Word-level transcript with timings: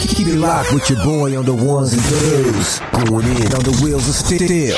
Keep 0.00 0.28
it 0.28 0.36
locked 0.36 0.72
with 0.72 0.88
your 0.90 1.04
boy 1.04 1.36
on 1.36 1.44
the 1.44 1.54
ones 1.54 1.92
and 1.92 2.02
twos. 2.02 2.80
Going 3.04 3.26
in 3.26 3.52
on 3.52 3.62
the 3.62 3.80
wheels 3.82 4.08
of 4.08 4.14
steel. 4.14 4.76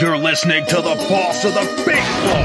You're 0.00 0.18
listening 0.18 0.64
to 0.66 0.76
the 0.76 0.94
boss 1.08 1.44
of 1.44 1.54
the 1.54 1.62
big 1.84 2.02
ball. 2.24 2.44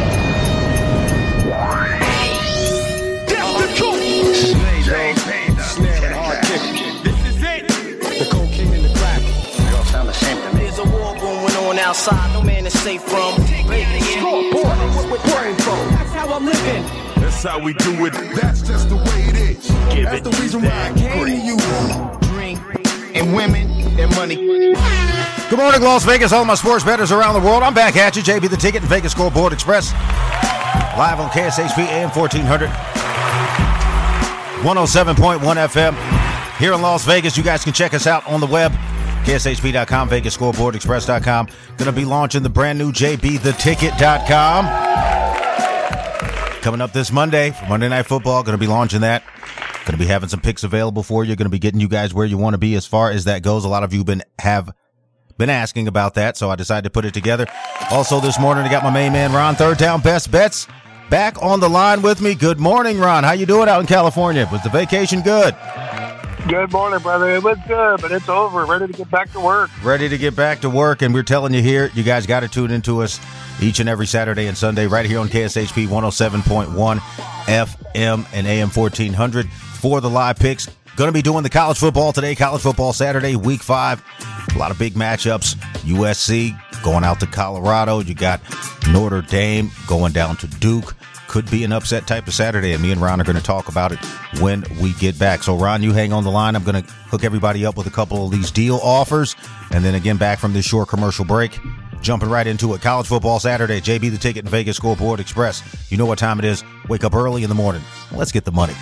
That's 3.27 3.53
the 3.61 3.67
choice. 3.75 4.53
The 8.17 8.27
cocaine 8.31 8.73
and 8.73 8.85
the 8.85 8.89
crack. 8.99 9.21
They 9.21 9.75
all 9.75 9.85
sound 9.85 10.09
the 10.09 10.13
same 10.13 10.37
to. 10.41 10.57
There's 10.57 10.79
a 10.79 10.83
war 10.83 11.15
going 11.15 11.55
on 11.55 11.79
outside. 11.79 12.33
No 12.33 12.41
man 12.41 12.65
is 12.65 12.73
safe 12.79 13.01
from. 13.03 13.35
Scoreboard. 13.37 14.77
Brain 15.23 15.55
phone. 15.55 15.89
That's 15.91 16.11
how 16.13 16.33
I'm 16.33 16.45
living. 16.45 17.06
That's 17.27 17.43
how 17.43 17.59
we 17.59 17.73
do 17.73 18.05
it. 18.05 18.13
That's 18.35 18.61
just 18.61 18.87
the 18.87 18.95
way 18.95 19.03
it 19.03 19.35
is. 19.35 19.67
Give 19.93 20.05
That's 20.05 20.19
it 20.19 20.23
the 20.23 20.29
reason 20.41 20.61
why 20.61 20.69
I 20.69 20.93
came 20.97 21.25
to 21.25 21.35
you. 21.35 21.57
Drink. 22.31 22.57
And 23.17 23.35
women 23.35 23.69
and 23.99 24.15
money. 24.15 24.37
Good 25.49 25.59
morning, 25.59 25.81
Las 25.81 26.05
Vegas. 26.05 26.31
All 26.31 26.45
my 26.45 26.55
sports 26.55 26.85
bettors 26.85 27.11
around 27.11 27.33
the 27.33 27.41
world. 27.45 27.63
I'm 27.63 27.73
back 27.73 27.97
at 27.97 28.15
you. 28.15 28.23
JB 28.23 28.49
the 28.49 28.55
Ticket 28.55 28.81
and 28.81 28.89
Vegas 28.89 29.11
Scoreboard 29.11 29.51
Express. 29.51 29.91
Live 30.97 31.19
on 31.19 31.29
KSHP 31.29 31.79
AM 31.79 32.11
1400. 32.11 32.69
107.1 34.63 35.67
FM. 35.67 35.95
Here 36.57 36.71
in 36.71 36.81
Las 36.81 37.03
Vegas, 37.03 37.35
you 37.35 37.43
guys 37.43 37.61
can 37.61 37.73
check 37.73 37.93
us 37.93 38.07
out 38.07 38.25
on 38.25 38.39
the 38.39 38.47
web. 38.47 38.71
KSHP.com, 39.25 40.07
Vegas 40.07 40.33
Scoreboard 40.33 40.75
Express.com. 40.75 41.47
Going 41.75 41.87
to 41.87 41.91
be 41.91 42.05
launching 42.05 42.41
the 42.41 42.49
brand 42.49 42.79
new 42.79 42.93
JBTheTicket.com. 42.93 45.16
Coming 46.67 46.81
up 46.81 46.91
this 46.91 47.13
Monday 47.13 47.51
for 47.51 47.65
Monday 47.67 47.87
Night 47.87 48.07
Football. 48.07 48.43
Going 48.43 48.57
to 48.57 48.59
be 48.59 48.67
launching 48.67 48.99
that. 48.99 49.23
Going 49.85 49.93
to 49.93 49.97
be 49.97 50.05
having 50.05 50.27
some 50.27 50.41
picks 50.41 50.65
available 50.65 51.01
for 51.01 51.23
you. 51.23 51.33
Going 51.37 51.45
to 51.45 51.49
be 51.49 51.59
getting 51.59 51.79
you 51.79 51.87
guys 51.87 52.13
where 52.13 52.25
you 52.25 52.37
want 52.37 52.55
to 52.55 52.57
be 52.57 52.75
as 52.75 52.85
far 52.85 53.09
as 53.09 53.23
that 53.23 53.41
goes. 53.41 53.63
A 53.63 53.69
lot 53.69 53.83
of 53.83 53.93
you 53.93 54.03
been 54.03 54.21
have 54.37 54.73
been 55.37 55.49
asking 55.49 55.87
about 55.87 56.15
that, 56.15 56.35
so 56.35 56.49
I 56.49 56.57
decided 56.57 56.83
to 56.83 56.89
put 56.89 57.05
it 57.05 57.13
together. 57.13 57.47
Also, 57.89 58.19
this 58.19 58.37
morning 58.37 58.65
I 58.65 58.69
got 58.69 58.83
my 58.83 58.91
main 58.91 59.13
man 59.13 59.31
Ron 59.31 59.55
Third 59.55 59.77
Down 59.77 60.01
Best 60.01 60.29
Bets 60.29 60.67
back 61.09 61.41
on 61.41 61.61
the 61.61 61.69
line 61.69 62.01
with 62.01 62.19
me. 62.19 62.35
Good 62.35 62.59
morning, 62.59 62.99
Ron. 62.99 63.23
How 63.23 63.31
you 63.31 63.45
doing 63.45 63.69
out 63.69 63.79
in 63.79 63.87
California? 63.87 64.45
Was 64.51 64.61
the 64.61 64.69
vacation 64.69 65.21
good? 65.21 65.55
Good 66.47 66.71
morning, 66.71 66.99
brother. 66.99 67.35
It 67.35 67.43
was 67.43 67.57
good, 67.67 67.99
but 67.99 68.13
it's 68.13 68.29
over. 68.29 68.65
Ready 68.65 68.87
to 68.87 68.93
get 68.93 69.11
back 69.11 69.33
to 69.33 69.39
work. 69.41 69.69
Ready 69.83 70.07
to 70.07 70.17
get 70.17 70.33
back 70.33 70.61
to 70.61 70.69
work, 70.69 71.01
and 71.01 71.13
we're 71.13 71.23
telling 71.23 71.53
you 71.53 71.61
here, 71.61 71.91
you 71.93 72.03
guys 72.03 72.25
got 72.25 72.39
to 72.39 72.47
tune 72.47 72.71
into 72.71 73.01
us 73.01 73.19
each 73.61 73.81
and 73.81 73.89
every 73.89 74.07
Saturday 74.07 74.47
and 74.47 74.57
Sunday 74.57 74.87
right 74.87 75.05
here 75.05 75.19
on 75.19 75.27
KSHP 75.27 75.87
107.1 75.87 76.99
FM 76.99 78.25
and 78.33 78.47
AM 78.47 78.69
1400 78.69 79.49
for 79.49 79.99
the 79.99 80.09
live 80.09 80.39
picks. 80.39 80.69
Going 80.97 81.09
to 81.09 81.13
be 81.13 81.21
doing 81.21 81.43
the 81.43 81.49
college 81.51 81.77
football 81.77 82.11
today, 82.11 82.33
college 82.33 82.63
football 82.63 82.91
Saturday, 82.91 83.35
week 83.35 83.61
five. 83.61 84.03
A 84.55 84.57
lot 84.57 84.71
of 84.71 84.79
big 84.79 84.95
matchups. 84.95 85.53
USC 85.83 86.59
going 86.81 87.03
out 87.03 87.19
to 87.19 87.27
Colorado. 87.27 87.99
You 87.99 88.15
got 88.15 88.41
Notre 88.89 89.21
Dame 89.21 89.69
going 89.85 90.11
down 90.11 90.37
to 90.37 90.47
Duke. 90.47 90.95
Could 91.27 91.51
be 91.51 91.63
an 91.63 91.71
upset 91.71 92.07
type 92.07 92.25
of 92.25 92.33
Saturday, 92.33 92.73
and 92.73 92.81
me 92.81 92.91
and 92.91 92.99
Ron 92.99 93.21
are 93.21 93.23
going 93.23 93.37
to 93.37 93.43
talk 93.43 93.69
about 93.69 93.91
it 93.91 93.99
when 94.39 94.63
we 94.81 94.93
get 94.93 95.19
back. 95.19 95.43
So, 95.43 95.55
Ron, 95.55 95.83
you 95.83 95.93
hang 95.93 96.13
on 96.13 96.23
the 96.23 96.31
line. 96.31 96.55
I'm 96.55 96.63
going 96.63 96.83
to 96.83 96.91
hook 96.91 97.23
everybody 97.23 97.63
up 97.63 97.77
with 97.77 97.85
a 97.85 97.91
couple 97.91 98.25
of 98.25 98.31
these 98.31 98.49
deal 98.49 98.79
offers, 98.81 99.35
and 99.69 99.85
then 99.85 99.93
again 99.93 100.17
back 100.17 100.39
from 100.39 100.53
this 100.53 100.65
short 100.65 100.89
commercial 100.89 101.25
break. 101.25 101.59
Jumping 102.01 102.29
right 102.29 102.47
into 102.47 102.73
it. 102.73 102.81
College 102.81 103.05
football 103.05 103.39
Saturday. 103.39 103.81
JB 103.81 104.09
the 104.09 104.17
ticket 104.17 104.45
and 104.45 104.49
Vegas 104.49 104.77
Scoreboard 104.77 105.19
Express. 105.19 105.61
You 105.91 105.97
know 105.97 106.07
what 106.07 106.17
time 106.17 106.39
it 106.39 106.45
is. 106.45 106.63
Wake 106.89 107.03
up 107.03 107.13
early 107.13 107.43
in 107.43 107.49
the 107.49 107.55
morning. 107.55 107.83
Let's 108.11 108.31
get 108.31 108.45
the 108.45 108.51
money. 108.51 108.73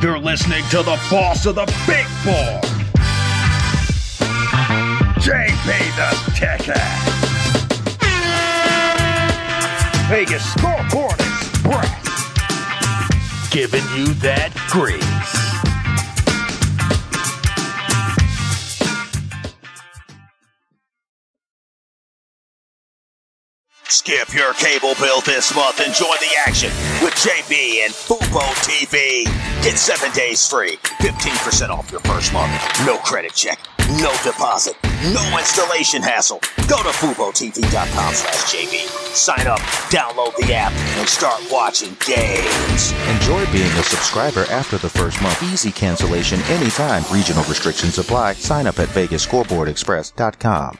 You're 0.00 0.18
listening 0.20 0.62
to 0.70 0.76
the 0.84 0.96
boss 1.10 1.44
of 1.44 1.56
the 1.56 1.66
big 1.84 2.06
ball. 2.24 2.60
JB 5.18 5.66
the 5.96 6.10
Ticket. 6.36 6.78
Vegas 10.08 10.44
Scoreboard 10.52 11.18
Express. 11.18 11.90
Giving 13.50 13.82
you 13.96 14.14
that 14.14 14.54
grease. 14.70 15.47
Skip 24.08 24.32
your 24.32 24.54
cable 24.54 24.94
bill 24.98 25.20
this 25.20 25.54
month 25.54 25.80
and 25.84 25.92
join 25.92 26.16
the 26.20 26.34
action 26.46 26.70
with 27.02 27.12
JB 27.16 27.84
and 27.84 27.92
Fubo 27.92 28.40
TV. 28.64 29.24
Get 29.62 29.76
seven 29.76 30.10
days 30.12 30.48
free, 30.48 30.76
15% 31.02 31.68
off 31.68 31.90
your 31.90 32.00
first 32.00 32.32
month. 32.32 32.50
No 32.86 32.96
credit 32.96 33.34
check, 33.34 33.58
no 34.00 34.10
deposit, 34.24 34.76
no 35.12 35.36
installation 35.36 36.00
hassle. 36.00 36.40
Go 36.68 36.82
to 36.82 36.88
FuboTV.com 36.88 38.14
slash 38.14 38.54
JB. 38.54 38.88
Sign 39.14 39.46
up, 39.46 39.60
download 39.90 40.34
the 40.36 40.54
app, 40.54 40.72
and 40.96 41.06
start 41.06 41.42
watching 41.52 41.94
games. 42.06 42.92
Enjoy 43.14 43.44
being 43.52 43.70
a 43.72 43.82
subscriber 43.82 44.46
after 44.48 44.78
the 44.78 44.88
first 44.88 45.20
month. 45.20 45.42
Easy 45.52 45.70
cancellation 45.70 46.40
anytime. 46.44 47.04
Regional 47.12 47.44
restrictions 47.44 47.98
apply. 47.98 48.32
Sign 48.32 48.66
up 48.66 48.78
at 48.78 48.88
VegasScoreboardExpress.com. 48.88 50.78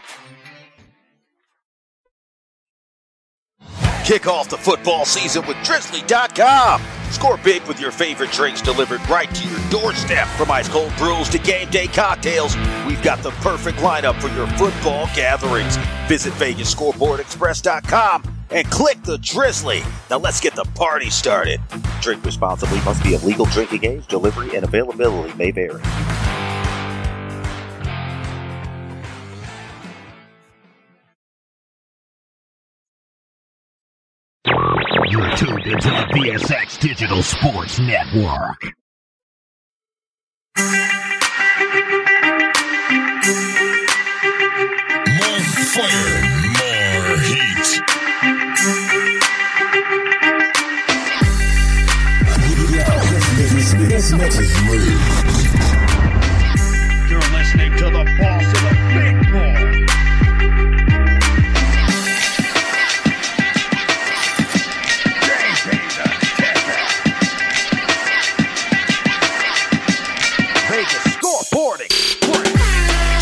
Kick 4.08 4.26
off 4.26 4.48
the 4.48 4.56
football 4.56 5.04
season 5.04 5.46
with 5.46 5.58
Drizzly.com. 5.58 6.80
Score 7.10 7.36
big 7.44 7.62
with 7.64 7.78
your 7.78 7.90
favorite 7.90 8.32
drinks 8.32 8.62
delivered 8.62 9.06
right 9.06 9.28
to 9.34 9.46
your 9.46 9.58
doorstep. 9.68 10.26
From 10.28 10.50
ice 10.50 10.66
cold 10.66 10.96
brews 10.96 11.28
to 11.28 11.38
game 11.38 11.68
day 11.68 11.88
cocktails, 11.88 12.56
we've 12.86 13.02
got 13.02 13.22
the 13.22 13.32
perfect 13.42 13.80
lineup 13.80 14.18
for 14.18 14.28
your 14.28 14.46
football 14.56 15.10
gatherings. 15.14 15.76
Visit 16.08 16.32
VegasScoreboardExpress.com 16.32 18.22
and 18.48 18.70
click 18.70 19.02
the 19.02 19.18
Drizzly. 19.18 19.82
Now 20.08 20.16
let's 20.16 20.40
get 20.40 20.54
the 20.54 20.64
party 20.74 21.10
started. 21.10 21.60
Drink 22.00 22.24
responsibly 22.24 22.80
must 22.86 23.02
be 23.02 23.12
of 23.12 23.24
legal 23.24 23.44
drinking 23.44 23.84
age. 23.84 24.06
Delivery 24.06 24.56
and 24.56 24.64
availability 24.64 25.36
may 25.36 25.50
vary. 25.50 25.82
Into 35.70 35.90
the 35.90 36.06
VSX 36.14 36.78
Digital 36.78 37.22
Sports 37.22 37.78
Network. 37.78 38.72
More 40.56 40.64
fire, 45.74 46.22
more 46.56 47.18
heat. 47.18 47.82
This 53.88 54.12
next 54.12 54.38
is 54.38 54.62
move. 54.62 55.37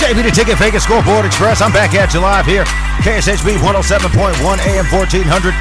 JB 0.07 0.23
the 0.23 0.31
Ticket, 0.31 0.57
Vegas 0.59 0.85
Scoreboard 0.85 1.27
Express. 1.27 1.61
I'm 1.61 1.73
back 1.73 1.93
at 1.95 2.15
you 2.15 2.21
live 2.21 2.47
here. 2.47 2.63
KSHP 3.03 3.59
107.1 3.59 4.39
AM 4.39 4.87
1400. 4.87 5.53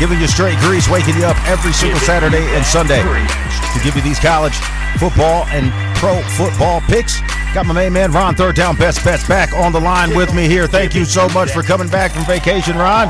Giving 0.00 0.18
you 0.18 0.26
straight 0.26 0.58
grease, 0.58 0.88
waking 0.88 1.14
you 1.14 1.22
up 1.22 1.38
every 1.46 1.72
single 1.72 2.00
Saturday 2.00 2.42
and 2.56 2.66
Sunday 2.66 2.98
to 2.98 3.78
give 3.84 3.94
you 3.94 4.02
these 4.02 4.18
college 4.18 4.56
football 4.98 5.46
and 5.54 5.70
pro 5.94 6.20
football 6.34 6.80
picks. 6.80 7.20
Got 7.54 7.66
my 7.66 7.74
main 7.74 7.92
man 7.92 8.10
Ron 8.10 8.34
Third 8.34 8.56
Down 8.56 8.74
Best 8.74 9.04
Bets 9.04 9.28
back 9.28 9.52
on 9.52 9.70
the 9.70 9.78
line 9.78 10.16
with 10.16 10.34
me 10.34 10.48
here. 10.48 10.66
Thank 10.66 10.96
you 10.96 11.04
so 11.04 11.28
much 11.28 11.52
for 11.52 11.62
coming 11.62 11.86
back 11.86 12.10
from 12.10 12.24
vacation, 12.24 12.76
Ron. 12.76 13.06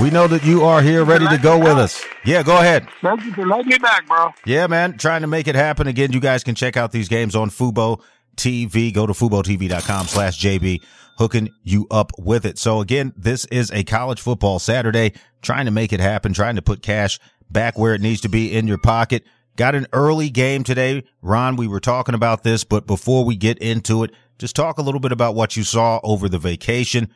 We 0.00 0.08
know 0.08 0.26
that 0.26 0.40
you 0.42 0.64
are 0.64 0.80
here 0.80 1.04
ready 1.04 1.28
to 1.28 1.36
go 1.36 1.58
with 1.58 1.76
us. 1.76 2.02
Yeah, 2.24 2.42
go 2.42 2.56
ahead. 2.56 2.88
Thank 3.02 3.22
you 3.26 3.34
for 3.34 3.46
letting 3.46 3.68
me 3.68 3.76
back, 3.76 4.06
bro. 4.06 4.30
Yeah, 4.46 4.68
man. 4.68 4.96
Trying 4.96 5.20
to 5.20 5.26
make 5.26 5.48
it 5.48 5.54
happen. 5.54 5.86
Again, 5.86 6.12
you 6.12 6.20
guys 6.20 6.42
can 6.42 6.54
check 6.54 6.78
out 6.78 6.92
these 6.92 7.10
games 7.10 7.36
on 7.36 7.50
Fubo 7.50 8.00
TV. 8.36 8.92
Go 8.92 9.06
to 9.06 9.12
FuboTV.com 9.12 10.06
slash 10.06 10.40
JB, 10.40 10.82
hooking 11.18 11.50
you 11.62 11.86
up 11.90 12.12
with 12.18 12.44
it. 12.44 12.58
So 12.58 12.80
again, 12.80 13.12
this 13.16 13.44
is 13.46 13.70
a 13.70 13.84
college 13.84 14.20
football 14.20 14.58
Saturday, 14.58 15.12
trying 15.42 15.66
to 15.66 15.70
make 15.70 15.92
it 15.92 16.00
happen, 16.00 16.32
trying 16.32 16.56
to 16.56 16.62
put 16.62 16.82
cash 16.82 17.18
back 17.50 17.78
where 17.78 17.94
it 17.94 18.00
needs 18.00 18.20
to 18.22 18.28
be 18.28 18.54
in 18.56 18.66
your 18.66 18.78
pocket. 18.78 19.24
Got 19.56 19.74
an 19.76 19.86
early 19.92 20.30
game 20.30 20.64
today. 20.64 21.04
Ron, 21.22 21.56
we 21.56 21.68
were 21.68 21.80
talking 21.80 22.14
about 22.14 22.42
this, 22.42 22.64
but 22.64 22.86
before 22.86 23.24
we 23.24 23.36
get 23.36 23.58
into 23.58 24.02
it, 24.02 24.10
just 24.38 24.56
talk 24.56 24.78
a 24.78 24.82
little 24.82 25.00
bit 25.00 25.12
about 25.12 25.36
what 25.36 25.56
you 25.56 25.62
saw 25.62 26.00
over 26.02 26.28
the 26.28 26.38
vacation. 26.38 27.08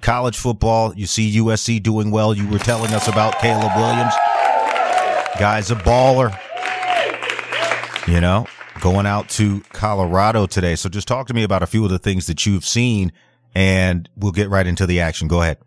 college 0.00 0.38
football, 0.38 0.94
you 0.94 1.06
see 1.06 1.38
USC 1.38 1.82
doing 1.82 2.12
well. 2.12 2.34
You 2.34 2.46
were 2.48 2.60
telling 2.60 2.92
us 2.92 3.08
about 3.08 3.40
Caleb 3.40 3.72
Williams. 3.74 4.14
Guy's 5.40 5.70
a 5.70 5.74
baller. 5.74 6.38
You 8.06 8.20
know, 8.20 8.46
going 8.80 9.06
out 9.06 9.28
to 9.30 9.60
Colorado 9.72 10.46
today. 10.46 10.76
So 10.76 10.88
just 10.88 11.08
talk 11.08 11.26
to 11.28 11.34
me 11.34 11.42
about 11.42 11.62
a 11.62 11.66
few 11.66 11.84
of 11.84 11.90
the 11.90 11.98
things 11.98 12.26
that 12.26 12.46
you've 12.46 12.64
seen 12.64 13.12
and 13.54 14.08
we'll 14.16 14.32
get 14.32 14.50
right 14.50 14.66
into 14.66 14.86
the 14.86 15.00
action. 15.00 15.28
Go 15.28 15.40
ahead. 15.40 15.58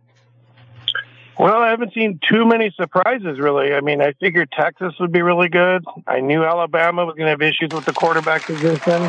Well, 1.39 1.61
I 1.61 1.69
haven't 1.69 1.93
seen 1.93 2.19
too 2.29 2.45
many 2.45 2.69
surprises, 2.75 3.39
really. 3.39 3.73
I 3.73 3.79
mean, 3.79 4.01
I 4.01 4.11
figured 4.19 4.51
Texas 4.51 4.93
would 4.99 5.11
be 5.11 5.21
really 5.21 5.47
good. 5.47 5.85
I 6.05 6.19
knew 6.19 6.43
Alabama 6.43 7.05
was 7.05 7.15
going 7.15 7.27
to 7.27 7.31
have 7.31 7.41
issues 7.41 7.69
with 7.73 7.85
the 7.85 7.93
quarterback 7.93 8.43
position. 8.43 9.01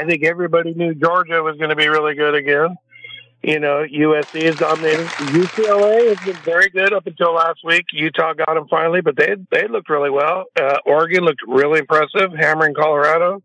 I 0.00 0.02
think 0.06 0.24
everybody 0.24 0.74
knew 0.74 0.92
Georgia 0.94 1.42
was 1.42 1.56
going 1.56 1.70
to 1.70 1.76
be 1.76 1.86
really 1.86 2.16
good 2.16 2.34
again. 2.34 2.76
You 3.42 3.58
know, 3.58 3.86
USC 3.90 4.42
is 4.42 4.56
dominating. 4.56 5.06
UCLA 5.06 6.14
has 6.14 6.26
been 6.26 6.42
very 6.42 6.68
good 6.68 6.92
up 6.92 7.06
until 7.06 7.32
last 7.32 7.60
week. 7.64 7.86
Utah 7.92 8.34
got 8.34 8.54
them 8.54 8.68
finally, 8.68 9.00
but 9.00 9.16
they 9.16 9.34
they 9.50 9.66
looked 9.66 9.88
really 9.88 10.10
well. 10.10 10.44
Uh, 10.60 10.76
Oregon 10.84 11.24
looked 11.24 11.40
really 11.46 11.78
impressive, 11.78 12.32
hammering 12.38 12.74
Colorado. 12.74 13.42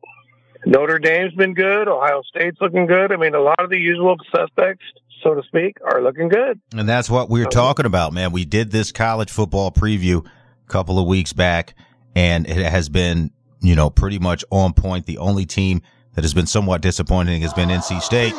Notre 0.66 1.00
Dame's 1.00 1.34
been 1.36 1.54
good. 1.54 1.88
Ohio 1.88 2.24
State's 2.24 2.58
looking 2.60 2.88
good. 2.88 3.14
I 3.14 3.16
mean, 3.16 3.36
a 3.36 3.40
lot 3.40 3.60
of 3.60 3.70
the 3.70 3.78
usual 3.78 4.18
suspects, 4.36 4.84
so 5.24 5.34
to 5.36 5.44
speak, 5.44 5.78
are 5.86 6.02
looking 6.02 6.28
good. 6.28 6.60
And 6.76 6.90
that's 6.90 7.10
what 7.10 7.30
we 7.30 7.44
we're 7.44 7.50
talking 7.50 7.86
about, 7.86 8.12
man. 8.12 8.34
We 8.34 8.44
did 8.44 8.72
this 8.72 8.92
college 8.92 9.32
football 9.32 9.72
preview 9.72 10.26
a 10.26 10.70
couple 10.72 11.00
of 11.00 11.08
weeks 11.08 11.32
back, 11.32 11.74
and 12.16 12.50
it 12.50 12.58
has 12.58 12.90
been, 12.90 13.32
you 13.62 13.76
know, 13.76 13.90
pretty 13.90 14.20
much 14.20 14.44
on 14.50 14.74
point. 14.74 15.06
The 15.06 15.20
only 15.20 15.46
team 15.46 15.82
that 16.16 16.26
has 16.26 16.34
been 16.34 16.48
somewhat 16.48 16.82
disappointing 16.82 17.44
has 17.44 17.54
been 17.54 17.70
NC 17.70 18.02
State 18.02 18.34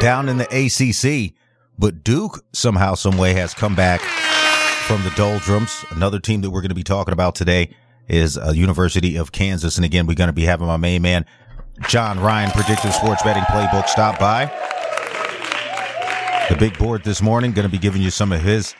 down 0.00 0.30
in 0.30 0.38
the 0.38 0.46
ACC, 0.48 1.34
but 1.78 2.02
Duke 2.02 2.42
somehow, 2.52 2.94
some 2.94 3.18
way 3.18 3.34
has 3.34 3.54
come 3.54 3.76
back 3.76 4.00
from 4.00 5.02
the 5.04 5.10
doldrums. 5.10 5.84
Another 5.90 6.18
team 6.18 6.40
that 6.40 6.50
we're 6.50 6.62
going 6.62 6.70
to 6.70 6.74
be 6.74 6.82
talking 6.82 7.12
about 7.12 7.34
today 7.34 7.76
is 8.08 8.36
uh, 8.36 8.50
University 8.50 9.16
of 9.16 9.30
Kansas. 9.30 9.76
And 9.76 9.84
again, 9.84 10.06
we're 10.06 10.14
going 10.14 10.28
to 10.28 10.32
be 10.32 10.44
having 10.44 10.66
my 10.66 10.78
main 10.78 11.02
man, 11.02 11.26
John 11.86 12.18
Ryan, 12.18 12.50
Predictive 12.50 12.94
Sports 12.94 13.22
Betting 13.22 13.44
Playbook, 13.44 13.86
stop 13.86 14.18
by. 14.18 14.46
The 16.48 16.56
big 16.56 16.76
board 16.78 17.04
this 17.04 17.22
morning, 17.22 17.52
going 17.52 17.68
to 17.68 17.70
be 17.70 17.78
giving 17.78 18.02
you 18.02 18.10
some 18.10 18.32
of 18.32 18.40
his 18.40 18.74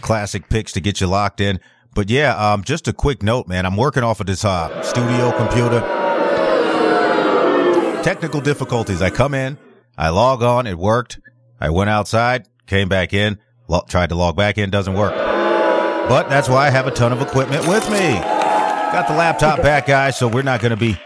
classic 0.00 0.48
picks 0.48 0.72
to 0.72 0.80
get 0.80 1.00
you 1.00 1.06
locked 1.06 1.40
in. 1.40 1.60
But 1.94 2.10
yeah, 2.10 2.34
um, 2.34 2.64
just 2.64 2.88
a 2.88 2.92
quick 2.92 3.22
note, 3.22 3.46
man. 3.46 3.66
I'm 3.66 3.76
working 3.76 4.02
off 4.02 4.20
of 4.20 4.26
this 4.26 4.44
uh, 4.44 4.82
studio 4.82 5.36
computer. 5.36 5.80
Technical 8.02 8.40
difficulties. 8.40 9.02
I 9.02 9.10
come 9.10 9.34
in, 9.34 9.58
I 9.98 10.10
log 10.10 10.42
on, 10.42 10.66
it 10.66 10.78
worked. 10.78 11.18
I 11.60 11.70
went 11.70 11.90
outside, 11.90 12.48
came 12.66 12.88
back 12.88 13.14
in, 13.14 13.38
lo- 13.68 13.84
tried 13.88 14.10
to 14.10 14.14
log 14.14 14.36
back 14.36 14.58
in, 14.58 14.70
doesn't 14.70 14.94
work. 14.94 15.14
But 15.14 16.28
that's 16.28 16.48
why 16.48 16.66
I 16.66 16.70
have 16.70 16.86
a 16.86 16.90
ton 16.90 17.12
of 17.12 17.20
equipment 17.20 17.66
with 17.66 17.88
me. 17.90 18.14
Got 18.14 19.08
the 19.08 19.14
laptop 19.14 19.62
back, 19.62 19.86
guys, 19.86 20.16
so 20.16 20.28
we're 20.28 20.42
not 20.42 20.60
going 20.60 20.70
to 20.70 20.76
be 20.76 20.96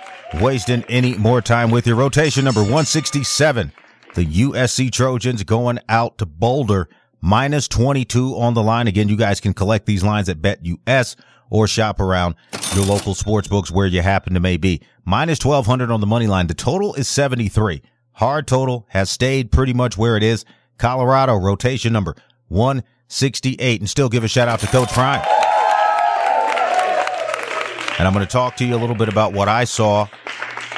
wasting 0.40 0.84
any 0.88 1.16
more 1.16 1.40
time 1.40 1.70
with 1.70 1.86
your 1.86 1.96
rotation 1.96 2.44
number 2.44 2.60
167. 2.60 3.72
The 4.14 4.26
USC 4.26 4.90
Trojans 4.92 5.44
going 5.44 5.78
out 5.88 6.18
to 6.18 6.26
Boulder, 6.26 6.88
minus 7.20 7.68
22 7.68 8.36
on 8.36 8.54
the 8.54 8.62
line. 8.62 8.88
Again, 8.88 9.08
you 9.08 9.16
guys 9.16 9.40
can 9.40 9.54
collect 9.54 9.86
these 9.86 10.02
lines 10.02 10.28
at 10.28 10.42
BetUS 10.42 11.16
or 11.48 11.66
shop 11.66 12.00
around 12.00 12.34
your 12.74 12.84
local 12.84 13.14
sports 13.14 13.48
books 13.48 13.70
where 13.70 13.86
you 13.86 14.02
happen 14.02 14.34
to 14.34 14.40
may 14.40 14.56
be. 14.56 14.82
Minus 15.04 15.44
1200 15.44 15.90
on 15.90 16.00
the 16.00 16.06
money 16.06 16.26
line. 16.26 16.48
The 16.48 16.54
total 16.54 16.94
is 16.94 17.08
73. 17.08 17.82
Hard 18.20 18.46
total 18.46 18.84
has 18.90 19.08
stayed 19.08 19.50
pretty 19.50 19.72
much 19.72 19.96
where 19.96 20.14
it 20.14 20.22
is. 20.22 20.44
Colorado 20.76 21.36
rotation 21.36 21.90
number 21.90 22.14
168 22.48 23.80
and 23.80 23.88
still 23.88 24.10
give 24.10 24.24
a 24.24 24.28
shout 24.28 24.46
out 24.46 24.60
to 24.60 24.66
Coach 24.66 24.92
Prime. 24.92 25.24
And 27.98 28.06
I'm 28.06 28.12
going 28.12 28.26
to 28.26 28.30
talk 28.30 28.58
to 28.58 28.66
you 28.66 28.74
a 28.74 28.76
little 28.76 28.94
bit 28.94 29.08
about 29.08 29.32
what 29.32 29.48
I 29.48 29.64
saw 29.64 30.06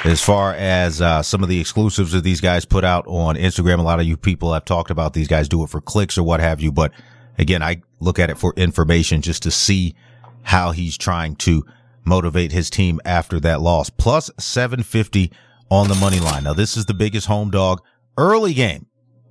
as 0.04 0.22
far 0.22 0.54
as 0.54 1.02
uh, 1.02 1.20
some 1.24 1.42
of 1.42 1.48
the 1.48 1.58
exclusives 1.58 2.12
that 2.12 2.22
these 2.22 2.40
guys 2.40 2.64
put 2.64 2.84
out 2.84 3.08
on 3.08 3.34
Instagram. 3.34 3.80
A 3.80 3.82
lot 3.82 3.98
of 3.98 4.06
you 4.06 4.16
people 4.16 4.52
have 4.52 4.64
talked 4.64 4.92
about 4.92 5.12
these 5.12 5.26
guys 5.26 5.48
do 5.48 5.64
it 5.64 5.68
for 5.68 5.80
clicks 5.80 6.16
or 6.16 6.22
what 6.22 6.38
have 6.38 6.60
you. 6.60 6.70
But 6.70 6.92
again, 7.38 7.60
I 7.60 7.82
look 7.98 8.20
at 8.20 8.30
it 8.30 8.38
for 8.38 8.54
information 8.56 9.20
just 9.20 9.42
to 9.42 9.50
see 9.50 9.96
how 10.42 10.70
he's 10.70 10.96
trying 10.96 11.34
to 11.38 11.66
motivate 12.04 12.52
his 12.52 12.70
team 12.70 13.00
after 13.04 13.40
that 13.40 13.60
loss. 13.60 13.90
Plus 13.90 14.30
750 14.38 15.32
on 15.72 15.88
the 15.88 15.94
money 15.94 16.20
line. 16.20 16.44
Now, 16.44 16.52
this 16.52 16.76
is 16.76 16.84
the 16.84 16.92
biggest 16.92 17.26
home 17.26 17.50
dog 17.50 17.80
early 18.18 18.52
game, 18.52 18.88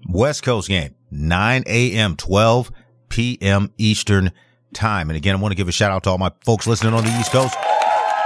West 0.10 0.42
Coast 0.42 0.68
game, 0.68 0.96
9 1.12 1.64
a.m., 1.68 2.16
12 2.16 2.72
p.m. 3.10 3.72
Eastern 3.78 4.32
time. 4.74 5.12
And 5.12 5.18
again, 5.18 5.36
I 5.36 5.40
want 5.40 5.52
to 5.52 5.56
give 5.56 5.68
a 5.68 5.72
shout 5.72 5.92
out 5.92 6.02
to 6.06 6.10
all 6.10 6.18
my 6.18 6.32
folks 6.44 6.66
listening 6.66 6.96
on 6.96 7.04
the 7.04 7.16
East 7.20 7.32
Coast, 7.32 7.56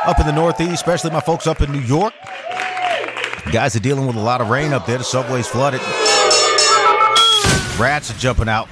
up 0.05 0.17
in 0.17 0.25
the 0.25 0.31
Northeast, 0.31 0.71
especially 0.71 1.11
my 1.11 1.19
folks 1.19 1.45
up 1.45 1.59
in 1.59 1.73
New 1.73 1.81
York. 1.81 2.13
Guys 3.51 3.75
are 3.75 3.79
dealing 3.79 4.07
with 4.07 4.15
a 4.15 4.21
lot 4.21 4.39
of 4.39 4.49
rain 4.49 4.71
up 4.71 4.85
there. 4.85 4.97
The 4.97 5.03
subway's 5.03 5.47
flooded. 5.47 5.81
Rats 7.77 8.11
are 8.11 8.17
jumping 8.17 8.47
out. 8.47 8.69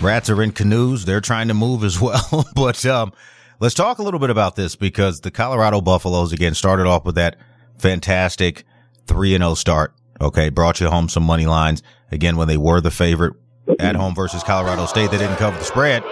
Rats 0.00 0.28
are 0.30 0.42
in 0.42 0.50
canoes. 0.50 1.04
They're 1.04 1.20
trying 1.20 1.46
to 1.46 1.54
move 1.54 1.84
as 1.84 2.00
well. 2.00 2.44
but 2.56 2.84
um, 2.86 3.12
let's 3.60 3.76
talk 3.76 3.98
a 3.98 4.02
little 4.02 4.18
bit 4.18 4.30
about 4.30 4.56
this 4.56 4.74
because 4.74 5.20
the 5.20 5.30
Colorado 5.30 5.80
Buffaloes 5.80 6.32
again 6.32 6.54
started 6.54 6.86
off 6.86 7.04
with 7.04 7.14
that 7.14 7.36
fantastic 7.78 8.64
3 9.06 9.34
and 9.34 9.42
0 9.42 9.54
start. 9.54 9.94
Okay, 10.20 10.48
brought 10.48 10.80
you 10.80 10.88
home 10.88 11.08
some 11.08 11.22
money 11.22 11.46
lines 11.46 11.82
again 12.10 12.36
when 12.36 12.48
they 12.48 12.56
were 12.56 12.80
the 12.80 12.90
favorite 12.90 13.34
at 13.78 13.94
home 13.96 14.14
versus 14.14 14.42
Colorado 14.42 14.86
State. 14.86 15.10
They 15.10 15.18
didn't 15.18 15.36
cover 15.36 15.56
the 15.56 15.64
spread, 15.64 16.02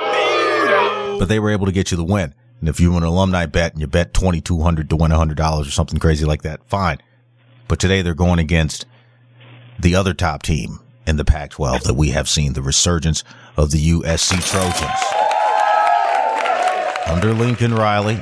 but 1.18 1.26
they 1.26 1.38
were 1.38 1.50
able 1.50 1.66
to 1.66 1.72
get 1.72 1.90
you 1.90 1.96
the 1.96 2.04
win. 2.04 2.34
And 2.60 2.68
if 2.68 2.80
you 2.80 2.90
were 2.90 2.98
an 2.98 3.02
alumni 3.02 3.46
bet 3.46 3.72
and 3.72 3.80
you 3.80 3.86
bet 3.86 4.14
2200 4.14 4.88
to 4.90 4.96
win 4.96 5.10
$100 5.10 5.60
or 5.60 5.70
something 5.70 5.98
crazy 5.98 6.24
like 6.24 6.42
that, 6.42 6.66
fine. 6.68 6.98
But 7.68 7.78
today 7.78 8.02
they're 8.02 8.14
going 8.14 8.38
against 8.38 8.86
the 9.78 9.94
other 9.94 10.14
top 10.14 10.42
team 10.42 10.80
in 11.06 11.16
the 11.16 11.24
Pac 11.24 11.50
12 11.50 11.84
that 11.84 11.94
we 11.94 12.10
have 12.10 12.28
seen 12.28 12.52
the 12.54 12.62
resurgence 12.62 13.24
of 13.56 13.70
the 13.70 13.90
USC 13.90 14.42
Trojans. 14.50 15.02
Under 17.06 17.32
Lincoln 17.34 17.74
Riley, 17.74 18.18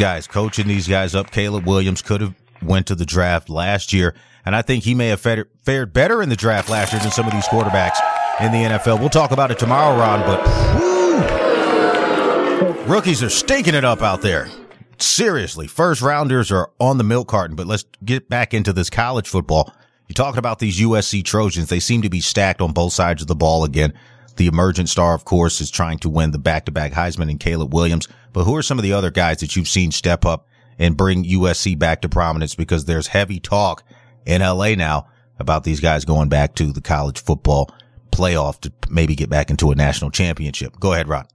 guys 0.00 0.26
coaching 0.26 0.66
these 0.66 0.88
guys 0.88 1.14
up. 1.14 1.30
Caleb 1.30 1.66
Williams 1.66 2.00
could 2.02 2.22
have 2.22 2.34
went 2.62 2.86
to 2.86 2.94
the 2.94 3.04
draft 3.04 3.50
last 3.50 3.92
year, 3.92 4.14
and 4.44 4.56
I 4.56 4.62
think 4.62 4.82
he 4.84 4.94
may 4.94 5.08
have 5.08 5.20
fared, 5.20 5.92
better 5.92 6.22
in 6.22 6.30
the 6.30 6.36
draft 6.36 6.70
last 6.70 6.92
year 6.92 7.00
than 7.02 7.10
some 7.10 7.26
of 7.26 7.32
these 7.32 7.44
quarterbacks 7.44 7.98
in 8.40 8.50
the 8.50 8.58
NFL. 8.58 8.98
We'll 8.98 9.10
talk 9.10 9.30
about 9.30 9.50
it 9.50 9.58
tomorrow, 9.58 9.98
Ron, 9.98 10.20
but 10.20 10.40
rookies 12.88 13.22
are 13.22 13.28
stinking 13.30 13.74
it 13.74 13.84
up 13.84 14.00
out 14.00 14.22
there. 14.22 14.48
Seriously, 14.98 15.66
first 15.66 16.02
rounders 16.02 16.50
are 16.50 16.70
on 16.80 16.98
the 16.98 17.04
milk 17.04 17.28
carton, 17.28 17.56
but 17.56 17.66
let's 17.66 17.84
get 18.04 18.28
back 18.28 18.52
into 18.54 18.72
this 18.72 18.90
college 18.90 19.28
football. 19.28 19.72
You're 20.08 20.14
talking 20.14 20.38
about 20.38 20.58
these 20.58 20.80
USC 20.80 21.24
Trojans. 21.24 21.68
They 21.68 21.80
seem 21.80 22.02
to 22.02 22.10
be 22.10 22.20
stacked 22.20 22.60
on 22.60 22.72
both 22.72 22.92
sides 22.92 23.22
of 23.22 23.28
the 23.28 23.36
ball 23.36 23.64
again. 23.64 23.94
The 24.40 24.46
emergent 24.46 24.88
star, 24.88 25.12
of 25.12 25.26
course, 25.26 25.60
is 25.60 25.70
trying 25.70 25.98
to 25.98 26.08
win 26.08 26.30
the 26.30 26.38
back-to-back 26.38 26.92
Heisman 26.92 27.28
and 27.28 27.38
Caleb 27.38 27.74
Williams. 27.74 28.08
But 28.32 28.44
who 28.44 28.56
are 28.56 28.62
some 28.62 28.78
of 28.78 28.82
the 28.82 28.94
other 28.94 29.10
guys 29.10 29.40
that 29.40 29.54
you've 29.54 29.68
seen 29.68 29.90
step 29.90 30.24
up 30.24 30.46
and 30.78 30.96
bring 30.96 31.24
USC 31.24 31.78
back 31.78 32.00
to 32.00 32.08
prominence? 32.08 32.54
Because 32.54 32.86
there's 32.86 33.08
heavy 33.08 33.38
talk 33.38 33.82
in 34.24 34.40
LA 34.40 34.76
now 34.76 35.08
about 35.38 35.64
these 35.64 35.78
guys 35.78 36.06
going 36.06 36.30
back 36.30 36.54
to 36.54 36.72
the 36.72 36.80
college 36.80 37.22
football 37.22 37.70
playoff 38.12 38.58
to 38.60 38.72
maybe 38.88 39.14
get 39.14 39.28
back 39.28 39.50
into 39.50 39.72
a 39.72 39.74
national 39.74 40.10
championship. 40.10 40.80
Go 40.80 40.94
ahead, 40.94 41.06
Rod. 41.06 41.26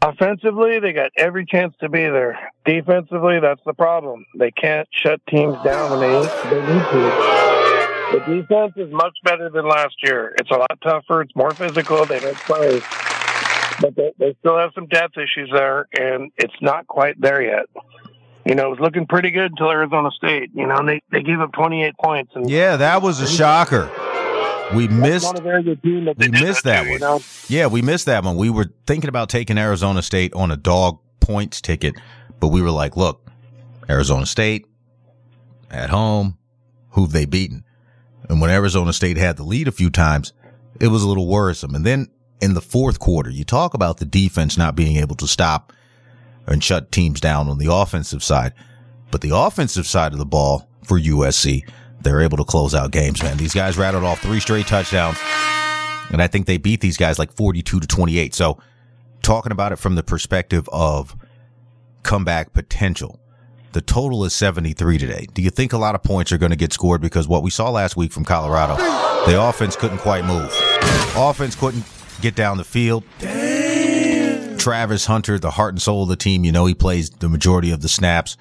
Offensively, 0.00 0.78
they 0.78 0.94
got 0.94 1.10
every 1.18 1.44
chance 1.44 1.74
to 1.80 1.90
be 1.90 2.04
there. 2.04 2.50
Defensively, 2.64 3.40
that's 3.40 3.60
the 3.66 3.74
problem. 3.74 4.24
They 4.38 4.52
can't 4.52 4.88
shut 4.90 5.20
teams 5.28 5.62
down 5.62 5.90
when 5.90 6.00
they, 6.00 6.28
they 6.48 6.60
need 6.62 6.82
to. 6.92 7.77
The 8.12 8.20
defense 8.20 8.72
is 8.76 8.90
much 8.90 9.16
better 9.22 9.50
than 9.50 9.68
last 9.68 9.96
year. 10.02 10.34
It's 10.38 10.50
a 10.50 10.56
lot 10.56 10.78
tougher. 10.82 11.22
It's 11.22 11.36
more 11.36 11.50
physical. 11.50 12.06
They 12.06 12.20
don't 12.20 12.36
play. 12.36 12.80
But 13.80 13.94
they, 13.96 14.12
they 14.18 14.36
still 14.40 14.56
have 14.58 14.70
some 14.74 14.86
depth 14.86 15.16
issues 15.18 15.50
there, 15.52 15.88
and 15.98 16.32
it's 16.36 16.54
not 16.60 16.86
quite 16.86 17.20
there 17.20 17.42
yet. 17.42 17.66
You 18.46 18.54
know, 18.54 18.66
it 18.66 18.70
was 18.70 18.80
looking 18.80 19.06
pretty 19.06 19.30
good 19.30 19.50
until 19.52 19.70
Arizona 19.70 20.10
State. 20.10 20.50
You 20.54 20.66
know, 20.66 20.76
and 20.76 20.88
they, 20.88 21.02
they 21.12 21.22
gave 21.22 21.40
up 21.40 21.52
28 21.52 21.94
points. 22.02 22.32
And 22.34 22.48
Yeah, 22.48 22.76
that 22.76 23.02
was 23.02 23.20
a 23.20 23.28
shocker. 23.28 23.90
We 24.74 24.88
missed 24.88 25.24
not 25.24 25.38
a 25.38 25.42
very 25.42 25.62
good 25.62 25.82
team 25.82 26.04
that 26.06 26.18
we 26.18 26.28
missed 26.28 26.64
that 26.64 26.84
that 26.84 26.90
one. 26.90 26.92
You 26.92 26.98
know? 26.98 27.20
Yeah, 27.48 27.66
we 27.68 27.82
missed 27.82 28.06
that 28.06 28.24
one. 28.24 28.36
We 28.36 28.50
were 28.50 28.66
thinking 28.86 29.08
about 29.08 29.28
taking 29.28 29.58
Arizona 29.58 30.02
State 30.02 30.32
on 30.34 30.50
a 30.50 30.56
dog 30.56 30.98
points 31.20 31.60
ticket, 31.60 31.94
but 32.40 32.48
we 32.48 32.62
were 32.62 32.70
like, 32.70 32.96
look, 32.96 33.30
Arizona 33.88 34.26
State 34.26 34.66
at 35.70 35.90
home, 35.90 36.36
who've 36.90 37.12
they 37.12 37.24
beaten? 37.24 37.64
And 38.28 38.40
when 38.40 38.50
Arizona 38.50 38.92
State 38.92 39.16
had 39.16 39.36
the 39.36 39.42
lead 39.42 39.68
a 39.68 39.72
few 39.72 39.90
times, 39.90 40.32
it 40.80 40.88
was 40.88 41.02
a 41.02 41.08
little 41.08 41.26
worrisome. 41.26 41.74
And 41.74 41.84
then 41.84 42.08
in 42.40 42.54
the 42.54 42.60
fourth 42.60 42.98
quarter, 42.98 43.30
you 43.30 43.44
talk 43.44 43.74
about 43.74 43.98
the 43.98 44.04
defense 44.04 44.56
not 44.56 44.76
being 44.76 44.96
able 44.96 45.16
to 45.16 45.26
stop 45.26 45.72
and 46.46 46.62
shut 46.62 46.92
teams 46.92 47.20
down 47.20 47.48
on 47.48 47.58
the 47.58 47.72
offensive 47.72 48.22
side. 48.22 48.52
But 49.10 49.20
the 49.20 49.36
offensive 49.36 49.86
side 49.86 50.12
of 50.12 50.18
the 50.18 50.26
ball 50.26 50.68
for 50.84 50.98
USC, 50.98 51.68
they're 52.00 52.20
able 52.20 52.36
to 52.38 52.44
close 52.44 52.74
out 52.74 52.90
games, 52.90 53.22
man. 53.22 53.36
These 53.36 53.54
guys 53.54 53.76
rattled 53.76 54.04
off 54.04 54.20
three 54.20 54.40
straight 54.40 54.66
touchdowns, 54.66 55.18
and 56.10 56.22
I 56.22 56.26
think 56.26 56.46
they 56.46 56.58
beat 56.58 56.80
these 56.80 56.96
guys 56.96 57.18
like 57.18 57.32
42 57.32 57.80
to 57.80 57.86
28. 57.86 58.34
So, 58.34 58.58
talking 59.22 59.52
about 59.52 59.72
it 59.72 59.76
from 59.76 59.94
the 59.94 60.02
perspective 60.02 60.68
of 60.72 61.16
comeback 62.02 62.52
potential, 62.52 63.18
the 63.72 63.80
total 63.80 64.24
is 64.24 64.34
73 64.34 64.98
today. 64.98 65.26
Do 65.34 65.42
you 65.42 65.50
think 65.50 65.72
a 65.72 65.78
lot 65.78 65.94
of 65.94 66.02
points 66.02 66.32
are 66.32 66.38
going 66.38 66.50
to 66.50 66.56
get 66.56 66.72
scored? 66.72 67.00
Because 67.00 67.28
what 67.28 67.42
we 67.42 67.50
saw 67.50 67.70
last 67.70 67.96
week 67.96 68.12
from 68.12 68.24
Colorado, 68.24 68.76
the 69.26 69.40
offense 69.40 69.76
couldn't 69.76 69.98
quite 69.98 70.24
move. 70.24 70.50
Offense 71.16 71.54
couldn't 71.54 71.84
get 72.20 72.34
down 72.34 72.56
the 72.56 72.64
field. 72.64 73.04
Travis 74.58 75.06
Hunter, 75.06 75.38
the 75.38 75.52
heart 75.52 75.74
and 75.74 75.82
soul 75.82 76.02
of 76.02 76.08
the 76.08 76.16
team, 76.16 76.44
you 76.44 76.52
know, 76.52 76.66
he 76.66 76.74
plays 76.74 77.10
the 77.10 77.28
majority 77.28 77.70
of 77.70 77.80
the 77.80 77.88
snaps. 77.88 78.36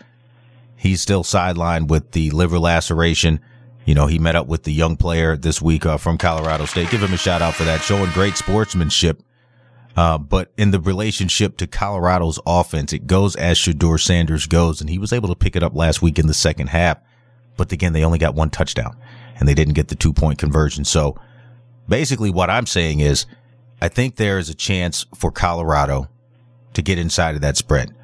He's 0.76 1.02
still 1.02 1.24
sidelined 1.24 1.88
with 1.88 2.12
the 2.12 2.32
liver 2.32 2.60
laceration. 2.60 3.40
You 3.86 3.96
know, 3.96 4.08
he 4.08 4.20
met 4.20 4.36
up 4.36 4.48
with 4.48 4.64
the 4.64 4.74
young 4.74 4.98
player 4.98 5.38
this 5.38 5.62
week 5.62 5.86
uh, 5.86 5.98
from 5.98 6.18
Colorado 6.18 6.66
State. 6.66 6.90
Give 6.90 7.02
him 7.02 7.14
a 7.14 7.18
shout 7.18 7.42
out 7.42 7.56
for 7.56 7.64
that, 7.64 7.82
showing 7.82 8.12
great 8.12 8.36
sportsmanship. 8.36 9.24
Uh, 9.98 10.18
but 10.18 10.54
in 10.58 10.70
the 10.70 10.80
relationship 10.80 11.58
to 11.58 11.66
Colorado's 11.66 12.40
offense, 12.46 12.94
it 12.94 13.08
goes 13.08 13.36
as 13.36 13.58
Shedeur 13.58 14.00
Sanders 14.00 14.46
goes, 14.46 14.80
and 14.80 14.90
he 14.90 15.00
was 15.00 15.12
able 15.12 15.28
to 15.30 15.36
pick 15.36 15.56
it 15.56 15.64
up 15.64 15.76
last 15.76 16.04
week 16.04 16.20
in 16.20 16.28
the 16.28 16.36
second 16.36 16.68
half. 16.68 17.00
But 17.58 17.72
again, 17.72 17.94
they 17.94 18.04
only 18.04 18.20
got 18.20 18.36
one 18.36 18.52
touchdown 18.52 18.96
and 19.40 19.50
they 19.50 19.56
didn't 19.56 19.74
get 19.74 19.88
the 19.88 19.96
two 19.96 20.14
point 20.14 20.38
conversion. 20.38 20.86
So 20.86 21.20
basically 21.90 22.30
what 22.30 22.50
I'm 22.50 22.68
saying 22.68 23.00
is 23.00 23.26
I 23.82 23.88
think 23.88 24.16
there 24.16 24.38
is 24.38 24.50
a 24.50 24.54
chance 24.54 25.06
for 25.16 25.32
Colorado 25.32 26.08
to 26.74 26.82
get 26.82 27.00
inside 27.00 27.36
of 27.36 27.42
that 27.42 27.58
spread. 27.58 27.96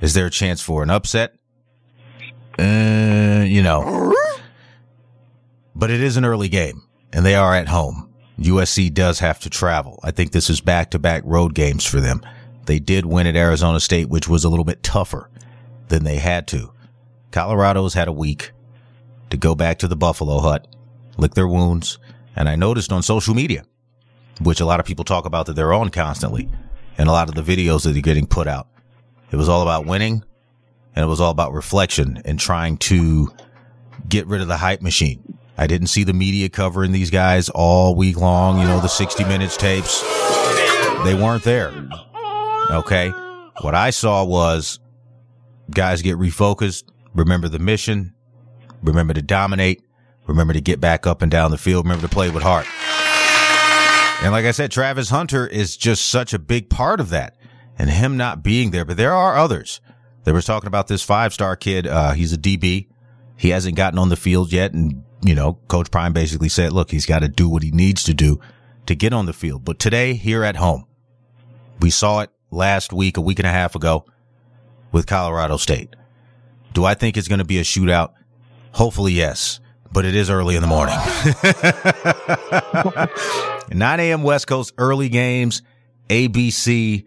Is 0.00 0.14
there 0.14 0.26
a 0.26 0.30
chance 0.30 0.60
for 0.60 0.82
an 0.82 0.90
upset? 0.90 1.34
Uh, 2.58 3.44
you 3.46 3.62
know, 3.62 4.14
but 5.74 5.90
it 5.90 6.00
is 6.00 6.16
an 6.16 6.24
early 6.24 6.48
game 6.48 6.82
and 7.12 7.24
they 7.24 7.34
are 7.34 7.54
at 7.54 7.68
home. 7.68 8.05
USC 8.38 8.92
does 8.92 9.18
have 9.20 9.40
to 9.40 9.50
travel. 9.50 9.98
I 10.02 10.10
think 10.10 10.32
this 10.32 10.50
is 10.50 10.60
back 10.60 10.90
to 10.90 10.98
back 10.98 11.22
road 11.24 11.54
games 11.54 11.84
for 11.84 12.00
them. 12.00 12.20
They 12.66 12.78
did 12.78 13.06
win 13.06 13.26
at 13.26 13.36
Arizona 13.36 13.80
State, 13.80 14.08
which 14.08 14.28
was 14.28 14.44
a 14.44 14.48
little 14.48 14.64
bit 14.64 14.82
tougher 14.82 15.30
than 15.88 16.04
they 16.04 16.16
had 16.16 16.46
to. 16.48 16.72
Colorado's 17.30 17.94
had 17.94 18.08
a 18.08 18.12
week 18.12 18.52
to 19.30 19.36
go 19.36 19.54
back 19.54 19.78
to 19.78 19.88
the 19.88 19.96
Buffalo 19.96 20.40
hut, 20.40 20.66
lick 21.16 21.34
their 21.34 21.48
wounds. 21.48 21.98
And 22.34 22.48
I 22.48 22.56
noticed 22.56 22.92
on 22.92 23.02
social 23.02 23.34
media, 23.34 23.64
which 24.40 24.60
a 24.60 24.66
lot 24.66 24.80
of 24.80 24.86
people 24.86 25.04
talk 25.04 25.24
about 25.24 25.46
that 25.46 25.54
they're 25.54 25.72
on 25.72 25.88
constantly, 25.88 26.48
and 26.98 27.08
a 27.08 27.12
lot 27.12 27.28
of 27.28 27.34
the 27.34 27.42
videos 27.42 27.84
that 27.84 27.96
are 27.96 28.00
getting 28.00 28.26
put 28.26 28.46
out, 28.46 28.68
it 29.30 29.36
was 29.36 29.48
all 29.48 29.62
about 29.62 29.86
winning 29.86 30.22
and 30.94 31.04
it 31.04 31.08
was 31.08 31.20
all 31.20 31.30
about 31.30 31.52
reflection 31.52 32.20
and 32.24 32.38
trying 32.38 32.76
to 32.78 33.32
get 34.08 34.26
rid 34.26 34.40
of 34.40 34.48
the 34.48 34.56
hype 34.56 34.82
machine. 34.82 35.35
I 35.58 35.66
didn't 35.66 35.88
see 35.88 36.04
the 36.04 36.12
media 36.12 36.48
covering 36.48 36.92
these 36.92 37.10
guys 37.10 37.48
all 37.48 37.94
week 37.94 38.16
long, 38.18 38.58
you 38.60 38.66
know, 38.66 38.80
the 38.80 38.88
60 38.88 39.24
minutes 39.24 39.56
tapes. 39.56 40.02
They 41.04 41.14
weren't 41.14 41.44
there. 41.44 41.72
Okay. 42.70 43.10
What 43.62 43.74
I 43.74 43.90
saw 43.90 44.24
was 44.24 44.80
guys 45.70 46.02
get 46.02 46.16
refocused, 46.16 46.84
remember 47.14 47.48
the 47.48 47.58
mission, 47.58 48.14
remember 48.82 49.14
to 49.14 49.22
dominate, 49.22 49.82
remember 50.26 50.52
to 50.52 50.60
get 50.60 50.80
back 50.80 51.06
up 51.06 51.22
and 51.22 51.30
down 51.30 51.50
the 51.50 51.58
field, 51.58 51.86
remember 51.86 52.06
to 52.06 52.12
play 52.12 52.28
with 52.28 52.42
heart. 52.42 52.66
And 54.22 54.32
like 54.32 54.44
I 54.44 54.50
said, 54.50 54.70
Travis 54.70 55.10
Hunter 55.10 55.46
is 55.46 55.76
just 55.76 56.06
such 56.06 56.34
a 56.34 56.38
big 56.38 56.68
part 56.68 57.00
of 57.00 57.10
that 57.10 57.36
and 57.78 57.90
him 57.90 58.16
not 58.16 58.42
being 58.42 58.70
there, 58.70 58.84
but 58.84 58.96
there 58.96 59.12
are 59.12 59.36
others. 59.36 59.80
They 60.24 60.32
were 60.32 60.42
talking 60.42 60.66
about 60.68 60.88
this 60.88 61.02
five 61.02 61.32
star 61.32 61.54
kid. 61.56 61.86
Uh, 61.86 62.12
he's 62.12 62.32
a 62.32 62.38
DB. 62.38 62.88
He 63.36 63.50
hasn't 63.50 63.76
gotten 63.76 63.98
on 63.98 64.08
the 64.08 64.16
field 64.16 64.52
yet. 64.52 64.72
And, 64.72 65.04
you 65.26 65.34
know, 65.34 65.54
Coach 65.68 65.90
Prime 65.90 66.12
basically 66.12 66.48
said, 66.48 66.72
look, 66.72 66.90
he's 66.90 67.06
got 67.06 67.20
to 67.20 67.28
do 67.28 67.48
what 67.48 67.62
he 67.62 67.70
needs 67.70 68.04
to 68.04 68.14
do 68.14 68.40
to 68.86 68.94
get 68.94 69.12
on 69.12 69.26
the 69.26 69.32
field. 69.32 69.64
But 69.64 69.78
today, 69.78 70.14
here 70.14 70.44
at 70.44 70.56
home, 70.56 70.86
we 71.80 71.90
saw 71.90 72.20
it 72.20 72.30
last 72.50 72.92
week, 72.92 73.16
a 73.16 73.20
week 73.20 73.38
and 73.38 73.46
a 73.46 73.52
half 73.52 73.74
ago 73.74 74.04
with 74.92 75.06
Colorado 75.06 75.56
State. 75.56 75.94
Do 76.72 76.84
I 76.84 76.94
think 76.94 77.16
it's 77.16 77.28
going 77.28 77.40
to 77.40 77.44
be 77.44 77.58
a 77.58 77.62
shootout? 77.62 78.12
Hopefully, 78.72 79.12
yes. 79.12 79.60
But 79.92 80.04
it 80.04 80.14
is 80.14 80.30
early 80.30 80.56
in 80.56 80.62
the 80.62 80.68
morning. 80.68 80.96
9 83.78 84.00
a.m. 84.00 84.22
West 84.22 84.46
Coast, 84.46 84.74
early 84.78 85.08
games, 85.08 85.62
ABC. 86.08 87.04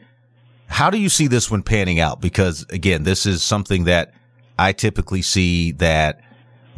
How 0.68 0.90
do 0.90 0.98
you 0.98 1.10
see 1.10 1.28
this 1.28 1.50
one 1.50 1.64
panning 1.64 2.00
out? 2.00 2.20
Because 2.20 2.66
again, 2.70 3.04
this 3.04 3.26
is 3.26 3.44
something 3.44 3.86
that 3.86 4.14
I 4.58 4.74
typically 4.74 5.22
see 5.22 5.72
that 5.74 6.22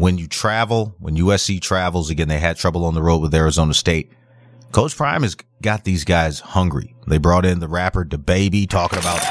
when 0.02 0.18
you 0.18 0.26
travel, 0.26 0.96
when 0.98 1.16
USC 1.16 1.62
travels, 1.62 2.10
again, 2.10 2.28
they 2.28 2.40
had 2.40 2.58
trouble 2.58 2.86
on 2.86 2.96
the 2.96 3.04
road 3.04 3.22
with 3.22 3.36
Arizona 3.36 3.72
State. 3.72 4.12
Coach 4.72 4.98
Prime 4.98 5.22
has 5.22 5.38
got 5.62 5.84
these 5.84 6.06
guys 6.06 6.40
hungry. 6.40 6.96
They 7.06 7.20
brought 7.20 7.46
in 7.46 7.60
the 7.60 7.68
rapper 7.68 8.04
DaBaby 8.04 8.68
talking 8.68 8.98
about 8.98 9.22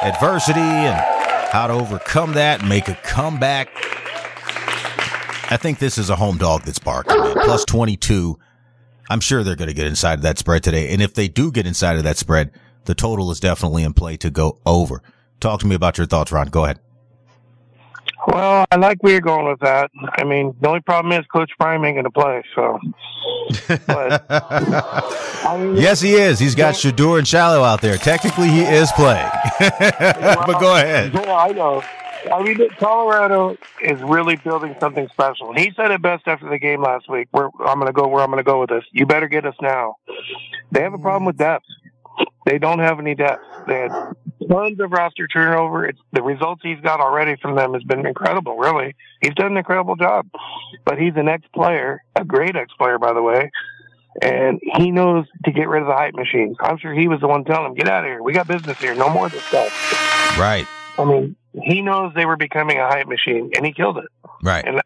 adversity 0.00 0.60
and 0.60 0.94
how 1.50 1.66
to 1.66 1.72
overcome 1.72 2.34
that 2.34 2.60
and 2.60 2.68
make 2.68 2.86
a 2.86 2.94
comeback. 3.02 3.68
I 5.50 5.58
think 5.60 5.80
this 5.80 5.98
is 5.98 6.08
a 6.08 6.14
home 6.14 6.38
dog 6.38 6.62
that's 6.62 6.78
barking, 6.78 7.18
man. 7.18 7.34
Plus 7.42 7.64
22. 7.64 8.38
I'm 9.10 9.20
sure 9.20 9.42
they're 9.42 9.56
going 9.56 9.68
to 9.68 9.74
get 9.74 9.88
inside 9.88 10.20
of 10.20 10.22
that 10.22 10.38
spread 10.38 10.62
today. 10.62 10.92
And 10.92 11.02
if 11.02 11.14
they 11.14 11.26
do 11.26 11.50
get 11.50 11.66
inside 11.66 11.96
of 11.96 12.04
that 12.04 12.16
spread, 12.16 12.52
the 12.84 12.94
total 12.94 13.32
is 13.32 13.40
definitely 13.40 13.82
in 13.82 13.92
play 13.92 14.16
to 14.18 14.30
go 14.30 14.60
over. 14.64 15.02
Talk 15.40 15.58
to 15.60 15.66
me 15.66 15.74
about 15.74 15.98
your 15.98 16.06
thoughts, 16.06 16.30
Ron. 16.30 16.46
Go 16.46 16.64
ahead. 16.64 16.78
Well, 18.26 18.64
I 18.70 18.76
like 18.76 19.02
where 19.02 19.12
you're 19.12 19.20
going 19.20 19.48
with 19.48 19.60
that. 19.60 19.90
I 20.18 20.24
mean, 20.24 20.54
the 20.60 20.68
only 20.68 20.80
problem 20.80 21.12
is 21.18 21.26
Coach 21.26 21.50
Prime 21.58 21.84
ain't 21.84 21.96
going 21.96 22.04
to 22.04 22.10
play. 22.10 22.42
So, 22.54 22.78
but, 23.86 24.24
I 24.30 25.58
mean, 25.58 25.76
yes, 25.76 26.00
he 26.00 26.14
is. 26.14 26.38
He's 26.38 26.54
got 26.54 26.74
Shedeur 26.74 27.18
and 27.18 27.26
Shilo 27.26 27.64
out 27.64 27.80
there. 27.80 27.96
Technically, 27.96 28.48
he 28.48 28.62
is 28.62 28.92
playing. 28.92 29.28
but 29.58 30.60
go 30.60 30.76
ahead. 30.76 31.12
Yeah, 31.14 31.34
I 31.34 31.52
know. 31.52 31.82
I 32.32 32.42
mean, 32.42 32.68
Colorado 32.78 33.56
is 33.80 34.00
really 34.02 34.36
building 34.36 34.76
something 34.78 35.08
special. 35.08 35.50
And 35.50 35.58
he 35.58 35.72
said 35.74 35.90
it 35.90 36.00
best 36.02 36.28
after 36.28 36.48
the 36.48 36.58
game 36.58 36.82
last 36.82 37.08
week. 37.08 37.28
Where 37.32 37.50
I'm 37.66 37.78
going 37.78 37.86
to 37.86 37.92
go, 37.92 38.06
where 38.06 38.22
I'm 38.22 38.30
going 38.30 38.38
to 38.38 38.44
go 38.44 38.60
with 38.60 38.70
this. 38.70 38.84
You 38.92 39.06
better 39.06 39.26
get 39.26 39.44
us 39.44 39.56
now. 39.60 39.96
They 40.70 40.82
have 40.82 40.94
a 40.94 40.98
problem 40.98 41.24
with 41.24 41.36
depth. 41.36 41.64
They 42.46 42.58
don't 42.58 42.78
have 42.78 42.98
any 42.98 43.14
depth. 43.14 43.44
They 43.66 43.80
had 43.80 44.12
tons 44.52 44.80
of 44.80 44.92
roster 44.92 45.26
turnover. 45.26 45.86
It's 45.86 45.98
the 46.12 46.22
results 46.22 46.60
he's 46.62 46.80
got 46.80 47.00
already 47.00 47.36
from 47.40 47.56
them 47.56 47.74
has 47.74 47.82
been 47.84 48.06
incredible. 48.06 48.56
Really, 48.56 48.94
he's 49.20 49.34
done 49.34 49.52
an 49.52 49.56
incredible 49.56 49.96
job. 49.96 50.28
But 50.84 50.98
he's 50.98 51.14
an 51.16 51.28
ex-player, 51.28 52.02
a 52.16 52.24
great 52.24 52.56
ex-player, 52.56 52.98
by 52.98 53.12
the 53.12 53.22
way, 53.22 53.50
and 54.20 54.60
he 54.76 54.90
knows 54.90 55.26
to 55.44 55.52
get 55.52 55.68
rid 55.68 55.82
of 55.82 55.88
the 55.88 55.94
hype 55.94 56.14
machine. 56.14 56.54
I'm 56.60 56.78
sure 56.78 56.92
he 56.92 57.08
was 57.08 57.20
the 57.20 57.28
one 57.28 57.44
telling 57.44 57.66
him, 57.66 57.74
"Get 57.74 57.88
out 57.88 58.04
of 58.04 58.10
here. 58.10 58.22
We 58.22 58.32
got 58.32 58.48
business 58.48 58.78
here. 58.78 58.94
No 58.94 59.08
more 59.08 59.26
of 59.26 59.32
this 59.32 59.44
stuff." 59.44 60.38
Right. 60.38 60.66
I 60.98 61.04
mean, 61.04 61.36
he 61.62 61.80
knows 61.80 62.12
they 62.14 62.26
were 62.26 62.36
becoming 62.36 62.78
a 62.78 62.86
hype 62.86 63.06
machine, 63.06 63.50
and 63.56 63.64
he 63.64 63.72
killed 63.72 63.98
it. 63.98 64.08
Right. 64.42 64.64
And 64.66 64.82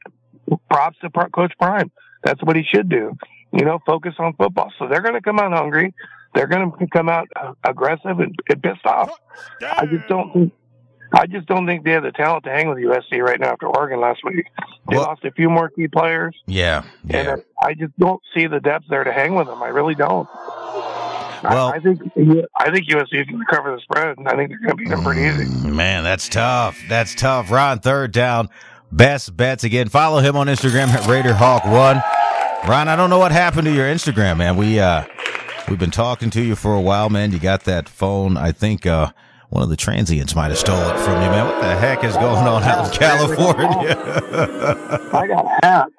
props 0.70 0.99
to 1.00 1.11
Coach 1.11 1.52
Prime. 1.58 1.90
That's 2.23 2.42
what 2.42 2.56
he 2.56 2.62
should 2.62 2.88
do. 2.88 3.16
You 3.52 3.64
know, 3.64 3.80
focus 3.87 4.14
on 4.18 4.35
football. 4.35 4.73
So 4.78 4.87
they're 4.87 5.00
going 5.00 5.14
to 5.14 5.20
come 5.20 5.38
out 5.38 5.52
hungry. 5.52 5.94
They're 6.35 6.47
going 6.47 6.71
to 6.73 6.87
come 6.88 7.09
out 7.09 7.28
uh, 7.37 7.52
aggressive 7.64 8.21
and, 8.21 8.35
and 8.49 8.62
pissed 8.62 8.85
off. 8.85 9.11
I 9.62 9.87
just 9.87 10.06
don't 10.09 10.33
think. 10.33 10.52
I 11.14 11.26
just 11.26 11.47
don't 11.47 11.66
think 11.66 11.85
they 11.85 11.92
have 11.92 12.02
the 12.02 12.11
talent 12.11 12.45
to 12.45 12.50
hang 12.50 12.68
with 12.68 12.78
USC 12.78 13.23
right 13.23 13.38
now 13.38 13.52
after 13.52 13.68
Oregon 13.68 14.00
last 14.00 14.23
week. 14.25 14.47
They 14.90 14.97
Well- 14.97 15.06
lost 15.06 15.25
a 15.25 15.30
few 15.30 15.49
more 15.49 15.68
key 15.71 15.87
players, 15.88 16.37
Yeah. 16.47 16.83
Yeah. 17.04 17.35
uh, 17.35 17.37
I 17.62 17.75
just 17.75 17.97
don't 17.99 18.21
see 18.35 18.49
the 18.49 18.59
depth 18.59 18.87
there 18.90 19.04
to 19.04 19.12
hang 19.12 19.35
with 19.37 19.47
them. 19.47 19.62
I 19.62 19.68
really 19.68 19.95
don't. 19.95 20.28
Well- 21.45 21.68
I, 21.68 21.76
I 21.76 21.78
think 21.80 22.00
I 22.56 22.71
think 22.73 22.88
USC 22.88 23.25
can 23.25 23.35
going 23.35 23.45
cover 23.49 23.75
the 23.75 23.80
spread, 23.83 24.18
and 24.18 24.28
I 24.28 24.35
think 24.35 24.50
they're 24.50 24.59
going 24.59 24.71
to 24.71 24.76
beat 24.76 24.88
them 24.88 25.04
pretty 25.04 25.23
easy. 25.23 25.68
Man, 25.71 26.02
that's 26.02 26.28
tough. 26.28 26.78
That's 26.88 27.14
tough. 27.14 27.50
Ron, 27.52 27.78
third 27.78 28.11
down. 28.12 28.49
Best 28.90 29.37
bets 29.37 29.62
again. 29.64 29.88
Follow 29.88 30.18
him 30.21 30.37
on 30.37 30.49
Instagram 30.49 30.88
at 30.88 31.06
Raider 31.06 31.35
Hawk 31.35 31.64
One. 31.66 32.02
Ron, 32.68 32.88
I 32.88 32.97
don't 32.97 33.11
know 33.11 33.18
what 33.18 33.33
happened 33.33 33.66
to 33.66 33.73
your 33.73 33.87
Instagram, 33.87 34.38
man. 34.38 34.56
We 34.56 34.80
uh 34.80 35.04
we've 35.68 35.78
been 35.78 35.90
talking 35.90 36.30
to 36.30 36.42
you 36.42 36.54
for 36.56 36.75
a 36.75 36.80
while, 36.80 37.11
man. 37.11 37.32
You 37.32 37.38
got 37.38 37.64
that 37.64 37.88
phone. 37.88 38.37
I 38.37 38.52
think 38.52 38.87
uh 38.87 39.11
one 39.49 39.62
of 39.62 39.68
the 39.68 39.76
transients 39.76 40.35
might 40.35 40.49
have 40.49 40.58
stole 40.58 40.76
it 40.90 40.99
from 41.00 41.23
you, 41.23 41.28
man. 41.30 41.46
What 41.46 41.61
the 41.61 41.76
heck 41.76 42.02
is 42.02 42.14
going 42.14 42.46
on 42.46 42.62
out 42.64 42.92
in 42.92 42.92
California? 42.99 43.96
I 45.12 45.26
got 45.28 45.46
hacked. 45.62 45.92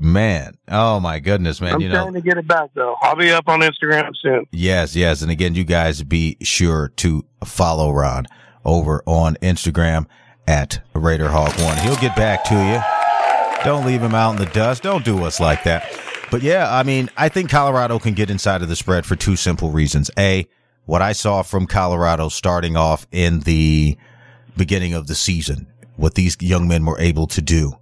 man, 0.00 0.54
oh 0.68 0.98
my 1.00 1.18
goodness, 1.20 1.60
man. 1.60 1.74
I'm 1.74 1.80
you 1.80 1.88
know, 1.88 2.02
trying 2.02 2.14
to 2.14 2.20
get 2.20 2.38
it 2.38 2.46
back 2.48 2.70
though. 2.74 2.96
I'll 3.00 3.16
be 3.16 3.30
up 3.30 3.48
on 3.48 3.60
Instagram 3.60 4.10
soon. 4.20 4.46
Yes, 4.50 4.96
yes. 4.96 5.22
And 5.22 5.30
again, 5.30 5.54
you 5.54 5.64
guys 5.64 6.02
be 6.02 6.36
sure 6.42 6.88
to 6.96 7.24
follow 7.44 7.92
Ron 7.92 8.26
over 8.64 9.02
on 9.06 9.36
Instagram 9.36 10.06
at 10.46 10.80
Raider 10.94 11.28
Hawk 11.28 11.56
One. 11.58 11.76
He'll 11.78 11.96
get 11.96 12.16
back 12.16 12.42
to 12.44 12.54
you. 12.54 13.64
Don't 13.64 13.86
leave 13.86 14.02
him 14.02 14.14
out 14.14 14.32
in 14.32 14.36
the 14.36 14.46
dust. 14.52 14.82
Don't 14.82 15.04
do 15.04 15.24
us 15.24 15.40
like 15.40 15.62
that. 15.64 15.88
But 16.30 16.42
yeah, 16.42 16.72
I 16.72 16.82
mean, 16.82 17.08
I 17.16 17.28
think 17.28 17.50
Colorado 17.50 17.98
can 17.98 18.14
get 18.14 18.30
inside 18.30 18.62
of 18.62 18.68
the 18.68 18.76
spread 18.76 19.06
for 19.06 19.16
two 19.16 19.36
simple 19.36 19.70
reasons. 19.70 20.10
A, 20.18 20.46
what 20.84 21.00
I 21.00 21.12
saw 21.12 21.42
from 21.42 21.66
Colorado 21.66 22.28
starting 22.28 22.76
off 22.76 23.06
in 23.10 23.40
the 23.40 23.96
beginning 24.56 24.92
of 24.92 25.06
the 25.06 25.14
season, 25.14 25.66
what 25.96 26.14
these 26.14 26.36
young 26.40 26.68
men 26.68 26.84
were 26.84 27.00
able 27.00 27.26
to 27.28 27.40
do. 27.40 27.78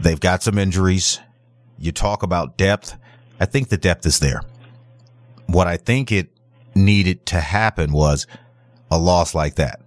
They've 0.00 0.20
got 0.20 0.42
some 0.42 0.58
injuries. 0.58 1.20
You 1.78 1.92
talk 1.92 2.22
about 2.22 2.56
depth. 2.56 2.96
I 3.38 3.46
think 3.46 3.68
the 3.68 3.76
depth 3.76 4.06
is 4.06 4.20
there. 4.20 4.42
What 5.46 5.66
I 5.66 5.76
think 5.76 6.10
it 6.10 6.30
needed 6.74 7.26
to 7.26 7.40
happen 7.40 7.92
was 7.92 8.26
a 8.90 8.98
loss 8.98 9.34
like 9.34 9.56
that. 9.56 9.80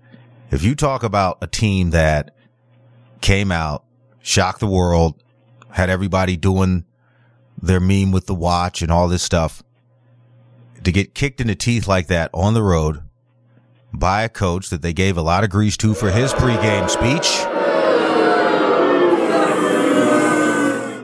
If 0.52 0.64
you 0.64 0.76
talk 0.76 1.04
about 1.04 1.40
a 1.42 1.48
team 1.48 1.90
that 1.92 2.36
came 3.22 3.52
out, 3.52 3.84
shocked 4.22 4.60
the 4.60 4.68
world, 4.68 5.22
had 5.72 5.90
everybody 5.90 6.38
doing 6.38 6.86
their 7.62 7.80
meme 7.80 8.12
with 8.12 8.28
the 8.28 8.36
watch 8.36 8.82
and 8.82 8.92
all 8.92 9.08
this 9.08 9.24
stuff, 9.24 9.64
to 10.84 10.92
get 10.92 11.16
kicked 11.16 11.42
in 11.42 11.48
the 11.48 11.56
teeth 11.56 11.88
like 11.88 12.08
that 12.08 12.30
on 12.34 12.54
the 12.54 12.64
road 12.64 13.02
by 13.94 14.22
a 14.24 14.30
coach 14.30 14.70
that 14.70 14.82
they 14.82 14.94
gave 14.94 15.18
a 15.18 15.22
lot 15.22 15.44
of 15.44 15.50
grease 15.50 15.78
to 15.78 15.94
for 15.94 16.12
his 16.12 16.34
pregame 16.34 16.90
speech. 16.90 17.28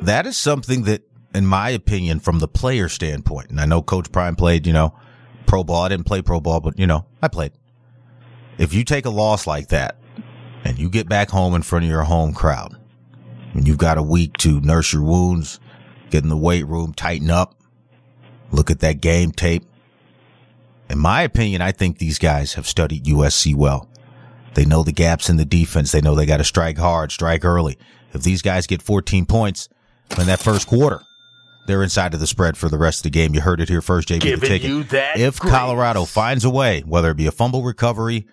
That 0.04 0.26
is 0.28 0.38
something 0.38 0.84
that, 0.84 1.02
in 1.34 1.46
my 1.46 1.70
opinion, 1.70 2.20
from 2.20 2.40
the 2.40 2.48
player 2.48 2.90
standpoint, 2.90 3.50
and 3.50 3.60
I 3.60 3.66
know 3.66 3.82
Coach 3.82 4.12
Prime 4.12 4.36
played, 4.36 4.68
you 4.68 4.74
know, 4.74 4.94
pro 5.46 5.64
ball. 5.64 5.84
I 5.84 5.90
didn't 5.90 6.06
play 6.06 6.22
pro 6.22 6.42
ball, 6.42 6.60
but, 6.60 6.78
you 6.78 6.86
know, 6.86 7.06
I 7.22 7.30
played. 7.30 7.54
If 8.58 8.74
you 8.74 8.84
take 8.84 9.06
a 9.06 9.10
loss 9.10 9.48
like 9.48 9.70
that 9.70 9.98
and 10.64 10.78
you 10.78 10.90
get 10.90 11.08
back 11.10 11.30
home 11.30 11.56
in 11.56 11.62
front 11.62 11.86
of 11.86 11.90
your 11.90 12.04
home 12.04 12.34
crowd 12.34 12.78
and 13.54 13.68
you've 13.68 13.78
got 13.78 13.98
a 13.98 14.04
week 14.04 14.38
to 14.40 14.60
nurse 14.62 14.94
your 14.94 15.04
wounds, 15.04 15.60
get 16.14 16.24
in 16.24 16.30
the 16.30 16.38
weight 16.38 16.68
room, 16.68 16.94
tighten 16.94 17.30
up, 17.32 17.56
look 18.52 18.70
at 18.72 18.80
that 18.80 19.02
game 19.02 19.32
tape. 19.32 19.64
In 20.90 21.00
my 21.00 21.24
opinion, 21.24 21.62
I 21.62 21.72
think 21.72 21.98
these 21.98 22.20
guys 22.20 22.54
have 22.54 22.68
studied 22.68 23.06
USC 23.06 23.56
well. 23.56 23.90
They 24.54 24.64
know 24.66 24.84
the 24.84 24.92
gaps 24.92 25.28
in 25.30 25.38
the 25.38 25.46
defense. 25.46 25.92
They 25.92 26.02
know 26.02 26.14
they 26.14 26.28
got 26.28 26.38
to 26.38 26.44
strike 26.44 26.78
hard, 26.78 27.12
strike 27.12 27.44
early. 27.44 27.80
If 28.14 28.22
these 28.22 28.44
guys 28.44 28.68
get 28.68 28.84
14 28.84 29.26
points 29.26 29.70
in 30.20 30.28
that 30.28 30.40
first 30.40 30.68
quarter, 30.68 31.02
they're 31.66 31.82
inside 31.82 32.14
of 32.14 32.20
the 32.20 32.28
spread 32.28 32.58
for 32.58 32.70
the 32.70 32.78
rest 32.78 33.00
of 33.00 33.04
the 33.04 33.10
game. 33.10 33.34
You 33.34 33.42
heard 33.42 33.60
it 33.60 33.70
here 33.70 33.82
first, 33.82 34.10
JB. 34.10 34.20
the 34.20 34.26
Giving 34.28 34.50
ticket. 34.50 34.70
you 34.70 34.84
that 34.84 35.18
if 35.18 35.40
grace. 35.40 35.52
Colorado 35.52 36.06
finds 36.06 36.46
a 36.46 36.50
way, 36.52 36.82
whether 36.82 37.10
it 37.10 37.18
be 37.18 37.26
a 37.26 37.32
fumble 37.32 37.64
recovery, 37.64 38.28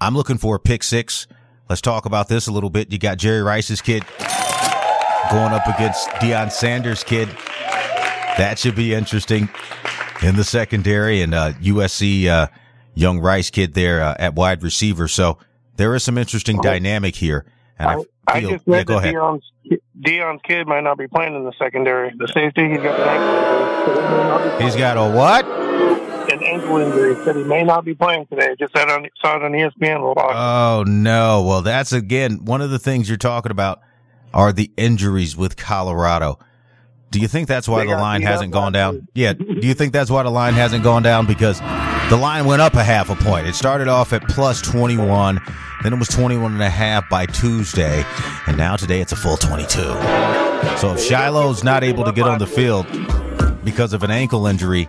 I'm 0.00 0.16
looking 0.16 0.38
for 0.38 0.56
a 0.56 0.60
pick 0.60 0.82
six. 0.82 1.26
Let's 1.68 1.82
talk 1.82 2.06
about 2.06 2.28
this 2.28 2.46
a 2.46 2.52
little 2.52 2.70
bit. 2.70 2.90
You 2.90 2.98
got 2.98 3.18
Jerry 3.18 3.42
Rice's 3.42 3.82
kid 3.82 4.04
going 5.30 5.52
up 5.52 5.66
against 5.66 6.08
Deion 6.10 6.50
Sanders' 6.50 7.04
kid. 7.04 7.28
That 8.38 8.58
should 8.58 8.74
be 8.74 8.94
interesting 8.94 9.48
in 10.22 10.36
the 10.36 10.44
secondary 10.44 11.22
and 11.22 11.34
uh, 11.34 11.52
USC 11.54 12.26
uh, 12.26 12.48
young 12.94 13.20
Rice 13.20 13.50
kid 13.50 13.74
there 13.74 14.02
uh, 14.02 14.16
at 14.18 14.34
wide 14.34 14.62
receiver. 14.62 15.08
So 15.08 15.38
there 15.76 15.94
is 15.94 16.02
some 16.02 16.18
interesting 16.18 16.60
dynamic 16.60 17.16
here. 17.16 17.44
And 17.78 17.88
I, 17.88 18.04
I 18.26 18.40
feel, 18.40 18.50
just 18.50 18.64
yeah, 18.66 18.76
read 18.76 18.86
go 18.86 18.98
ahead. 18.98 19.14
Deion's, 19.14 19.50
Deion's 20.00 20.42
kid 20.42 20.66
might 20.66 20.82
not 20.82 20.98
be 20.98 21.06
playing 21.06 21.34
in 21.34 21.44
the 21.44 21.52
secondary. 21.58 22.12
The 22.16 22.28
safety, 22.28 22.68
he's 22.68 22.78
got 22.78 23.00
an 23.00 23.08
ankle 23.08 24.38
injury. 24.38 24.64
He's 24.64 24.76
got 24.76 24.96
a 24.96 25.16
what? 25.16 25.46
An 26.30 26.42
ankle 26.42 26.76
injury. 26.76 27.24
Said 27.24 27.36
he 27.36 27.44
may 27.44 27.64
not 27.64 27.84
be 27.84 27.94
playing 27.94 28.26
today. 28.26 28.54
Just 28.58 28.74
said 28.76 28.88
on, 28.88 29.08
saw 29.20 29.36
it 29.36 29.42
on 29.42 29.52
ESPN. 29.52 30.14
Oh 30.16 30.84
no. 30.86 31.42
Well, 31.42 31.62
that's 31.62 31.92
again 31.92 32.44
one 32.44 32.60
of 32.60 32.70
the 32.70 32.78
things 32.78 33.08
you're 33.08 33.18
talking 33.18 33.50
about 33.50 33.80
are 34.32 34.52
the 34.52 34.70
injuries 34.76 35.36
with 35.36 35.56
Colorado. 35.56 36.38
Do 37.10 37.18
you 37.18 37.26
think 37.28 37.48
that's 37.48 37.68
why 37.68 37.84
They 37.84 37.90
the 37.90 37.96
line 37.98 38.22
hasn't 38.22 38.52
gone 38.52 38.72
down? 38.72 38.94
week. 38.94 39.04
Yeah. 39.14 39.32
Do 39.32 39.66
you 39.66 39.74
think 39.74 39.92
that's 39.92 40.10
why 40.10 40.22
the 40.22 40.30
line 40.30 40.54
hasn't 40.54 40.84
gone 40.84 41.02
down? 41.02 41.26
Because 41.26 41.58
the 42.08 42.16
line 42.16 42.44
went 42.44 42.62
up 42.62 42.74
a 42.74 42.84
half 42.84 43.10
a 43.10 43.16
point. 43.16 43.46
It 43.48 43.54
started 43.54 43.88
off 43.88 44.12
at 44.12 44.22
plus 44.28 44.62
21, 44.62 45.40
then 45.82 45.92
it 45.92 45.98
was 45.98 46.08
21 46.08 46.52
and 46.52 46.62
a 46.62 46.70
half 46.70 47.08
by 47.08 47.26
Tuesday, 47.26 48.04
and 48.46 48.56
now 48.56 48.76
today 48.76 49.00
it's 49.00 49.12
a 49.12 49.16
full 49.16 49.36
22. 49.36 49.66
So 50.78 50.92
if 50.92 51.00
Shilo's 51.00 51.64
not 51.64 51.82
able 51.82 52.04
to 52.04 52.12
get 52.12 52.26
on 52.26 52.38
the 52.38 52.46
field 52.46 52.86
because 53.64 53.92
of 53.92 54.02
an 54.04 54.10
ankle 54.10 54.46
injury, 54.46 54.88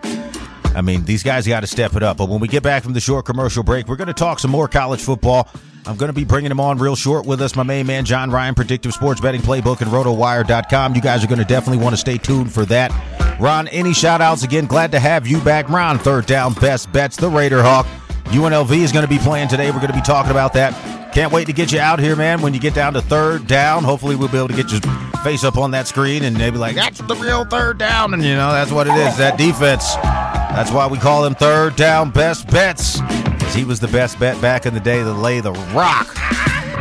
I 0.75 0.81
mean, 0.81 1.03
these 1.03 1.23
guys 1.23 1.47
got 1.47 1.61
to 1.61 1.67
step 1.67 1.95
it 1.95 2.03
up. 2.03 2.17
But 2.17 2.29
when 2.29 2.39
we 2.39 2.47
get 2.47 2.63
back 2.63 2.83
from 2.83 2.93
the 2.93 2.99
short 2.99 3.25
commercial 3.25 3.63
break, 3.63 3.87
we're 3.87 3.95
going 3.97 4.07
to 4.07 4.13
talk 4.13 4.39
some 4.39 4.51
more 4.51 4.67
college 4.67 5.01
football. 5.01 5.49
I'm 5.85 5.97
going 5.97 6.09
to 6.09 6.13
be 6.13 6.23
bringing 6.23 6.51
him 6.51 6.59
on 6.59 6.77
real 6.77 6.95
short 6.95 7.25
with 7.25 7.41
us, 7.41 7.55
my 7.55 7.63
main 7.63 7.87
man, 7.87 8.05
John 8.05 8.29
Ryan, 8.29 8.53
Predictive 8.53 8.93
Sports 8.93 9.19
Betting 9.19 9.41
Playbook, 9.41 9.81
and 9.81 9.89
RotoWire.com. 9.89 10.95
You 10.95 11.01
guys 11.01 11.23
are 11.23 11.27
going 11.27 11.39
to 11.39 11.45
definitely 11.45 11.83
want 11.83 11.93
to 11.93 11.97
stay 11.97 12.17
tuned 12.17 12.53
for 12.53 12.65
that. 12.65 12.91
Ron, 13.39 13.67
any 13.69 13.93
shout 13.93 14.21
outs 14.21 14.43
again? 14.43 14.67
Glad 14.67 14.91
to 14.91 14.99
have 14.99 15.25
you 15.25 15.41
back. 15.41 15.69
Ron, 15.69 15.97
third 15.97 16.27
down, 16.27 16.53
best 16.53 16.91
bets, 16.91 17.15
the 17.15 17.29
Raider 17.29 17.63
Hawk. 17.63 17.87
UNLV 18.25 18.71
is 18.77 18.91
going 18.91 19.03
to 19.03 19.09
be 19.09 19.17
playing 19.17 19.47
today. 19.47 19.71
We're 19.71 19.77
going 19.77 19.87
to 19.87 19.93
be 19.93 20.01
talking 20.01 20.31
about 20.31 20.53
that. 20.53 21.00
Can't 21.13 21.33
wait 21.33 21.45
to 21.47 21.53
get 21.53 21.71
you 21.73 21.79
out 21.79 21.99
here, 21.99 22.15
man. 22.15 22.41
When 22.41 22.53
you 22.53 22.59
get 22.59 22.73
down 22.73 22.93
to 22.93 23.01
third 23.01 23.45
down, 23.45 23.83
hopefully 23.83 24.15
we'll 24.15 24.29
be 24.29 24.37
able 24.37 24.47
to 24.47 24.55
get 24.55 24.71
your 24.71 24.79
face 25.23 25.43
up 25.43 25.57
on 25.57 25.71
that 25.71 25.85
screen 25.87 26.23
and 26.23 26.35
they'll 26.37 26.51
be 26.53 26.57
like, 26.57 26.75
that's 26.75 26.99
the 26.99 27.15
real 27.15 27.43
third 27.45 27.77
down. 27.77 28.13
And, 28.13 28.23
you 28.23 28.33
know, 28.33 28.51
that's 28.53 28.71
what 28.71 28.87
it 28.87 28.95
is, 28.95 29.17
that 29.17 29.37
defense. 29.37 29.93
That's 29.95 30.71
why 30.71 30.87
we 30.87 30.97
call 30.97 31.25
him 31.25 31.35
third 31.35 31.75
down 31.75 32.11
best 32.11 32.47
bets. 32.49 32.99
'Cause 33.01 33.53
He 33.53 33.65
was 33.65 33.79
the 33.81 33.89
best 33.89 34.19
bet 34.19 34.39
back 34.41 34.65
in 34.65 34.73
the 34.73 34.79
day 34.79 34.99
to 35.03 35.11
lay 35.11 35.41
the 35.41 35.51
rock 35.73 36.15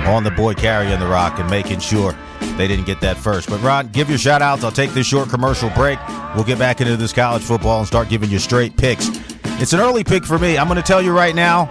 on 0.06 0.22
the 0.22 0.30
boy 0.30 0.54
carrying 0.54 0.98
the 1.00 1.06
rock 1.08 1.38
and 1.40 1.50
making 1.50 1.80
sure 1.80 2.14
they 2.56 2.68
didn't 2.68 2.86
get 2.86 3.00
that 3.00 3.16
first. 3.16 3.50
But 3.50 3.60
Ron, 3.62 3.88
give 3.88 4.08
your 4.08 4.18
shout 4.18 4.42
outs. 4.42 4.62
I'll 4.62 4.70
take 4.70 4.92
this 4.94 5.06
short 5.08 5.28
commercial 5.28 5.70
break. 5.70 5.98
We'll 6.36 6.44
get 6.44 6.58
back 6.58 6.80
into 6.80 6.96
this 6.96 7.12
college 7.12 7.42
football 7.42 7.78
and 7.78 7.86
start 7.86 8.08
giving 8.08 8.30
you 8.30 8.38
straight 8.38 8.76
picks. 8.76 9.08
It's 9.60 9.72
an 9.72 9.80
early 9.80 10.04
pick 10.04 10.24
for 10.24 10.38
me. 10.38 10.56
I'm 10.56 10.68
going 10.68 10.76
to 10.80 10.86
tell 10.86 11.02
you 11.02 11.10
right 11.12 11.34
now 11.34 11.68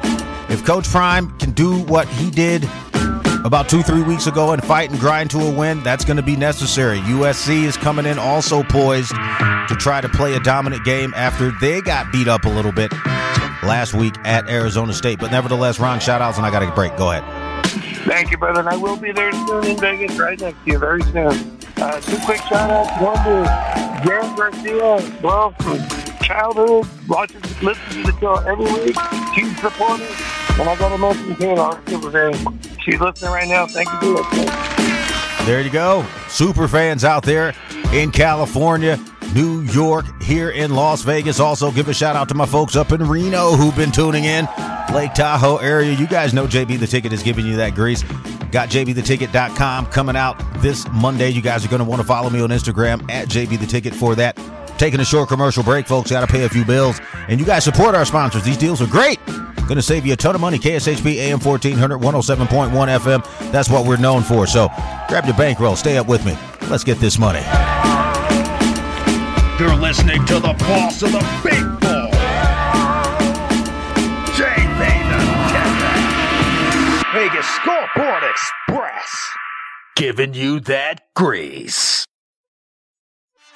if 0.50 0.66
Coach 0.66 0.88
Prime 0.90 1.38
can 1.38 1.52
do 1.52 1.84
what 1.84 2.08
he 2.08 2.30
did 2.32 2.68
about 3.46 3.70
two, 3.70 3.82
three 3.82 4.02
weeks 4.02 4.28
ago 4.28 4.52
and 4.52 4.64
fight 4.64 4.90
and 4.90 5.00
grind 5.00 5.32
to 5.32 5.40
a 5.40 5.54
win, 5.54 5.82
that's 5.84 6.04
going 6.04 6.18
to 6.18 6.24
be 6.24 6.36
necessary. 6.36 7.00
USC 7.00 7.64
is 7.64 7.78
coming 7.78 8.06
in 8.06 8.20
also 8.20 8.64
poised 8.64 9.12
to 9.12 9.76
try 9.78 10.02
to 10.02 10.10
play 10.10 10.36
a 10.36 10.40
dominant 10.40 10.84
game 10.84 11.14
after 11.16 11.52
they 11.60 11.82
got 11.82 12.12
beat 12.12 12.28
up 12.28 12.46
a 12.46 12.50
little 12.50 12.72
bit 12.72 12.92
last 13.64 13.94
week 13.94 14.16
at 14.26 14.50
Arizona 14.50 14.94
State. 14.94 15.20
But 15.20 15.32
nevertheless, 15.32 15.80
Ron, 15.80 16.00
shout 16.00 16.22
outs, 16.22 16.38
and 16.38 16.46
I 16.46 16.52
got 16.52 16.64
a 16.64 16.72
break. 16.74 16.96
Go 16.98 17.12
ahead. 17.12 17.24
Thank 18.06 18.32
you, 18.32 18.38
brother. 18.38 18.62
And 18.62 18.70
I 18.70 18.76
will 18.76 18.98
be 18.98 19.12
there 19.12 19.32
soon 19.32 19.66
in 19.66 19.78
Vegas, 19.78 20.18
right 20.18 20.40
next 20.40 20.64
to 20.66 20.72
you, 20.72 20.80
very 20.80 21.04
soon. 21.04 21.58
Uh, 21.78 22.02
two 22.02 22.18
quick 22.26 22.42
shout 22.42 22.70
outs. 22.70 23.02
One 23.02 23.18
to 23.18 24.08
Jan 24.08 24.36
Garcia, 24.36 25.20
bro, 25.22 25.52
from 25.60 25.80
childhood, 26.24 26.88
watches, 27.08 27.62
listens 27.62 27.96
to 27.96 28.12
the 28.12 28.20
show 28.20 28.36
every 28.36 28.66
week. 28.66 28.98
Huge 29.34 29.58
supporter. 29.60 30.39
And 30.60 30.68
I 30.68 30.76
got 30.76 30.90
to 30.90 30.98
mention 30.98 31.36
fan. 31.36 32.60
She's 32.82 33.00
listening 33.00 33.32
right 33.32 33.48
now. 33.48 33.66
Thank 33.66 33.90
you 33.94 34.00
for 34.00 34.22
listening. 34.22 35.46
There 35.46 35.62
you 35.62 35.70
go. 35.70 36.06
Super 36.28 36.68
fans 36.68 37.04
out 37.04 37.24
there 37.24 37.54
in 37.94 38.12
California, 38.12 39.00
New 39.34 39.62
York, 39.62 40.06
here 40.22 40.50
in 40.50 40.76
Las 40.76 41.02
Vegas. 41.02 41.40
Also, 41.40 41.72
give 41.72 41.88
a 41.88 41.94
shout 41.94 42.16
out 42.16 42.28
to 42.30 42.36
my 42.36 42.46
folks 42.46 42.76
up 42.76 42.92
in 42.92 43.02
Reno 43.08 43.52
who've 43.52 43.76
been 43.76 43.92
tuning 43.92 44.26
in. 44.26 44.48
Lake 44.94 45.14
Tahoe 45.14 45.58
area. 45.58 45.94
You 45.94 46.08
guys 46.08 46.34
know 46.34 46.46
JB 46.46 46.80
the 46.80 46.88
Ticket 46.88 47.14
is 47.14 47.24
giving 47.24 47.46
you 47.46 47.56
that 47.56 47.74
grease. 47.74 48.04
Got 48.52 48.70
JBTheTicket.com 48.70 49.86
coming 49.88 50.16
out 50.16 50.36
this 50.62 50.86
Monday. 50.92 51.30
You 51.30 51.42
guys 51.42 51.64
are 51.64 51.70
going 51.70 51.80
to 51.80 51.86
want 51.86 52.02
to 52.02 52.08
follow 52.08 52.30
me 52.30 52.42
on 52.42 52.50
Instagram 52.50 53.10
at 53.10 53.28
JB 53.28 53.60
the 53.60 53.68
Ticket 53.68 53.94
for 53.94 54.16
that. 54.16 54.38
Taking 54.78 55.00
a 55.00 55.06
short 55.06 55.30
commercial 55.30 55.64
break, 55.64 55.88
folks. 55.88 56.10
Got 56.10 56.22
to 56.22 56.28
pay 56.28 56.46
a 56.46 56.50
few 56.50 56.66
bills. 56.66 57.00
And 57.28 57.40
you 57.40 57.46
guys 57.46 57.64
support 57.64 57.96
our 57.96 58.06
sponsors. 58.06 58.44
These 58.44 58.58
deals 58.58 58.82
are 58.82 58.88
great. 58.88 59.19
Going 59.70 59.78
to 59.78 59.84
save 59.84 60.04
you 60.04 60.14
a 60.14 60.16
ton 60.16 60.34
of 60.34 60.42
money. 60.42 60.58
KSHP 60.58 61.18
AM 61.18 61.40
1400, 61.40 62.00
107.1 62.00 62.72
FM. 62.72 63.52
That's 63.52 63.70
what 63.70 63.86
we're 63.86 63.98
known 63.98 64.24
for. 64.24 64.48
So 64.48 64.68
grab 65.08 65.26
your 65.26 65.38
bankroll. 65.38 65.76
Stay 65.76 66.00
up 66.00 66.08
with 66.08 66.26
me. 66.26 66.36
Let's 66.72 66.84
get 66.84 66.98
this 66.98 67.20
money. 67.20 67.42
You're 69.60 69.76
listening 69.76 70.26
to 70.26 70.40
the 70.40 70.56
boss 70.58 71.04
of 71.04 71.12
the 71.12 71.20
big 71.44 71.80
ball. 71.82 72.10
Vegas 77.14 77.46
Scoreboard 77.48 78.24
Express. 78.24 79.30
Giving 79.96 80.34
you 80.34 80.60
that 80.62 81.14
grease. 81.16 82.08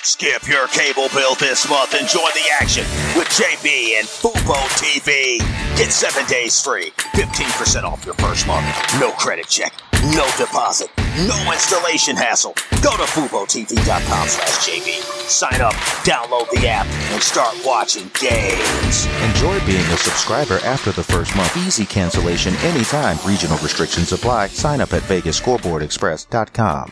Skip 0.03 0.49
your 0.49 0.67
cable 0.67 1.07
bill 1.15 1.33
this 1.35 1.69
month 1.69 1.93
and 1.97 2.05
join 2.09 2.29
the 2.33 2.45
action 2.59 2.83
with 3.15 3.29
JB 3.29 3.97
and 3.97 4.05
Fubo 4.05 4.59
TV. 4.75 5.37
Get 5.77 5.93
seven 5.93 6.25
days 6.25 6.61
free, 6.61 6.91
15% 7.15 7.83
off 7.83 8.03
your 8.03 8.13
first 8.15 8.45
month. 8.45 8.65
No 8.99 9.11
credit 9.11 9.47
check, 9.47 9.71
no 10.13 10.29
deposit, 10.37 10.89
no 11.25 11.49
installation 11.53 12.17
hassle. 12.17 12.53
Go 12.81 12.91
to 12.97 13.03
FuboTV.com 13.03 14.27
slash 14.27 14.67
JB. 14.67 15.01
Sign 15.29 15.61
up, 15.61 15.73
download 16.03 16.49
the 16.49 16.67
app, 16.67 16.85
and 17.13 17.23
start 17.23 17.55
watching 17.65 18.11
games. 18.19 19.05
Enjoy 19.31 19.57
being 19.65 19.85
a 19.85 19.97
subscriber 19.97 20.59
after 20.65 20.91
the 20.91 21.01
first 21.03 21.33
month. 21.37 21.55
Easy 21.65 21.85
cancellation 21.85 22.53
anytime. 22.57 23.17
Regional 23.25 23.57
restrictions 23.59 24.11
apply. 24.11 24.47
Sign 24.47 24.81
up 24.81 24.91
at 24.91 25.03
VegasScoreboardExpress.com. 25.03 26.91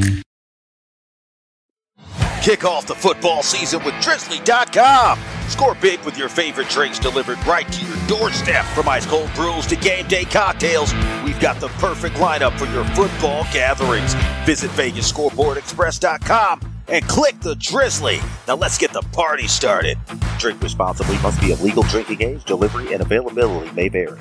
Kick 2.41 2.65
off 2.65 2.87
the 2.87 2.95
football 2.95 3.43
season 3.43 3.83
with 3.83 3.93
Drizzly.com. 4.01 5.19
Score 5.47 5.75
big 5.75 5.99
with 5.99 6.17
your 6.17 6.27
favorite 6.27 6.69
drinks 6.69 6.97
delivered 6.97 7.37
right 7.45 7.71
to 7.71 7.85
your 7.85 7.95
doorstep. 8.07 8.65
From 8.65 8.89
ice 8.89 9.05
cold 9.05 9.31
brews 9.35 9.67
to 9.67 9.75
game 9.75 10.07
day 10.07 10.23
cocktails, 10.23 10.91
we've 11.23 11.39
got 11.39 11.59
the 11.59 11.67
perfect 11.77 12.15
lineup 12.15 12.57
for 12.57 12.65
your 12.73 12.83
football 12.95 13.43
gatherings. 13.53 14.15
Visit 14.43 14.71
VegasScoreboardExpress.com 14.71 16.61
and 16.87 17.07
click 17.07 17.39
the 17.41 17.55
Drizzly. 17.57 18.19
Now 18.47 18.55
let's 18.55 18.79
get 18.79 18.91
the 18.91 19.03
party 19.11 19.47
started. 19.47 19.99
Drink 20.39 20.63
responsibly 20.63 21.19
must 21.19 21.39
be 21.41 21.51
of 21.51 21.61
legal 21.61 21.83
drinking 21.83 22.23
age. 22.23 22.43
Delivery 22.45 22.91
and 22.91 23.03
availability 23.03 23.71
may 23.73 23.87
vary. 23.87 24.17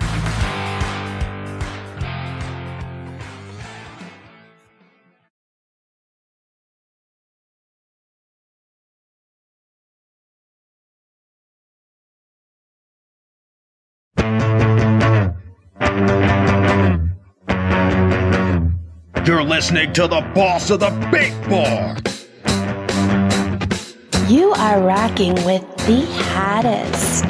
Listening 19.51 19.93
to 19.93 20.03
the 20.07 20.21
boss 20.33 20.71
of 20.71 20.79
the 20.79 20.91
big 21.11 21.33
board. 21.49 21.99
You 24.31 24.53
are 24.53 24.81
rocking 24.81 25.35
with 25.45 25.67
the 25.89 26.07
hottest. 26.31 27.25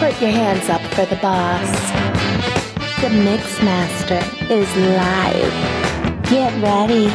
Put 0.00 0.18
your 0.22 0.30
hands 0.30 0.70
up 0.70 0.80
for 0.94 1.04
the 1.04 1.16
boss. 1.16 1.70
The 3.02 3.10
Mix 3.10 3.62
Master 3.62 4.22
is 4.50 4.74
live. 4.74 5.52
Get 6.30 6.50
ready. 6.62 7.08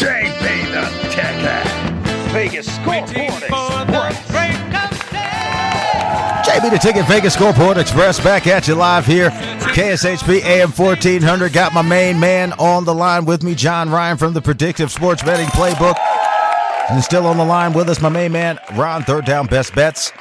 JB 0.00 0.72
the 0.72 1.10
Tech 1.10 1.36
Hat. 1.44 2.32
Vegas 2.32 2.74
Scoreboard 2.76 3.42
Express. 3.42 4.64
JB 6.48 6.70
the 6.70 6.78
Ticket 6.78 7.06
Vegas 7.06 7.34
Scoreboard 7.34 7.76
Express 7.76 8.18
back 8.24 8.46
at 8.46 8.66
you 8.66 8.74
live 8.74 9.04
here. 9.04 9.53
KSHP 9.74 10.40
AM 10.44 10.70
1400. 10.70 11.52
Got 11.52 11.74
my 11.74 11.82
main 11.82 12.20
man 12.20 12.52
on 12.60 12.84
the 12.84 12.94
line 12.94 13.24
with 13.24 13.42
me, 13.42 13.56
John 13.56 13.90
Ryan 13.90 14.16
from 14.16 14.32
the 14.32 14.40
Predictive 14.40 14.92
Sports 14.92 15.24
Betting 15.24 15.48
Playbook. 15.48 15.96
And 16.90 17.02
still 17.02 17.26
on 17.26 17.38
the 17.38 17.44
line 17.44 17.72
with 17.72 17.88
us, 17.88 18.00
my 18.00 18.08
main 18.08 18.30
man, 18.30 18.60
Ron 18.76 19.02
Third 19.02 19.24
Down 19.24 19.46
Best 19.48 19.74
Bets. 19.74 20.12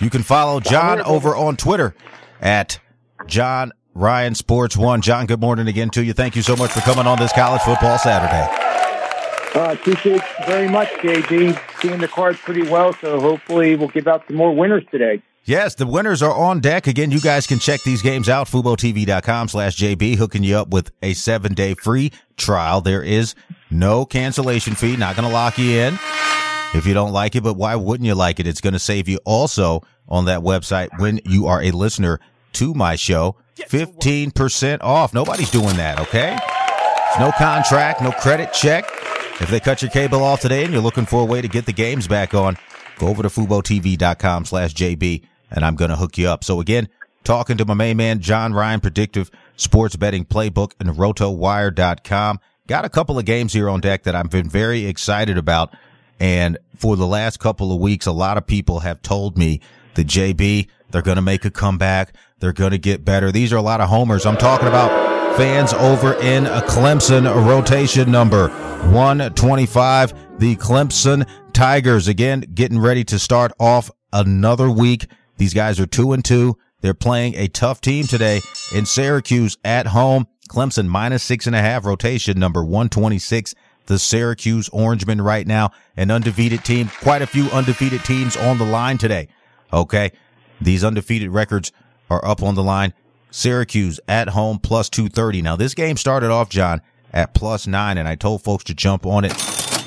You 0.00 0.10
can 0.10 0.22
follow 0.22 0.60
John 0.60 1.00
over 1.00 1.34
on 1.34 1.56
Twitter 1.56 1.92
at 2.40 2.78
John 3.26 3.72
Ryan 3.94 4.36
Sports 4.36 4.76
One. 4.76 5.00
John, 5.00 5.26
good 5.26 5.40
morning 5.40 5.66
again 5.66 5.90
to 5.90 6.04
you. 6.04 6.12
Thank 6.12 6.36
you 6.36 6.42
so 6.42 6.54
much 6.54 6.70
for 6.70 6.80
coming 6.82 7.08
on 7.08 7.18
this 7.18 7.32
college 7.32 7.62
football 7.62 7.98
Saturday. 7.98 8.48
Uh, 9.58 9.72
appreciate 9.72 10.18
it 10.18 10.46
very 10.46 10.68
much, 10.68 10.88
JG. 11.00 11.60
Seeing 11.82 11.98
the 11.98 12.06
cards 12.06 12.38
pretty 12.38 12.62
well, 12.62 12.92
so 13.00 13.18
hopefully 13.18 13.74
we'll 13.74 13.88
give 13.88 14.06
out 14.06 14.22
some 14.28 14.36
more 14.36 14.54
winners 14.54 14.84
today. 14.92 15.20
Yes, 15.44 15.74
the 15.74 15.86
winners 15.86 16.22
are 16.22 16.34
on 16.34 16.60
deck. 16.60 16.86
Again, 16.86 17.10
you 17.10 17.20
guys 17.20 17.46
can 17.46 17.58
check 17.58 17.82
these 17.82 18.02
games 18.02 18.28
out. 18.28 18.46
FuboTV.com 18.46 19.48
slash 19.48 19.76
JB, 19.76 20.16
hooking 20.16 20.44
you 20.44 20.56
up 20.56 20.68
with 20.68 20.90
a 21.02 21.14
seven 21.14 21.54
day 21.54 21.74
free 21.74 22.12
trial. 22.36 22.80
There 22.80 23.02
is 23.02 23.34
no 23.70 24.04
cancellation 24.04 24.74
fee. 24.74 24.96
Not 24.96 25.16
going 25.16 25.26
to 25.26 25.32
lock 25.32 25.58
you 25.58 25.78
in 25.78 25.94
if 26.74 26.86
you 26.86 26.94
don't 26.94 27.12
like 27.12 27.34
it, 27.36 27.42
but 27.42 27.54
why 27.54 27.74
wouldn't 27.74 28.06
you 28.06 28.14
like 28.14 28.38
it? 28.38 28.46
It's 28.46 28.60
going 28.60 28.74
to 28.74 28.78
save 28.78 29.08
you 29.08 29.18
also 29.24 29.82
on 30.08 30.26
that 30.26 30.40
website 30.40 30.88
when 30.98 31.20
you 31.24 31.46
are 31.46 31.62
a 31.62 31.70
listener 31.70 32.20
to 32.54 32.74
my 32.74 32.96
show. 32.96 33.36
15% 33.56 34.78
off. 34.82 35.14
Nobody's 35.14 35.50
doing 35.50 35.76
that, 35.76 36.00
okay? 36.00 36.36
No 37.18 37.32
contract, 37.32 38.02
no 38.02 38.12
credit 38.12 38.52
check. 38.52 38.84
If 39.40 39.48
they 39.50 39.60
cut 39.60 39.82
your 39.82 39.90
cable 39.90 40.22
off 40.22 40.40
today 40.40 40.64
and 40.64 40.72
you're 40.72 40.82
looking 40.82 41.06
for 41.06 41.22
a 41.22 41.24
way 41.24 41.40
to 41.40 41.48
get 41.48 41.66
the 41.66 41.72
games 41.72 42.06
back 42.06 42.34
on, 42.34 42.56
go 42.98 43.08
over 43.08 43.22
to 43.22 43.28
FuboTV.com 43.28 44.44
slash 44.44 44.74
JB 44.74 45.24
and 45.50 45.64
I'm 45.64 45.76
going 45.76 45.90
to 45.90 45.96
hook 45.96 46.18
you 46.18 46.28
up. 46.28 46.44
So 46.44 46.60
again, 46.60 46.88
talking 47.24 47.56
to 47.58 47.64
my 47.64 47.74
main 47.74 47.96
man, 47.96 48.20
John 48.20 48.52
Ryan, 48.52 48.80
predictive 48.80 49.30
sports 49.56 49.96
betting 49.96 50.24
playbook 50.24 50.72
and 50.80 50.90
rotowire.com. 50.90 52.40
Got 52.66 52.84
a 52.84 52.88
couple 52.88 53.18
of 53.18 53.24
games 53.24 53.52
here 53.52 53.68
on 53.68 53.80
deck 53.80 54.04
that 54.04 54.14
I've 54.14 54.30
been 54.30 54.48
very 54.48 54.86
excited 54.86 55.36
about. 55.36 55.74
And 56.20 56.58
for 56.76 56.96
the 56.96 57.06
last 57.06 57.38
couple 57.38 57.72
of 57.72 57.80
weeks, 57.80 58.06
a 58.06 58.12
lot 58.12 58.36
of 58.36 58.46
people 58.46 58.80
have 58.80 59.02
told 59.02 59.36
me 59.36 59.60
that 59.94 60.06
JB, 60.06 60.68
they're 60.90 61.02
going 61.02 61.16
to 61.16 61.22
make 61.22 61.44
a 61.44 61.50
comeback. 61.50 62.14
They're 62.38 62.52
going 62.52 62.70
to 62.70 62.78
get 62.78 63.04
better. 63.04 63.32
These 63.32 63.52
are 63.52 63.56
a 63.56 63.62
lot 63.62 63.80
of 63.80 63.88
homers. 63.88 64.26
I'm 64.26 64.36
talking 64.36 64.68
about 64.68 65.36
fans 65.36 65.72
over 65.72 66.14
in 66.14 66.46
a 66.46 66.60
Clemson 66.62 67.24
rotation 67.46 68.10
number 68.10 68.48
125. 68.48 70.38
The 70.38 70.56
Clemson 70.56 71.28
Tigers 71.52 72.08
again 72.08 72.40
getting 72.54 72.78
ready 72.78 73.04
to 73.04 73.18
start 73.18 73.52
off 73.58 73.90
another 74.12 74.70
week. 74.70 75.06
These 75.40 75.54
guys 75.54 75.80
are 75.80 75.86
two 75.86 76.12
and 76.12 76.22
two. 76.22 76.58
They're 76.82 76.92
playing 76.92 77.34
a 77.34 77.48
tough 77.48 77.80
team 77.80 78.06
today 78.06 78.42
in 78.74 78.84
Syracuse 78.84 79.56
at 79.64 79.86
home. 79.86 80.26
Clemson 80.50 80.86
minus 80.86 81.22
six 81.22 81.46
and 81.46 81.56
a 81.56 81.62
half 81.62 81.86
rotation 81.86 82.38
number 82.38 82.62
126. 82.62 83.54
The 83.86 83.98
Syracuse 83.98 84.68
Orangemen 84.68 85.22
right 85.22 85.46
now, 85.46 85.70
an 85.96 86.10
undefeated 86.10 86.62
team. 86.62 86.90
Quite 87.00 87.22
a 87.22 87.26
few 87.26 87.46
undefeated 87.52 88.04
teams 88.04 88.36
on 88.36 88.58
the 88.58 88.66
line 88.66 88.98
today. 88.98 89.28
Okay. 89.72 90.12
These 90.60 90.84
undefeated 90.84 91.30
records 91.30 91.72
are 92.10 92.22
up 92.22 92.42
on 92.42 92.54
the 92.54 92.62
line. 92.62 92.92
Syracuse 93.30 93.98
at 94.06 94.28
home 94.28 94.58
plus 94.58 94.90
230. 94.90 95.40
Now 95.40 95.56
this 95.56 95.72
game 95.72 95.96
started 95.96 96.30
off, 96.30 96.50
John, 96.50 96.82
at 97.14 97.32
plus 97.32 97.66
nine, 97.66 97.96
and 97.96 98.06
I 98.06 98.14
told 98.14 98.42
folks 98.42 98.64
to 98.64 98.74
jump 98.74 99.06
on 99.06 99.24
it 99.24 99.32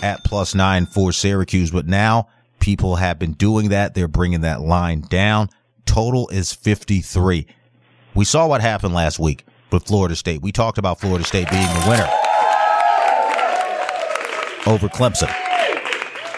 at 0.04 0.24
plus 0.24 0.56
nine 0.56 0.88
for 0.88 1.12
Syracuse, 1.12 1.70
but 1.70 1.86
now 1.86 2.28
people 2.63 2.95
have 2.95 3.19
been 3.19 3.34
doing 3.34 3.69
that. 3.69 3.93
They're 3.93 4.08
bringing 4.08 4.39
that 4.41 4.62
line 4.62 5.02
down. 5.02 5.49
Total 5.86 6.30
is 6.30 6.54
53. 6.54 7.45
We 8.15 8.23
saw 8.23 8.47
what 8.47 8.62
happened 8.62 8.93
last 8.93 9.19
week 9.19 9.45
with 9.69 9.86
Florida 9.86 10.15
State. 10.15 10.41
We 10.41 10.54
talked 10.54 10.78
about 10.78 11.02
Florida 11.02 11.26
State 11.26 11.49
being 11.52 11.67
the 11.67 11.86
winner 11.89 12.10
over 14.65 14.88
Clemson. 14.88 15.30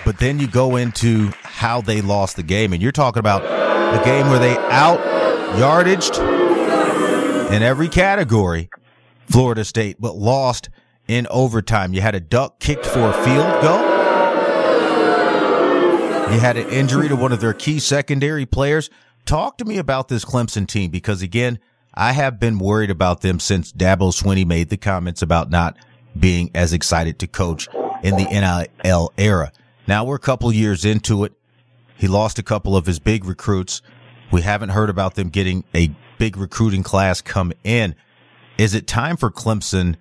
But 0.04 0.18
then 0.18 0.40
you 0.40 0.48
go 0.48 0.78
into 0.78 1.32
how 1.44 1.82
they 1.82 2.02
lost 2.02 2.38
the 2.38 2.44
game, 2.44 2.74
and 2.74 2.82
you're 2.82 2.92
talking 2.92 3.20
about 3.20 3.44
a 3.44 4.04
game 4.04 4.28
where 4.28 4.40
they 4.40 4.58
out 4.58 5.00
yardaged 5.60 6.18
in 7.52 7.62
every 7.62 7.88
category, 7.88 8.72
Florida 9.30 9.64
State, 9.64 9.98
but 10.00 10.16
lost 10.16 10.70
in 11.08 11.28
overtime. 11.30 11.94
You 11.94 12.02
had 12.02 12.16
a 12.16 12.20
duck 12.20 12.60
kicked 12.60 12.88
for 12.88 13.10
a 13.10 13.14
field 13.14 13.62
goal. 13.62 13.95
You 16.32 16.40
had 16.40 16.58
an 16.58 16.68
injury 16.70 17.08
to 17.08 17.16
one 17.16 17.32
of 17.32 17.40
their 17.40 17.54
key 17.54 17.80
secondary 17.80 18.46
players. 18.46 18.90
Talk 19.26 19.58
to 19.60 19.66
me 19.66 19.78
about 19.78 20.08
this 20.08 20.26
Clemson 20.26 20.68
team 20.68 20.90
because 20.90 21.22
again, 21.22 21.60
I 21.94 22.12
have 22.14 22.40
been 22.40 22.58
worried 22.58 22.90
about 22.90 23.22
them 23.22 23.40
since 23.40 23.72
Dabo 23.72 24.12
Swinney 24.12 24.46
made 24.46 24.70
the 24.70 24.78
comments 24.78 25.22
about 25.22 25.50
not 25.50 25.78
being 26.20 26.50
as 26.56 26.74
excited 26.74 27.20
to 27.20 27.28
coach 27.28 27.70
in 28.04 28.16
the 28.18 28.26
NIL 28.26 29.14
era. 29.18 29.52
Now 29.88 30.04
we're 30.04 30.16
a 30.16 30.20
couple 30.20 30.52
years 30.52 30.84
into 30.84 31.24
it. 31.26 31.34
He 31.96 32.08
lost 32.08 32.40
a 32.40 32.44
couple 32.44 32.76
of 32.76 32.86
his 32.86 33.00
big 33.00 33.24
recruits. 33.24 33.82
We 34.32 34.42
haven't 34.42 34.70
heard 34.70 34.90
about 34.90 35.16
them 35.16 35.30
getting 35.30 35.64
a 35.74 35.96
big 36.18 36.38
recruiting 36.38 36.84
class 36.84 37.22
come 37.22 37.54
in. 37.64 37.96
Is 38.58 38.74
it 38.74 38.88
time 38.88 39.16
for 39.16 39.30
Clemson 39.30 39.96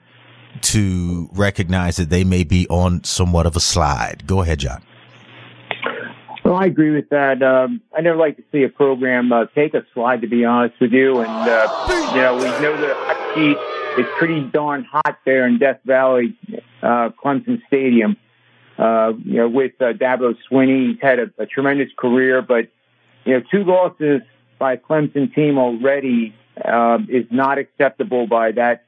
to 0.63 1.29
recognize 1.33 1.97
that 1.97 2.11
they 2.11 2.25
may 2.25 2.45
be 2.45 2.67
on 2.69 3.05
somewhat 3.05 3.47
of 3.47 3.57
a 3.57 3.61
slide? 3.61 4.27
Go 4.27 4.41
ahead, 4.41 4.61
John. 4.61 4.83
Well, 6.45 6.57
I 6.57 6.67
agree 6.67 6.91
with 6.91 7.09
that. 7.09 7.43
Um, 7.43 7.81
I 7.97 8.03
never 8.03 8.19
like 8.19 8.37
to 8.37 8.43
see 8.53 8.65
a 8.65 8.69
program 8.69 9.33
uh, 9.33 9.47
take 9.55 9.73
a 9.73 9.83
slide, 9.95 10.21
to 10.21 10.27
be 10.27 10.45
honest 10.45 10.79
with 10.79 10.93
you. 10.93 11.21
And, 11.21 11.29
uh, 11.31 12.11
you 12.15 12.21
know, 12.21 12.35
we 12.37 12.45
know 12.63 12.77
the 12.79 12.93
hot 12.95 13.35
seat 13.35 13.57
is 13.99 14.07
pretty 14.19 14.43
darn 14.43 14.85
hot 14.85 15.19
there 15.25 15.47
in 15.47 15.59
Death 15.59 15.81
Valley, 15.87 16.37
uh, 16.83 17.11
Clemson 17.23 17.67
Stadium. 17.67 18.19
Uh, 18.77 19.13
you 19.25 19.37
know, 19.37 19.49
with 19.49 19.73
uh, 19.81 19.95
Dabo 19.95 20.37
Swinney, 20.51 20.91
he's 20.93 21.01
had 21.01 21.19
a, 21.19 21.31
a 21.39 21.47
tremendous 21.47 21.89
career, 21.97 22.43
but, 22.43 22.69
you 23.25 23.33
know, 23.33 23.43
two 23.51 23.65
losses 23.65 24.21
by 24.59 24.75
a 24.75 24.77
Clemson 24.77 25.35
team 25.35 25.57
already 25.57 26.35
uh, 26.63 26.99
is 27.09 27.25
not 27.31 27.57
acceptable 27.57 28.27
by 28.27 28.53
that 28.53 28.85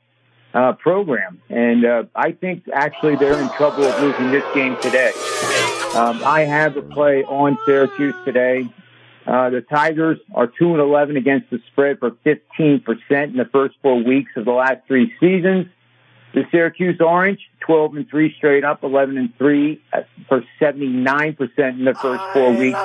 uh, 0.52 0.72
program. 0.74 1.40
And 1.48 1.86
uh, 1.86 2.04
I 2.14 2.32
think 2.32 2.64
actually 2.70 3.16
they're 3.16 3.40
in 3.40 3.48
trouble 3.50 3.84
of 3.84 4.02
losing 4.02 4.30
this 4.30 4.44
game 4.54 4.76
today. 4.82 5.12
Um, 5.96 6.22
I 6.24 6.40
have 6.40 6.74
the 6.74 6.82
play 6.82 7.24
on 7.24 7.56
Syracuse 7.64 8.14
today. 8.26 8.68
Uh, 9.26 9.48
the 9.48 9.62
Tigers 9.62 10.18
are 10.34 10.46
2 10.46 10.72
and 10.72 10.80
11 10.80 11.16
against 11.16 11.48
the 11.48 11.58
spread 11.68 12.00
for 12.00 12.10
15% 12.10 12.50
in 13.10 13.36
the 13.36 13.48
first 13.50 13.76
four 13.80 14.04
weeks 14.04 14.30
of 14.36 14.44
the 14.44 14.52
last 14.52 14.86
three 14.86 15.10
seasons. 15.18 15.68
The 16.34 16.44
Syracuse 16.50 17.00
Orange, 17.00 17.40
12 17.60 17.96
and 17.96 18.10
3 18.10 18.34
straight 18.36 18.62
up, 18.62 18.84
11 18.84 19.16
and 19.16 19.34
3 19.38 19.82
uh, 19.94 20.02
for 20.28 20.44
79% 20.60 21.58
in 21.58 21.84
the 21.86 21.94
first 21.94 22.22
four 22.34 22.52
weeks 22.52 22.78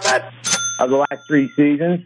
of 0.79 0.89
the 0.89 0.95
last 0.95 1.27
three 1.27 1.51
seasons. 1.57 2.05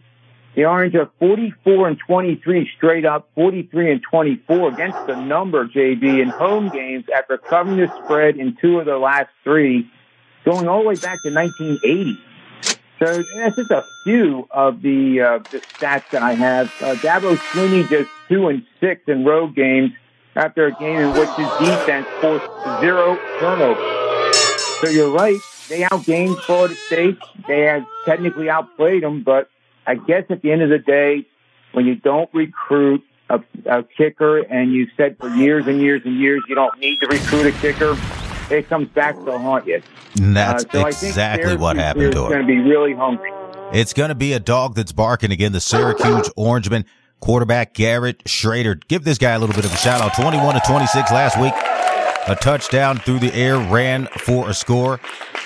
The 0.56 0.64
Orange 0.64 0.96
are 0.96 1.08
44 1.20 1.86
and 1.86 1.98
23 2.04 2.68
straight 2.76 3.04
up, 3.04 3.28
43 3.36 3.92
and 3.92 4.02
24 4.10 4.72
against 4.72 5.06
the 5.06 5.14
number, 5.14 5.68
JB, 5.68 6.20
in 6.20 6.30
home 6.30 6.68
games 6.70 7.04
after 7.16 7.38
covering 7.38 7.76
the 7.76 7.92
spread 8.02 8.38
in 8.38 8.56
two 8.60 8.80
of 8.80 8.86
their 8.86 8.98
last 8.98 9.28
three, 9.44 9.88
going 10.46 10.68
all 10.68 10.80
the 10.80 10.88
way 10.88 10.94
back 10.94 11.20
to 11.22 11.34
1980. 11.34 12.18
So 12.98 13.22
that's 13.34 13.56
just 13.56 13.70
a 13.70 13.84
few 14.04 14.48
of 14.50 14.80
the 14.80 15.20
uh, 15.20 15.38
the 15.50 15.58
stats 15.58 16.08
that 16.12 16.22
I 16.22 16.32
have. 16.32 16.68
Uh, 16.80 16.94
Dabo 16.94 17.36
Swinney 17.36 17.86
just 17.90 18.08
two 18.28 18.48
and 18.48 18.64
six 18.80 19.02
in 19.06 19.24
road 19.24 19.54
games 19.54 19.90
after 20.34 20.66
a 20.66 20.72
game 20.72 21.00
in 21.00 21.12
which 21.12 21.28
his 21.30 21.48
defense 21.58 22.06
forced 22.22 22.46
zero 22.80 23.18
turnovers. 23.38 23.84
So 24.80 24.88
you're 24.88 25.10
right. 25.10 25.38
They 25.68 25.82
outgained 25.82 26.40
Florida 26.42 26.74
State. 26.86 27.18
They 27.46 27.62
had 27.62 27.84
technically 28.06 28.48
outplayed 28.48 29.02
them, 29.02 29.22
but 29.22 29.50
I 29.86 29.96
guess 29.96 30.24
at 30.30 30.40
the 30.40 30.52
end 30.52 30.62
of 30.62 30.70
the 30.70 30.78
day, 30.78 31.26
when 31.72 31.86
you 31.86 31.96
don't 31.96 32.32
recruit 32.32 33.04
a, 33.28 33.42
a 33.66 33.82
kicker 33.82 34.38
and 34.38 34.72
you 34.72 34.88
said 34.96 35.18
for 35.18 35.28
years 35.28 35.66
and 35.66 35.80
years 35.80 36.02
and 36.04 36.18
years 36.18 36.42
you 36.48 36.54
don't 36.54 36.78
need 36.78 37.00
to 37.00 37.08
recruit 37.08 37.46
a 37.46 37.52
kicker, 37.60 37.96
it 38.50 38.68
comes 38.68 38.88
back 38.88 39.14
to 39.24 39.38
haunt 39.38 39.66
you. 39.66 39.82
And 40.20 40.36
that's 40.36 40.64
Uh, 40.66 40.68
so 40.70 40.86
exactly 40.86 41.56
what 41.56 41.76
happened 41.76 42.12
to 42.12 42.18
going 42.18 42.40
to 42.40 42.46
be 42.46 42.58
really 42.58 42.94
hungry. 42.94 43.32
It's 43.72 43.92
going 43.92 44.10
to 44.10 44.14
be 44.14 44.32
a 44.32 44.40
dog 44.40 44.74
that's 44.74 44.92
barking 44.92 45.32
again. 45.32 45.52
The 45.52 45.60
Syracuse 45.60 46.28
Orangeman 46.38 46.84
quarterback 47.20 47.74
Garrett 47.74 48.22
Shrader. 48.24 48.80
Give 48.88 49.02
this 49.04 49.18
guy 49.18 49.32
a 49.32 49.38
little 49.38 49.54
bit 49.54 49.64
of 49.64 49.72
a 49.72 49.76
shout 49.76 50.00
out. 50.00 50.14
21 50.14 50.54
to 50.54 50.60
26 50.66 51.10
last 51.10 51.40
week. 51.40 51.52
A 52.28 52.34
touchdown 52.36 52.98
through 52.98 53.20
the 53.20 53.32
air, 53.34 53.56
ran 53.58 54.06
for 54.18 54.48
a 54.48 54.54
score. 54.54 55.00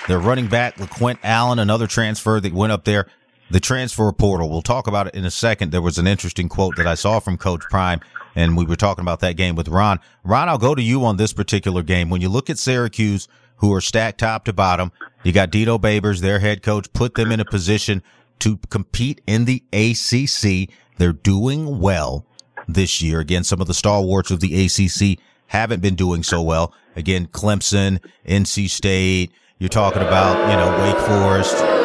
Their 0.09 0.19
running 0.19 0.47
back, 0.47 0.77
LeQuint 0.77 1.19
Allen, 1.23 1.59
another 1.59 1.87
transfer 1.87 2.41
that 2.41 2.53
went 2.55 2.73
up 2.73 2.85
there. 2.85 3.07
The 3.51 3.61
transfer 3.61 4.11
portal. 4.13 4.49
We'll 4.49 4.63
talk 4.63 4.87
about 4.87 5.09
it 5.09 5.15
in 5.15 5.25
a 5.25 5.31
second. 5.31 5.73
There 5.73 5.83
was 5.83 5.99
an 5.99 6.07
interesting 6.07 6.49
quote 6.49 6.77
that 6.77 6.87
I 6.87 6.95
saw 6.95 7.21
from 7.21 7.37
Coach 7.37 7.63
Prime, 7.69 8.01
and 8.35 8.57
we 8.57 8.65
were 8.65 8.77
talking 8.77 9.03
about 9.03 9.21
that 9.21 9.37
game 9.37 9.57
with 9.57 9.69
Ron. 9.69 10.01
Ron, 10.25 10.49
I'll 10.49 10.59
go 10.59 10.75
to 10.75 10.83
you 10.83 11.05
on 11.05 11.17
this 11.17 11.33
particular 11.33 11.83
game. 11.83 12.11
When 12.11 12.21
you 12.21 12.29
look 12.29 12.51
at 12.51 12.59
Syracuse, 12.59 13.29
who 13.57 13.73
are 13.75 13.81
stacked 13.81 14.21
top 14.21 14.45
to 14.47 14.53
bottom, 14.53 14.93
you 15.23 15.33
got 15.33 15.51
Dino 15.51 15.79
Babers, 15.79 16.21
their 16.21 16.39
head 16.39 16.63
coach, 16.63 16.93
put 16.93 17.15
them 17.15 17.31
in 17.31 17.41
a 17.41 17.45
position 17.45 18.03
to 18.41 18.59
compete 18.71 19.21
in 19.27 19.45
the 19.45 19.63
ACC. 19.73 20.75
They're 20.99 21.13
doing 21.13 21.81
well 21.81 22.27
this 22.67 23.03
year. 23.03 23.21
Again, 23.21 23.45
some 23.45 23.61
of 23.61 23.67
the 23.67 23.75
stalwarts 23.75 24.31
of 24.31 24.41
the 24.41 24.65
ACC 24.65 25.19
haven't 25.49 25.81
been 25.81 25.95
doing 25.95 26.23
so 26.23 26.41
well. 26.43 26.75
Again, 26.97 27.27
Clemson, 27.27 28.01
NC 28.27 28.71
State. 28.71 29.33
You're 29.59 29.69
talking 29.69 30.03
about, 30.03 30.51
you 30.51 30.57
know, 30.57 30.83
Wake 30.83 31.07
Forest. 31.07 31.80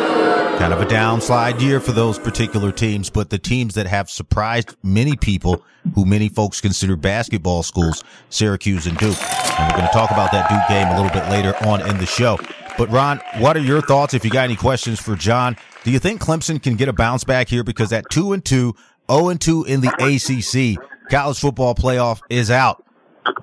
Kind 0.58 0.74
of 0.74 0.82
a 0.82 0.86
downslide 0.86 1.60
year 1.60 1.80
for 1.82 1.92
those 1.92 2.18
particular 2.18 2.72
teams, 2.72 3.10
but 3.10 3.30
the 3.30 3.38
teams 3.38 3.76
that 3.76 3.88
have 3.88 4.10
surprised 4.10 4.76
many 4.84 5.18
people 5.18 5.64
who 5.94 6.06
many 6.06 6.30
folks 6.30 6.62
consider 6.62 6.96
basketball 6.96 7.62
schools, 7.62 8.04
Syracuse 8.30 8.88
and 8.88 8.98
Duke. 8.98 9.18
And 9.60 9.70
we're 9.70 9.78
going 9.78 9.88
to 9.88 9.94
talk 9.94 10.12
about 10.12 10.32
that 10.32 10.50
Duke 10.50 10.68
game 10.70 10.88
a 10.88 10.96
little 10.96 11.12
bit 11.12 11.30
later 11.30 11.54
on 11.68 11.88
in 11.88 11.98
the 11.98 12.06
show. 12.06 12.40
But 12.78 12.90
Ron, 12.90 13.20
what 13.38 13.58
are 13.58 13.62
your 13.62 13.82
thoughts? 13.82 14.14
If 14.14 14.24
you 14.24 14.32
got 14.32 14.46
any 14.46 14.56
questions 14.56 15.00
for 15.00 15.16
John, 15.16 15.58
do 15.84 15.92
you 15.92 16.00
think 16.00 16.22
Clemson 16.22 16.64
can 16.64 16.76
get 16.76 16.88
a 16.88 16.94
bounce 16.94 17.26
back 17.26 17.50
here? 17.50 17.64
Because 17.64 17.92
at 17.92 18.10
two 18.10 18.32
and 18.32 18.44
two, 18.44 18.76
0 19.12 19.30
and 19.30 19.42
two 19.42 19.66
in 19.66 19.82
the 19.82 19.92
ACC, 20.00 20.82
college 21.12 21.38
football 21.38 21.76
playoff 21.76 22.22
is 22.30 22.50
out. 22.50 22.84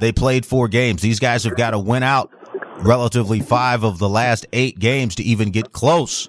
They 0.00 0.12
played 0.12 0.46
four 0.46 0.66
games. 0.66 1.02
These 1.02 1.20
guys 1.20 1.44
have 1.44 1.56
got 1.56 1.70
to 1.70 1.78
win 1.78 2.02
out 2.02 2.32
relatively 2.78 3.40
five 3.40 3.84
of 3.84 3.98
the 3.98 4.08
last 4.08 4.46
eight 4.52 4.78
games 4.78 5.14
to 5.16 5.22
even 5.22 5.50
get 5.50 5.72
close 5.72 6.28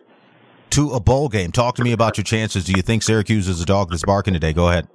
to 0.73 0.91
a 0.91 0.99
bowl 0.99 1.29
game. 1.29 1.51
Talk 1.51 1.75
to 1.75 1.83
me 1.83 1.91
about 1.91 2.17
your 2.17 2.23
chances. 2.23 2.65
Do 2.65 2.73
you 2.75 2.81
think 2.81 3.03
Syracuse 3.03 3.47
is 3.47 3.62
a 3.62 3.65
dog 3.65 3.91
that's 3.91 4.03
barking 4.03 4.33
today? 4.33 4.53
Go 4.53 4.69
ahead. 4.69 4.88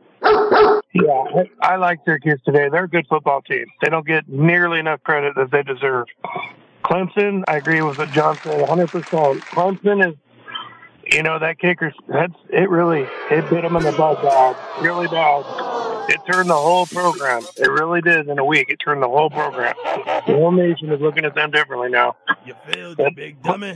Yeah, 0.92 1.44
I, 1.62 1.76
like 1.76 2.00
Syracuse 2.04 2.40
today. 2.44 2.68
They're 2.68 2.84
a 2.84 2.88
good 2.88 3.06
football 3.08 3.42
team. 3.42 3.66
They 3.80 3.88
don't 3.88 4.06
get 4.06 4.28
nearly 4.28 4.80
enough 4.80 5.02
credit 5.04 5.36
that 5.36 5.52
they 5.52 5.62
deserve. 5.62 6.06
Clemson, 6.84 7.44
I 7.46 7.58
agree 7.58 7.82
with 7.82 7.98
what 7.98 8.10
John 8.10 8.36
said 8.38 8.66
100%. 8.66 9.40
Clemson 9.40 10.08
is, 10.08 10.16
you 11.12 11.22
know, 11.22 11.38
that 11.38 11.60
kicker, 11.60 11.92
that's, 12.08 12.34
it 12.50 12.68
really, 12.68 13.06
it 13.30 13.48
bit 13.48 13.62
them 13.62 13.76
in 13.76 13.84
the 13.84 13.92
butt 13.92 14.20
bad, 14.22 14.56
really 14.82 15.06
bad. 15.06 15.97
It 16.08 16.20
turned 16.30 16.48
the 16.48 16.54
whole 16.54 16.86
program. 16.86 17.42
It 17.56 17.70
really 17.70 18.00
did 18.00 18.28
in 18.28 18.38
a 18.38 18.44
week. 18.44 18.70
It 18.70 18.76
turned 18.76 19.02
the 19.02 19.08
whole 19.08 19.28
program. 19.28 19.74
The 19.84 20.22
whole 20.26 20.52
nation 20.52 20.90
is 20.90 21.00
looking 21.00 21.24
at 21.24 21.34
them 21.34 21.50
differently 21.50 21.90
now. 21.90 22.16
You 22.46 22.54
failed, 22.72 22.98
you 22.98 23.10
big 23.14 23.42
dummy. 23.42 23.74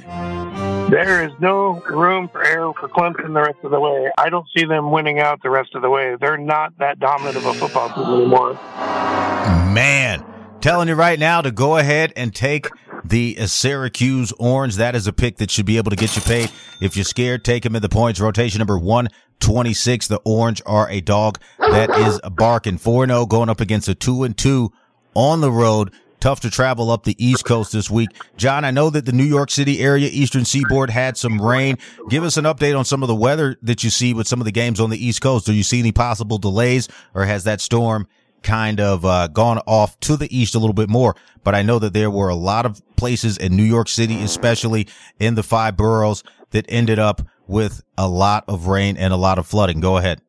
There 0.90 1.25
is 1.25 1.33
no 1.40 1.81
room 1.90 2.29
for 2.29 2.45
error 2.45 2.73
for 2.79 2.88
Clemson 2.88 3.35
the 3.35 3.40
rest 3.40 3.59
of 3.62 3.71
the 3.71 3.81
way. 3.81 4.11
I 4.18 4.31
don't 4.31 4.47
see 4.57 4.64
them 4.64 4.90
winning 4.90 5.21
out 5.21 5.42
the 5.42 5.51
rest 5.51 5.75
of 5.75 5.83
the 5.83 5.90
way. 5.90 6.16
They're 6.21 6.38
not 6.38 6.77
that 6.79 6.99
dominant 6.99 7.37
of 7.37 7.47
a 7.47 7.55
football 7.55 7.88
team 7.90 8.05
anymore. 8.05 8.55
Man, 9.73 10.25
telling 10.62 10.87
you 10.87 10.94
right 10.94 11.18
now 11.18 11.42
to 11.42 11.51
go 11.51 11.77
ahead 11.77 12.12
and 12.16 12.33
take 12.33 12.68
the 13.05 13.37
uh, 13.38 13.46
Syracuse 13.46 14.33
Orange. 14.38 14.77
That 14.77 14.94
is 14.94 15.09
a 15.09 15.12
pick 15.12 15.38
that 15.38 15.51
should 15.51 15.66
be 15.66 15.77
able 15.77 15.90
to 15.90 15.96
get 15.96 16.14
you 16.14 16.22
paid. 16.22 16.51
If 16.81 16.96
you're 16.96 17.05
scared, 17.05 17.44
take 17.44 17.66
him 17.66 17.75
in 17.75 17.83
the 17.83 17.88
points. 17.88 18.20
Rotation 18.20 18.61
number 18.61 18.79
126. 18.79 20.07
The 20.07 20.20
Orange 20.25 20.62
are 20.64 20.88
a 20.88 21.01
dog 21.01 21.40
that 21.59 21.90
is 21.90 22.20
barking 22.31 22.79
4-0 22.79 23.29
going 23.29 23.48
up 23.48 23.61
against 23.61 23.88
a 23.88 23.94
2 23.96 24.22
and 24.22 24.38
2 24.38 24.72
on 25.14 25.40
the 25.40 25.51
road. 25.51 25.92
Tough 26.20 26.38
to 26.42 26.51
travel 26.51 26.92
up 26.92 27.03
the 27.03 27.16
East 27.18 27.44
Coast 27.44 27.72
this 27.72 27.90
week. 27.90 28.11
John, 28.37 28.64
I 28.64 28.70
know 28.70 28.88
that 28.90 29.05
the 29.05 29.11
New 29.11 29.25
York 29.25 29.51
City 29.51 29.81
area, 29.81 30.09
Eastern 30.12 30.44
Seaboard 30.44 30.90
had 30.90 31.16
some 31.16 31.42
rain. 31.42 31.79
Give 32.09 32.22
us 32.22 32.37
an 32.37 32.44
update 32.44 32.79
on 32.79 32.85
some 32.85 33.03
of 33.03 33.09
the 33.09 33.14
weather 33.16 33.57
that 33.62 33.83
you 33.83 33.90
see 33.90 34.14
with 34.14 34.29
some 34.29 34.40
of 34.40 34.44
the 34.44 34.53
games 34.53 34.79
on 34.79 34.90
the 34.90 35.05
East 35.05 35.20
Coast. 35.20 35.46
Do 35.46 35.53
you 35.53 35.64
see 35.64 35.81
any 35.81 35.90
possible 35.90 36.38
delays 36.38 36.88
or 37.12 37.25
has 37.25 37.42
that 37.42 37.61
storm 37.61 38.07
kind 38.42 38.81
of 38.81 39.05
uh, 39.05 39.28
gone 39.28 39.59
off 39.66 39.98
to 40.00 40.16
the 40.16 40.35
east 40.37 40.55
a 40.55 40.59
little 40.59 40.74
bit 40.74 40.88
more. 40.88 41.14
But 41.44 41.55
I 41.55 41.62
know 41.62 41.78
that 41.78 41.92
there 41.92 42.11
were 42.11 42.28
a 42.28 42.35
lot 42.35 42.66
of 42.66 42.81
places 42.96 43.37
in 43.37 43.57
New 43.57 43.64
York 43.64 43.88
City, 43.88 44.22
especially 44.22 44.87
in 45.18 45.35
the 45.35 45.42
five 45.42 45.76
boroughs 45.76 46.22
that 46.50 46.66
ended 46.68 46.98
up 46.98 47.22
with 47.46 47.83
a 47.98 48.09
lot 48.09 48.44
of 48.48 48.66
rain 48.66 48.96
and 48.96 49.12
a 49.12 49.16
lot 49.16 49.38
of 49.38 49.46
flooding. 49.46 49.81
Go 49.81 49.96
ahead. 49.96 50.20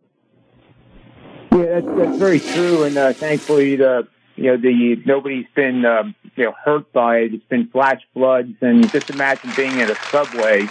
Yeah, 1.51 1.79
that's, 1.79 1.97
that's 1.97 2.17
very 2.17 2.39
true, 2.39 2.83
and 2.83 2.97
uh, 2.97 3.13
thankfully, 3.13 3.75
the 3.75 4.07
you 4.35 4.45
know 4.45 4.57
the 4.57 4.95
nobody's 5.05 5.45
been 5.53 5.85
um, 5.85 6.15
you 6.35 6.45
know 6.45 6.55
hurt 6.65 6.91
by 6.91 7.17
it. 7.17 7.33
It's 7.35 7.45
been 7.45 7.69
flash 7.69 8.01
floods, 8.13 8.55
and 8.61 8.89
just 8.91 9.11
imagine 9.11 9.51
being 9.55 9.79
in 9.79 9.91
a 9.91 9.95
subway 10.09 10.67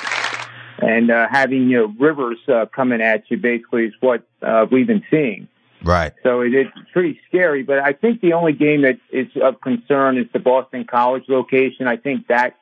and 0.78 1.11
uh, 1.11 1.28
having 1.31 1.68
you 1.68 1.78
know 1.78 1.94
rivers 1.98 2.38
uh, 2.48 2.66
coming 2.66 3.00
at 3.00 3.31
you. 3.31 3.37
Basically, 3.37 3.85
is 3.85 3.94
what 4.00 4.26
uh, 4.42 4.66
we've 4.70 4.88
been 4.88 5.05
seeing. 5.09 5.46
Right. 5.85 6.12
So 6.23 6.40
it, 6.40 6.55
it's 6.55 6.71
pretty 6.92 7.21
scary. 7.29 7.62
But 7.62 7.79
I 7.79 7.92
think 7.92 8.21
the 8.21 8.35
only 8.35 8.53
game 8.53 8.83
that 8.83 8.99
is 9.11 9.29
of 9.42 9.61
concern 9.61 10.18
is 10.18 10.27
the 10.33 10.38
Boston 10.38 10.85
College 10.85 11.25
location. 11.29 11.87
I 11.87 11.97
think 11.97 12.29
that 12.29 12.57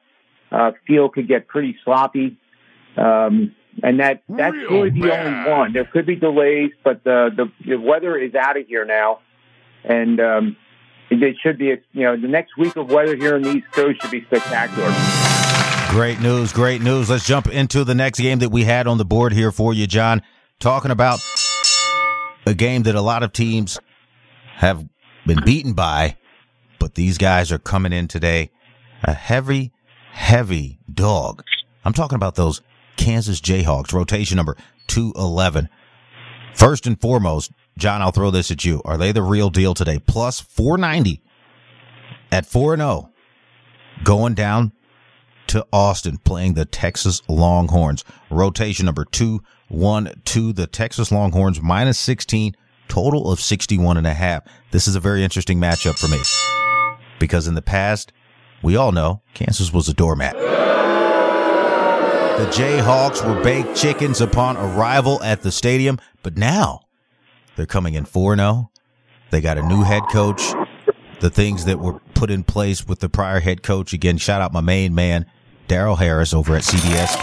uh, 0.51 0.73
field 0.87 1.15
could 1.15 1.29
get 1.29 1.49
pretty 1.49 1.77
sloppy. 1.85 2.39
Um, 2.97 3.55
and 3.83 4.01
that 4.01 4.23
that's 4.29 4.57
really 4.57 4.91
the 4.91 5.17
only 5.17 5.51
one. 5.51 5.73
There 5.73 5.85
could 5.85 6.07
be 6.07 6.17
delays, 6.17 6.73
but 6.85 7.05
the 7.05 7.31
the, 7.35 7.53
the 7.67 7.77
weather 7.77 8.17
is 8.17 8.35
out 8.35 8.57
of 8.57 8.67
here 8.67 8.85
now, 8.85 9.21
and 9.85 10.21
um, 10.21 10.57
it, 11.09 11.23
it 11.23 11.37
should 11.43 11.59
be. 11.59 11.73
A, 11.73 11.77
you 11.93 12.03
know, 12.03 12.21
the 12.21 12.29
next 12.29 12.57
week 12.59 12.77
of 12.77 12.91
weather 12.91 13.17
here 13.17 13.37
in 13.37 13.43
the 13.43 13.53
East 13.53 13.71
Coast 13.73 14.03
should 14.03 14.11
be 14.11 14.23
spectacular. 14.25 14.93
Great 15.91 16.21
news. 16.21 16.53
Great 16.53 16.83
news. 16.83 17.11
Let's 17.11 17.27
jump 17.27 17.49
into 17.49 17.85
the 17.85 17.95
next 17.95 18.21
game 18.21 18.41
that 18.41 18.51
we 18.51 18.65
had 18.65 18.87
on 18.87 18.99
the 18.99 19.05
board 19.05 19.33
here 19.33 19.53
for 19.53 19.73
you, 19.73 19.87
John. 19.87 20.23
Talking 20.59 20.91
about 20.91 21.21
a 22.51 22.55
game 22.55 22.83
that 22.83 22.97
a 22.97 23.01
lot 23.01 23.23
of 23.23 23.33
teams 23.33 23.79
have 24.57 24.87
been 25.27 25.43
beaten 25.45 25.73
by, 25.73 26.17
but 26.79 26.97
these 26.97 27.17
guys 27.17 27.53
are 27.53 27.59
coming 27.59 27.93
in 27.93 28.09
today. 28.09 28.51
A 29.05 29.15
heavy, 29.15 29.73
heavy 30.13 30.79
dog. 30.93 31.43
I'm 31.85 31.93
talking 31.93 32.17
about 32.17 32.35
those 32.35 32.61
Kansas 32.97 33.41
Jayhawks, 33.41 33.93
rotation 33.93 34.37
number 34.37 34.57
211. 34.89 35.69
First 36.55 36.87
and 36.87 37.01
foremost, 37.01 37.53
John, 37.79 38.03
I'll 38.03 38.11
throw 38.11 38.31
this 38.31 38.51
at 38.51 38.65
you. 38.65 38.83
Are 38.85 38.99
they 38.99 39.13
the 39.13 39.23
real 39.23 39.49
deal 39.49 39.73
today? 39.73 40.01
Plus 40.01 40.41
490 40.41 41.23
at 42.33 42.45
4 42.47 42.77
0, 42.77 43.11
going 44.03 44.35
down 44.35 44.73
to 45.47 45.67
Austin, 45.73 46.19
playing 46.19 46.55
the 46.55 46.65
Texas 46.65 47.23
Longhorns. 47.29 48.05
Rotation 48.29 48.87
number 48.87 49.05
212. 49.71 50.57
The 50.57 50.67
Texas 50.67 51.11
Longhorns 51.11 51.61
minus 51.63 51.99
16 51.99 52.55
total 52.89 53.31
of 53.31 53.41
61 53.41 53.97
and 53.97 54.07
a 54.07 54.15
half. 54.15 54.45
This 54.73 54.87
is 54.87 54.97
a 54.97 55.01
very 55.01 55.25
interesting 55.25 55.59
matchup 55.59 55.99
for 55.99 56.09
me 56.09 56.19
because 57.19 57.47
in 57.47 57.55
the 57.55 57.63
past, 57.63 58.13
we 58.63 58.77
all 58.77 58.93
know 58.93 59.23
Kansas 59.35 59.73
was 59.73 59.89
a 59.89 59.95
doormat. 59.95 60.37
The 62.37 62.47
Jayhawks 62.47 63.25
were 63.27 63.43
baked 63.43 63.77
chickens 63.77 64.21
upon 64.21 64.57
arrival 64.57 65.23
at 65.23 65.43
the 65.43 65.53
stadium, 65.53 65.99
but 66.23 66.37
now 66.37 66.81
they're 67.57 67.67
coming 67.67 67.95
in 67.95 68.05
4 68.07 68.37
0. 68.37 68.71
They 69.31 69.41
got 69.41 69.59
a 69.59 69.63
new 69.63 69.83
head 69.83 70.03
coach. 70.11 70.43
The 71.21 71.31
things 71.31 71.67
that 71.67 71.79
were 71.79 72.01
put 72.15 72.31
in 72.31 72.45
place 72.45 72.87
with 72.87 73.01
the 73.01 73.11
prior 73.11 73.41
head 73.41 73.63
coach, 73.63 73.93
again, 73.93 74.17
shout 74.17 74.41
out 74.41 74.55
my 74.55 74.63
main 74.63 74.95
man, 74.95 75.27
Daryl 75.69 75.99
Harris 75.99 76.33
over 76.33 76.57
at 76.57 76.63
CBS 76.63 77.15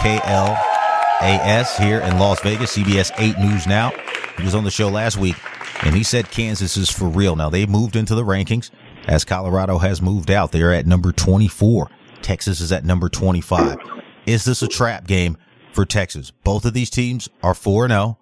KLAS 1.20 1.76
here 1.78 1.98
in 1.98 2.18
Las 2.20 2.40
Vegas, 2.42 2.76
CBS 2.76 3.10
8 3.18 3.38
News 3.38 3.66
Now. 3.66 3.90
He 4.36 4.44
was 4.44 4.54
on 4.54 4.62
the 4.62 4.70
show 4.70 4.88
last 4.88 5.16
week 5.16 5.34
and 5.82 5.92
he 5.94 6.04
said 6.04 6.30
Kansas 6.30 6.76
is 6.76 6.90
for 6.90 7.08
real. 7.08 7.34
Now 7.34 7.50
they 7.50 7.66
moved 7.66 7.96
into 7.96 8.14
the 8.14 8.22
rankings 8.22 8.70
as 9.08 9.24
Colorado 9.24 9.78
has 9.78 10.00
moved 10.00 10.30
out. 10.30 10.52
They're 10.52 10.72
at 10.72 10.86
number 10.86 11.10
24. 11.10 11.90
Texas 12.22 12.60
is 12.60 12.70
at 12.70 12.84
number 12.84 13.08
25. 13.08 13.78
Is 14.26 14.44
this 14.44 14.62
a 14.62 14.68
trap 14.68 15.08
game 15.08 15.36
for 15.72 15.84
Texas? 15.84 16.30
Both 16.30 16.64
of 16.64 16.72
these 16.72 16.90
teams 16.90 17.28
are 17.42 17.54
4 17.54 17.88
0. 17.88 18.16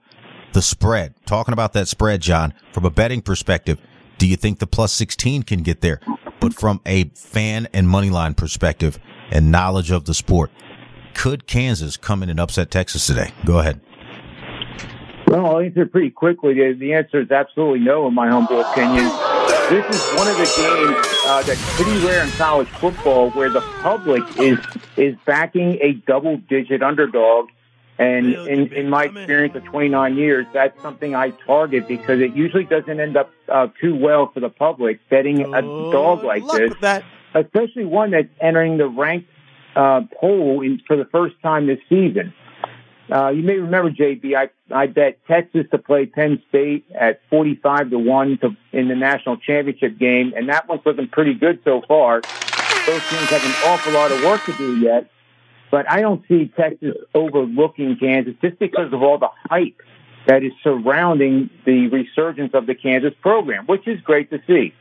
The 0.55 0.63
spread, 0.63 1.15
talking 1.27 1.53
about 1.53 1.75
that 1.75 1.89
spread, 1.89 2.23
John, 2.23 2.55
from 2.73 2.87
a 2.87 2.91
betting 2.91 3.21
perspective, 3.21 3.79
do 4.17 4.27
you 4.27 4.37
think 4.37 4.59
the 4.59 4.67
plus 4.67 4.95
16 4.95 5.43
can 5.43 5.63
get 5.63 5.83
there? 5.83 6.01
But 6.41 6.55
from 6.55 6.81
a 6.87 7.11
fan 7.11 7.69
and 7.75 7.87
money 7.87 8.09
line 8.09 8.33
perspective 8.33 8.99
and 9.31 9.51
knowledge 9.51 9.91
of 9.91 10.07
the 10.07 10.15
sport, 10.15 10.51
could 11.17 11.47
Kansas 11.47 11.97
come 11.97 12.23
in 12.23 12.29
and 12.29 12.39
upset 12.39 12.71
Texas 12.71 13.07
today? 13.07 13.33
Go 13.45 13.59
ahead. 13.59 13.81
Well, 15.27 15.47
I'll 15.47 15.59
answer 15.59 15.87
pretty 15.87 16.11
quickly. 16.11 16.73
The 16.73 16.93
answer 16.93 17.21
is 17.21 17.31
absolutely 17.31 17.81
no, 17.81 18.07
in 18.07 18.15
my 18.15 18.29
humble 18.29 18.61
opinion. 18.61 19.05
This 19.69 19.85
is 19.93 20.15
one 20.15 20.29
of 20.29 20.37
the 20.37 20.45
games 20.57 21.17
uh, 21.27 21.43
that's 21.43 21.75
pretty 21.75 22.07
rare 22.07 22.23
in 22.23 22.31
college 22.33 22.69
football 22.69 23.31
where 23.31 23.51
the 23.51 23.63
public 23.83 24.23
is 24.39 24.59
is 24.97 25.17
backing 25.25 25.79
a 25.81 25.95
double 26.07 26.37
digit 26.37 26.83
underdog. 26.83 27.49
And 27.99 28.35
in, 28.35 28.73
in 28.75 28.91
my 28.91 29.05
experience 29.05 29.57
of 29.57 29.65
29 29.65 30.17
years, 30.17 30.47
that's 30.53 30.81
something 30.83 31.15
I 31.15 31.31
target 31.31 31.89
because 31.89 32.21
it 32.21 32.37
usually 32.37 32.65
doesn't 32.65 33.01
end 33.01 33.17
up 33.17 33.31
uh, 33.49 33.69
too 33.81 33.97
well 33.97 34.31
for 34.33 34.41
the 34.41 34.51
public 34.51 35.01
betting 35.09 35.41
a 35.55 35.63
dog 35.63 36.23
like 36.23 36.47
this, 36.47 37.03
especially 37.35 37.87
one 37.87 38.11
that's 38.11 38.29
entering 38.39 38.77
the 38.77 38.87
ranked 38.87 39.31
uh, 39.77 40.01
poll 40.19 40.63
in, 40.63 40.81
for 40.87 40.97
the 40.97 41.05
first 41.05 41.37
time 41.43 41.67
this 41.67 41.79
season. 41.89 42.33
Uh, 43.13 43.29
you 43.29 43.43
may 43.43 43.57
remember, 43.57 43.91
JB, 43.91 44.35
I, 44.35 44.49
I 44.75 44.87
bet 44.89 45.19
Texas 45.29 45.67
to 45.71 45.79
play 45.79 46.07
Penn 46.07 46.43
State 46.49 46.87
at 46.93 47.21
45 47.31 47.91
to 47.91 47.99
1 47.99 48.39
to, 48.39 48.57
in 48.73 48.89
the 48.89 48.97
national 48.97 49.37
championship 49.37 49.97
game, 49.97 50.33
and 50.37 50.49
that 50.49 50.69
one's 50.69 50.83
looking 50.85 51.07
pretty 51.07 51.35
good 51.35 51.61
so 51.65 51.83
far. 51.87 52.23
Both 52.23 53.09
teams 53.09 53.31
have 53.31 53.45
an 53.45 53.55
awful 53.67 53.93
lot 53.93 54.11
of 54.11 54.23
work 54.25 54.45
to 54.47 54.53
do 54.55 54.79
yet, 54.79 55.09
but 55.71 55.89
I 55.89 56.01
don't 56.01 56.25
see 56.27 56.51
Texas 56.57 56.97
overlooking 57.15 57.97
Kansas 57.97 58.35
just 58.43 58.59
because 58.59 58.93
of 58.93 59.03
all 59.03 59.19
the 59.19 59.31
hype 59.49 59.81
that 60.27 60.43
is 60.43 60.53
surrounding 60.65 61.51
the 61.65 61.87
resurgence 61.89 62.55
of 62.55 62.67
the 62.67 62.75
Kansas 62.75 63.15
program, 63.21 63.67
which 63.67 63.87
is 63.87 64.01
great 64.01 64.31
to 64.31 64.41
see. 64.49 64.75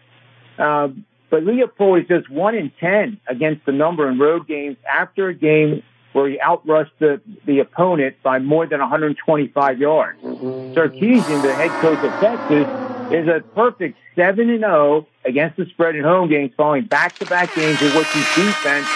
Um, 0.57 1.05
but 1.35 1.43
Leipold 1.43 2.03
is 2.03 2.07
just 2.07 2.29
1 2.29 2.55
in 2.55 2.71
10 2.79 3.19
against 3.27 3.65
the 3.65 3.73
number 3.73 4.09
in 4.09 4.17
road 4.17 4.47
games 4.47 4.77
after 4.89 5.27
a 5.27 5.33
game 5.33 5.83
where 6.13 6.29
he 6.29 6.37
outrushed 6.37 6.91
the, 6.99 7.19
the 7.45 7.59
opponent 7.59 8.15
by 8.23 8.39
more 8.39 8.65
than 8.65 8.79
125 8.79 9.77
yards. 9.77 10.21
Sarkisian, 10.21 11.41
the 11.41 11.53
head 11.53 11.71
coach 11.81 11.97
of 11.97 12.11
Texas, 12.21 13.11
is 13.11 13.27
a 13.27 13.41
perfect 13.53 13.97
7 14.15 14.49
and 14.49 14.61
0 14.61 15.07
against 15.25 15.57
the 15.57 15.65
spread 15.65 15.97
in 15.97 16.05
home 16.05 16.29
games 16.29 16.53
following 16.55 16.85
back-to-back 16.85 17.53
games 17.53 17.81
in 17.81 17.93
which 17.97 18.07
his 18.07 18.25
defense 18.33 18.87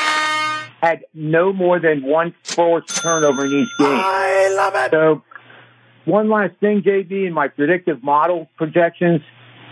had 0.82 1.04
no 1.14 1.52
more 1.52 1.78
than 1.78 2.04
one 2.04 2.34
forced 2.44 3.04
turnover 3.04 3.48
in 3.48 3.52
each 3.52 3.78
game. 3.78 3.88
I 3.90 4.54
love 4.56 4.76
it. 4.76 4.92
So, 4.92 5.24
one 6.06 6.30
last 6.30 6.56
thing, 6.62 6.84
JB, 6.84 7.28
in 7.28 7.34
my 7.34 7.50
predictive 7.50 8.02
model 8.02 8.50
projections, 8.56 9.20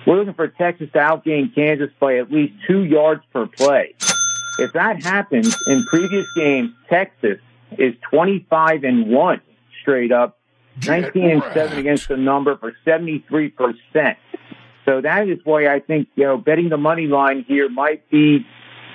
we're 0.08 0.16
looking 0.16 0.34
for 0.34 0.48
Texas 0.48 0.90
to 0.94 1.00
outgain 1.00 1.54
Kansas 1.54 1.90
by 2.00 2.18
at 2.18 2.32
least 2.32 2.54
two 2.66 2.86
yards 2.86 3.22
per 3.34 3.46
play. 3.46 3.94
If 4.58 4.72
that 4.74 5.04
happens 5.04 5.56
in 5.68 5.84
previous 5.86 6.26
games, 6.34 6.72
Texas 6.90 7.40
is 7.78 7.94
25 8.10 8.86
and 8.86 9.10
1 9.10 9.42
straight 9.82 10.14
up, 10.14 10.40
19 10.88 11.30
and 11.30 11.44
7 11.54 11.78
against 11.78 12.08
the 12.08 12.16
number 12.16 12.58
for 12.58 12.74
73%. 12.86 14.16
So 14.86 15.02
that 15.02 15.28
is 15.28 15.40
why 15.44 15.68
I 15.68 15.82
think, 15.82 16.08
you 16.16 16.24
know, 16.24 16.38
betting 16.38 16.70
the 16.70 16.78
money 16.78 17.08
line 17.08 17.44
here 17.46 17.68
might 17.68 18.10
be, 18.10 18.46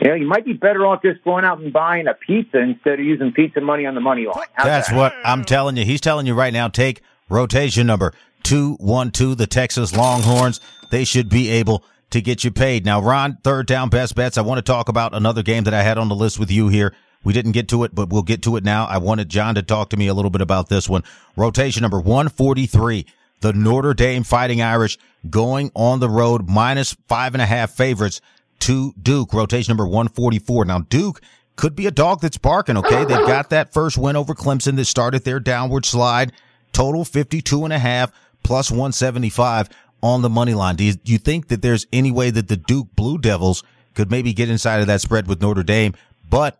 you 0.00 0.08
know, 0.08 0.14
you 0.14 0.26
might 0.26 0.46
be 0.46 0.54
better 0.54 0.86
off 0.86 1.02
just 1.02 1.22
going 1.24 1.44
out 1.44 1.60
and 1.60 1.74
buying 1.74 2.06
a 2.06 2.14
pizza 2.14 2.58
instead 2.58 2.98
of 2.98 3.04
using 3.04 3.32
pizza 3.32 3.60
money 3.60 3.84
on 3.84 3.94
the 3.94 4.00
money 4.00 4.24
line. 4.24 4.46
How's 4.54 4.66
That's 4.66 4.88
that? 4.88 4.96
what 4.96 5.14
I'm 5.24 5.44
telling 5.44 5.76
you. 5.76 5.84
He's 5.84 6.00
telling 6.00 6.26
you 6.26 6.32
right 6.32 6.52
now. 6.52 6.68
Take 6.68 7.02
rotation 7.28 7.86
number 7.86 8.14
two 8.42 8.76
one 8.80 9.10
two. 9.10 9.34
The 9.34 9.46
Texas 9.46 9.94
Longhorns. 9.94 10.60
They 10.92 11.04
should 11.04 11.30
be 11.30 11.48
able 11.48 11.84
to 12.10 12.20
get 12.20 12.44
you 12.44 12.50
paid. 12.50 12.84
Now, 12.84 13.00
Ron, 13.00 13.38
third 13.42 13.66
down 13.66 13.88
best 13.88 14.14
bets. 14.14 14.36
I 14.36 14.42
want 14.42 14.58
to 14.58 14.62
talk 14.62 14.90
about 14.90 15.14
another 15.14 15.42
game 15.42 15.64
that 15.64 15.72
I 15.72 15.82
had 15.82 15.96
on 15.96 16.10
the 16.10 16.14
list 16.14 16.38
with 16.38 16.50
you 16.50 16.68
here. 16.68 16.94
We 17.24 17.32
didn't 17.32 17.52
get 17.52 17.68
to 17.68 17.84
it, 17.84 17.94
but 17.94 18.10
we'll 18.10 18.20
get 18.20 18.42
to 18.42 18.56
it 18.56 18.62
now. 18.62 18.84
I 18.84 18.98
wanted 18.98 19.30
John 19.30 19.54
to 19.54 19.62
talk 19.62 19.88
to 19.90 19.96
me 19.96 20.06
a 20.06 20.12
little 20.12 20.30
bit 20.30 20.42
about 20.42 20.68
this 20.68 20.90
one. 20.90 21.02
Rotation 21.34 21.80
number 21.80 21.98
143. 21.98 23.06
The 23.40 23.54
Notre 23.54 23.94
Dame 23.94 24.22
Fighting 24.22 24.60
Irish 24.60 24.98
going 25.30 25.72
on 25.74 26.00
the 26.00 26.10
road 26.10 26.46
minus 26.46 26.94
five 27.08 27.34
and 27.34 27.40
a 27.40 27.46
half 27.46 27.70
favorites 27.70 28.20
to 28.60 28.92
Duke. 29.00 29.32
Rotation 29.32 29.70
number 29.70 29.86
144. 29.86 30.66
Now, 30.66 30.80
Duke 30.80 31.22
could 31.56 31.74
be 31.74 31.86
a 31.86 31.90
dog 31.90 32.20
that's 32.20 32.36
barking. 32.36 32.76
Okay. 32.76 33.06
They've 33.06 33.16
got 33.26 33.48
that 33.48 33.72
first 33.72 33.96
win 33.96 34.14
over 34.14 34.34
Clemson 34.34 34.76
that 34.76 34.84
started 34.84 35.24
their 35.24 35.40
downward 35.40 35.86
slide. 35.86 36.32
Total 36.74 37.02
52 37.02 37.64
and 37.64 37.72
a 37.72 37.78
half 37.78 38.12
plus 38.42 38.70
175 38.70 39.68
on 40.02 40.22
the 40.22 40.30
money 40.30 40.54
line. 40.54 40.76
Do 40.76 40.84
you, 40.84 40.94
do 40.94 41.12
you 41.12 41.18
think 41.18 41.48
that 41.48 41.62
there's 41.62 41.86
any 41.92 42.10
way 42.10 42.30
that 42.30 42.48
the 42.48 42.56
Duke 42.56 42.88
Blue 42.96 43.18
Devils 43.18 43.62
could 43.94 44.10
maybe 44.10 44.32
get 44.32 44.50
inside 44.50 44.80
of 44.80 44.86
that 44.88 45.00
spread 45.00 45.28
with 45.28 45.40
Notre 45.40 45.62
Dame? 45.62 45.94
But 46.28 46.58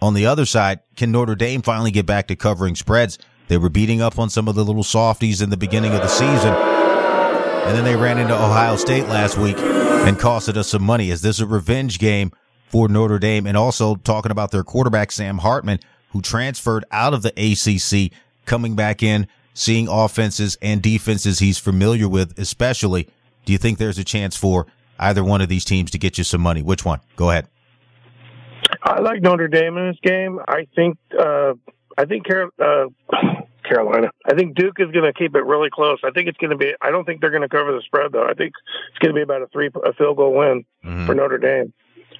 on 0.00 0.14
the 0.14 0.26
other 0.26 0.46
side, 0.46 0.80
can 0.96 1.10
Notre 1.10 1.34
Dame 1.34 1.62
finally 1.62 1.90
get 1.90 2.06
back 2.06 2.28
to 2.28 2.36
covering 2.36 2.76
spreads? 2.76 3.18
They 3.48 3.58
were 3.58 3.68
beating 3.68 4.00
up 4.00 4.18
on 4.18 4.30
some 4.30 4.48
of 4.48 4.54
the 4.54 4.64
little 4.64 4.82
softies 4.82 5.40
in 5.40 5.50
the 5.50 5.56
beginning 5.56 5.92
of 5.92 6.02
the 6.02 6.08
season. 6.08 6.54
And 6.54 7.76
then 7.76 7.84
they 7.84 7.96
ran 7.96 8.18
into 8.18 8.34
Ohio 8.34 8.76
State 8.76 9.08
last 9.08 9.38
week 9.38 9.56
and 9.58 10.16
costed 10.16 10.56
us 10.56 10.68
some 10.68 10.82
money. 10.82 11.10
Is 11.10 11.22
this 11.22 11.40
a 11.40 11.46
revenge 11.46 11.98
game 11.98 12.30
for 12.68 12.88
Notre 12.88 13.18
Dame? 13.18 13.46
And 13.46 13.56
also 13.56 13.96
talking 13.96 14.30
about 14.30 14.50
their 14.50 14.62
quarterback, 14.62 15.10
Sam 15.10 15.38
Hartman, 15.38 15.80
who 16.10 16.22
transferred 16.22 16.84
out 16.92 17.14
of 17.14 17.22
the 17.22 17.32
ACC, 17.36 18.16
coming 18.44 18.76
back 18.76 19.02
in, 19.02 19.26
seeing 19.56 19.88
offenses 19.88 20.58
and 20.60 20.82
defenses 20.82 21.38
he's 21.38 21.56
familiar 21.58 22.06
with, 22.08 22.38
especially. 22.38 23.08
Do 23.46 23.52
you 23.52 23.58
think 23.58 23.78
there's 23.78 23.96
a 23.98 24.04
chance 24.04 24.36
for 24.36 24.66
either 24.98 25.24
one 25.24 25.40
of 25.40 25.48
these 25.48 25.64
teams 25.64 25.90
to 25.92 25.98
get 25.98 26.18
you 26.18 26.24
some 26.24 26.42
money? 26.42 26.62
Which 26.62 26.84
one? 26.84 27.00
Go 27.16 27.30
ahead. 27.30 27.48
I 28.82 29.00
like 29.00 29.22
Notre 29.22 29.48
Dame 29.48 29.76
in 29.78 29.88
this 29.88 29.98
game. 30.02 30.38
I 30.46 30.66
think 30.74 30.98
uh, 31.18 31.54
I 31.96 32.04
think 32.04 32.26
Car- 32.26 32.50
uh, 32.58 32.86
Carolina. 33.64 34.10
I 34.28 34.34
think 34.34 34.54
Duke 34.56 34.76
is 34.78 34.90
going 34.90 35.04
to 35.04 35.12
keep 35.12 35.34
it 35.34 35.44
really 35.44 35.70
close. 35.72 35.98
I 36.04 36.10
think 36.10 36.28
it's 36.28 36.38
going 36.38 36.50
to 36.50 36.56
be. 36.56 36.74
I 36.82 36.90
don't 36.90 37.04
think 37.04 37.20
they're 37.20 37.30
going 37.30 37.42
to 37.42 37.48
cover 37.48 37.72
the 37.72 37.82
spread 37.82 38.12
though. 38.12 38.24
I 38.26 38.34
think 38.34 38.52
it's 38.90 38.98
going 38.98 39.14
to 39.14 39.18
be 39.18 39.22
about 39.22 39.42
a 39.42 39.46
three 39.48 39.70
a 39.84 39.92
field 39.94 40.16
goal 40.16 40.34
win 40.34 40.64
Mm-hmm. 40.84 41.06
for 41.06 41.14
Notre 41.14 41.38
Dame. 41.38 41.72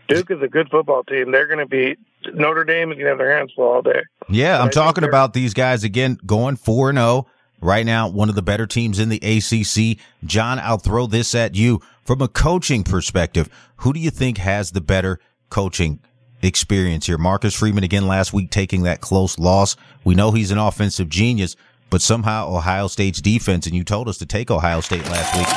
Duke 0.09 0.31
is 0.31 0.43
a 0.43 0.49
good 0.49 0.69
football 0.71 1.03
team. 1.05 1.33
They're 1.33 1.47
going 1.47 1.59
to 1.59 1.67
be 1.67 1.97
Notre 2.33 2.65
Dame 2.65 2.91
is 2.91 2.97
going 2.97 3.05
to 3.05 3.11
have 3.11 3.19
their 3.19 3.37
hands 3.37 3.53
full 3.55 3.65
all 3.65 3.83
day. 3.83 4.03
Yeah, 4.29 4.59
But 4.59 4.65
I'm 4.65 4.71
talking 4.71 5.05
about 5.05 5.33
these 5.33 5.55
guys 5.55 5.85
again 5.85 6.19
going 6.27 6.57
4 6.57 6.93
0 6.93 7.27
right 7.61 7.87
now, 7.87 8.09
one 8.09 8.29
of 8.29 8.35
the 8.35 8.43
better 8.43 8.67
teams 8.67 8.99
in 8.99 9.09
the 9.09 9.19
ACC. 9.19 9.99
John, 10.25 10.59
I'll 10.59 10.79
throw 10.79 11.07
this 11.07 11.35
at 11.35 11.55
you 11.55 11.81
from 12.05 12.21
a 12.23 12.29
coaching 12.29 12.85
perspective. 12.85 13.49
Who 13.79 13.93
do 13.93 14.01
you 14.01 14.11
think 14.11 14.39
has 14.39 14.73
the 14.73 14.81
better 14.81 15.21
coaching 15.51 16.01
experience 16.43 17.07
here? 17.07 17.19
Marcus 17.19 17.55
Freeman 17.55 17.85
again 17.85 18.07
last 18.07 18.33
week 18.33 18.51
taking 18.51 18.83
that 18.83 19.01
close 19.01 19.39
loss. 19.39 19.77
We 20.05 20.15
know 20.15 20.33
he's 20.33 20.51
an 20.51 20.59
offensive 20.59 21.09
genius, 21.09 21.57
but 21.91 22.03
somehow 22.03 22.55
Ohio 22.55 22.89
State's 22.89 23.21
defense, 23.21 23.67
and 23.67 23.75
you 23.75 23.85
told 23.85 24.09
us 24.09 24.19
to 24.19 24.27
take 24.27 24.51
Ohio 24.51 24.81
State 24.81 25.05
last 25.07 25.35
week. 25.37 25.49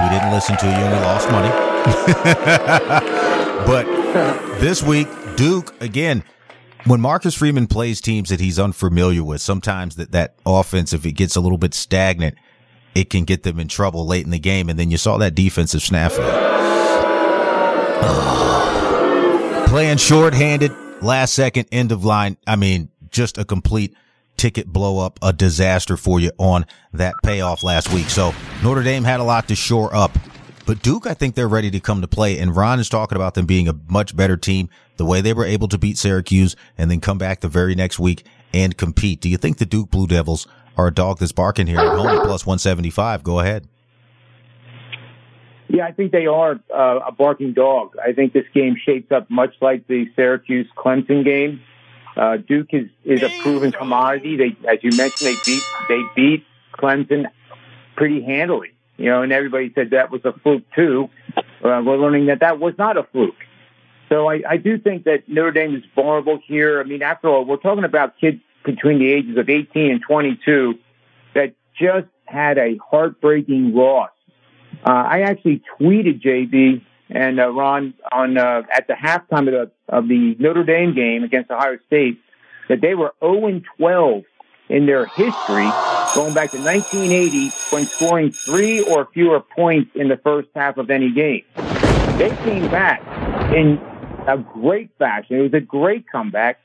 We 0.00 0.08
didn't 0.08 0.32
listen 0.32 0.56
to 0.56 0.66
you 0.66 0.72
and 0.72 0.94
we 0.94 1.00
lost 1.00 1.30
money. 1.30 1.50
but 3.66 3.84
this 4.60 4.82
week, 4.82 5.08
Duke, 5.36 5.74
again, 5.80 6.24
when 6.84 7.00
Marcus 7.00 7.34
Freeman 7.34 7.66
plays 7.66 8.00
teams 8.00 8.30
that 8.30 8.40
he's 8.40 8.58
unfamiliar 8.58 9.22
with, 9.22 9.40
sometimes 9.40 9.96
that, 9.96 10.12
that 10.12 10.34
offense, 10.44 10.92
if 10.92 11.06
it 11.06 11.12
gets 11.12 11.36
a 11.36 11.40
little 11.40 11.58
bit 11.58 11.74
stagnant, 11.74 12.36
it 12.94 13.08
can 13.08 13.24
get 13.24 13.42
them 13.42 13.60
in 13.60 13.68
trouble 13.68 14.06
late 14.06 14.24
in 14.24 14.30
the 14.30 14.38
game. 14.38 14.68
And 14.68 14.78
then 14.78 14.90
you 14.90 14.98
saw 14.98 15.18
that 15.18 15.34
defensive 15.34 15.80
snafu. 15.80 16.16
Playing 19.68 19.96
shorthanded, 19.96 20.72
last 21.00 21.34
second, 21.34 21.66
end 21.72 21.92
of 21.92 22.04
line. 22.04 22.36
I 22.46 22.56
mean, 22.56 22.90
just 23.10 23.38
a 23.38 23.44
complete 23.44 23.94
ticket 24.36 24.66
blow 24.66 24.98
up 24.98 25.18
a 25.22 25.32
disaster 25.32 25.96
for 25.96 26.18
you 26.18 26.30
on 26.38 26.66
that 26.92 27.14
payoff 27.22 27.62
last 27.62 27.92
week. 27.92 28.10
So 28.10 28.34
Notre 28.62 28.82
Dame 28.82 29.04
had 29.04 29.20
a 29.20 29.24
lot 29.24 29.48
to 29.48 29.54
shore 29.54 29.94
up. 29.94 30.10
But 30.64 30.80
Duke, 30.82 31.06
I 31.06 31.14
think 31.14 31.34
they're 31.34 31.48
ready 31.48 31.70
to 31.70 31.80
come 31.80 32.00
to 32.00 32.08
play. 32.08 32.38
And 32.38 32.54
Ron 32.54 32.78
is 32.78 32.88
talking 32.88 33.16
about 33.16 33.34
them 33.34 33.46
being 33.46 33.68
a 33.68 33.74
much 33.88 34.16
better 34.16 34.36
team, 34.36 34.68
the 34.96 35.04
way 35.04 35.20
they 35.20 35.32
were 35.32 35.44
able 35.44 35.68
to 35.68 35.78
beat 35.78 35.98
Syracuse 35.98 36.54
and 36.78 36.90
then 36.90 37.00
come 37.00 37.18
back 37.18 37.40
the 37.40 37.48
very 37.48 37.74
next 37.74 37.98
week 37.98 38.24
and 38.54 38.76
compete. 38.76 39.20
Do 39.20 39.28
you 39.28 39.36
think 39.36 39.58
the 39.58 39.66
Duke 39.66 39.90
Blue 39.90 40.06
Devils 40.06 40.46
are 40.76 40.86
a 40.86 40.94
dog 40.94 41.18
that's 41.18 41.32
barking 41.32 41.66
here 41.66 41.80
at 41.80 41.96
home 41.96 42.06
at 42.06 42.22
plus 42.22 42.46
175? 42.46 43.22
Go 43.22 43.40
ahead. 43.40 43.66
Yeah, 45.68 45.86
I 45.86 45.92
think 45.92 46.12
they 46.12 46.26
are 46.26 46.60
uh, 46.72 47.00
a 47.06 47.12
barking 47.12 47.54
dog. 47.54 47.96
I 48.02 48.12
think 48.12 48.34
this 48.34 48.44
game 48.52 48.76
shapes 48.84 49.10
up 49.10 49.30
much 49.30 49.54
like 49.60 49.86
the 49.86 50.06
Syracuse 50.14 50.68
Clemson 50.76 51.24
game. 51.24 51.62
Uh, 52.14 52.36
Duke 52.36 52.68
is, 52.72 52.88
is 53.04 53.22
a 53.22 53.30
proven 53.40 53.72
commodity. 53.72 54.36
They, 54.36 54.68
as 54.68 54.78
you 54.82 54.90
mentioned, 54.94 55.34
they 55.34 55.36
beat 55.46 55.62
they 55.88 56.02
beat 56.14 56.46
Clemson 56.74 57.24
pretty 57.96 58.22
handily. 58.22 58.74
You 58.96 59.06
know, 59.06 59.22
and 59.22 59.32
everybody 59.32 59.72
said 59.74 59.90
that 59.90 60.10
was 60.10 60.24
a 60.24 60.32
fluke 60.32 60.64
too. 60.74 61.08
Uh, 61.36 61.82
we're 61.84 61.96
learning 61.96 62.26
that 62.26 62.40
that 62.40 62.58
was 62.58 62.74
not 62.78 62.96
a 62.96 63.04
fluke. 63.04 63.34
So 64.08 64.28
I, 64.28 64.42
I 64.46 64.56
do 64.58 64.78
think 64.78 65.04
that 65.04 65.28
Notre 65.28 65.52
Dame 65.52 65.74
is 65.74 65.82
vulnerable 65.94 66.38
here. 66.46 66.80
I 66.80 66.84
mean, 66.84 67.02
after 67.02 67.28
all, 67.28 67.44
we're 67.44 67.56
talking 67.56 67.84
about 67.84 68.18
kids 68.20 68.40
between 68.64 68.98
the 68.98 69.10
ages 69.10 69.36
of 69.38 69.48
18 69.48 69.90
and 69.90 70.02
22 70.02 70.74
that 71.34 71.54
just 71.80 72.08
had 72.26 72.58
a 72.58 72.76
heartbreaking 72.76 73.74
loss. 73.74 74.10
Uh, 74.84 74.90
I 74.90 75.20
actually 75.22 75.62
tweeted 75.80 76.22
JB 76.22 76.84
and 77.10 77.40
uh, 77.40 77.50
Ron 77.50 77.94
on 78.10 78.36
uh, 78.36 78.62
at 78.70 78.86
the 78.86 78.94
halftime 78.94 79.48
of 79.48 79.52
the 79.52 79.70
of 79.88 80.08
the 80.08 80.36
Notre 80.38 80.64
Dame 80.64 80.94
game 80.94 81.24
against 81.24 81.50
Ohio 81.50 81.78
State 81.86 82.20
that 82.68 82.80
they 82.80 82.94
were 82.94 83.14
0 83.20 83.46
and 83.46 83.64
12 83.78 84.24
in 84.68 84.86
their 84.86 85.06
history 85.06 85.70
going 86.14 86.34
back 86.34 86.50
to 86.50 86.58
1980 86.58 87.48
when 87.70 87.86
scoring 87.86 88.30
three 88.30 88.82
or 88.82 89.08
fewer 89.12 89.40
points 89.40 89.90
in 89.94 90.08
the 90.08 90.16
first 90.16 90.48
half 90.54 90.76
of 90.76 90.90
any 90.90 91.10
game. 91.10 91.44
They 92.18 92.30
came 92.44 92.70
back 92.70 93.00
in 93.54 93.80
a 94.26 94.38
great 94.38 94.90
fashion. 94.98 95.36
It 95.36 95.42
was 95.42 95.54
a 95.54 95.60
great 95.60 96.06
comeback, 96.10 96.58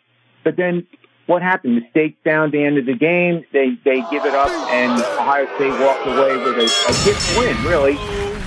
but 0.43 0.57
then 0.57 0.85
what 1.25 1.41
happened? 1.41 1.75
Mistakes 1.75 2.17
down 2.23 2.51
the 2.51 2.63
end 2.63 2.77
of 2.77 2.85
the 2.85 2.95
game. 2.95 3.45
They 3.51 3.77
they 3.83 4.01
give 4.09 4.25
it 4.25 4.33
up, 4.33 4.49
and 4.71 5.01
Ohio 5.01 5.45
State 5.55 5.71
walked 5.71 6.07
away 6.07 6.37
with 6.37 6.57
a, 6.57 6.65
a 6.65 7.05
gift 7.05 7.37
win. 7.37 7.63
Really, 7.65 7.97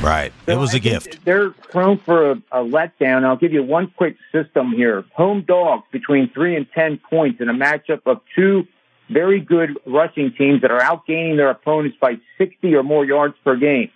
Right. 0.00 0.32
So 0.46 0.52
it 0.52 0.58
was 0.58 0.72
I 0.72 0.78
a 0.78 0.80
gift. 0.80 1.24
They're 1.24 1.50
prone 1.50 1.98
for 1.98 2.30
a, 2.30 2.42
a 2.52 2.64
letdown. 2.64 3.24
I'll 3.24 3.36
give 3.36 3.52
you 3.52 3.62
one 3.62 3.92
quick 3.96 4.16
system 4.32 4.72
here. 4.72 5.04
Home 5.14 5.42
dogs 5.42 5.84
between 5.92 6.30
three 6.30 6.56
and 6.56 6.66
ten 6.72 6.98
points 6.98 7.40
in 7.40 7.48
a 7.50 7.54
matchup 7.54 8.00
of 8.06 8.20
two 8.34 8.66
very 9.10 9.40
good 9.40 9.78
rushing 9.86 10.32
teams 10.36 10.62
that 10.62 10.70
are 10.70 10.80
outgaining 10.80 11.36
their 11.36 11.50
opponents 11.50 11.96
by 12.00 12.14
60 12.38 12.74
or 12.74 12.82
more 12.82 13.04
yards 13.04 13.34
per 13.44 13.56
game. 13.56 13.90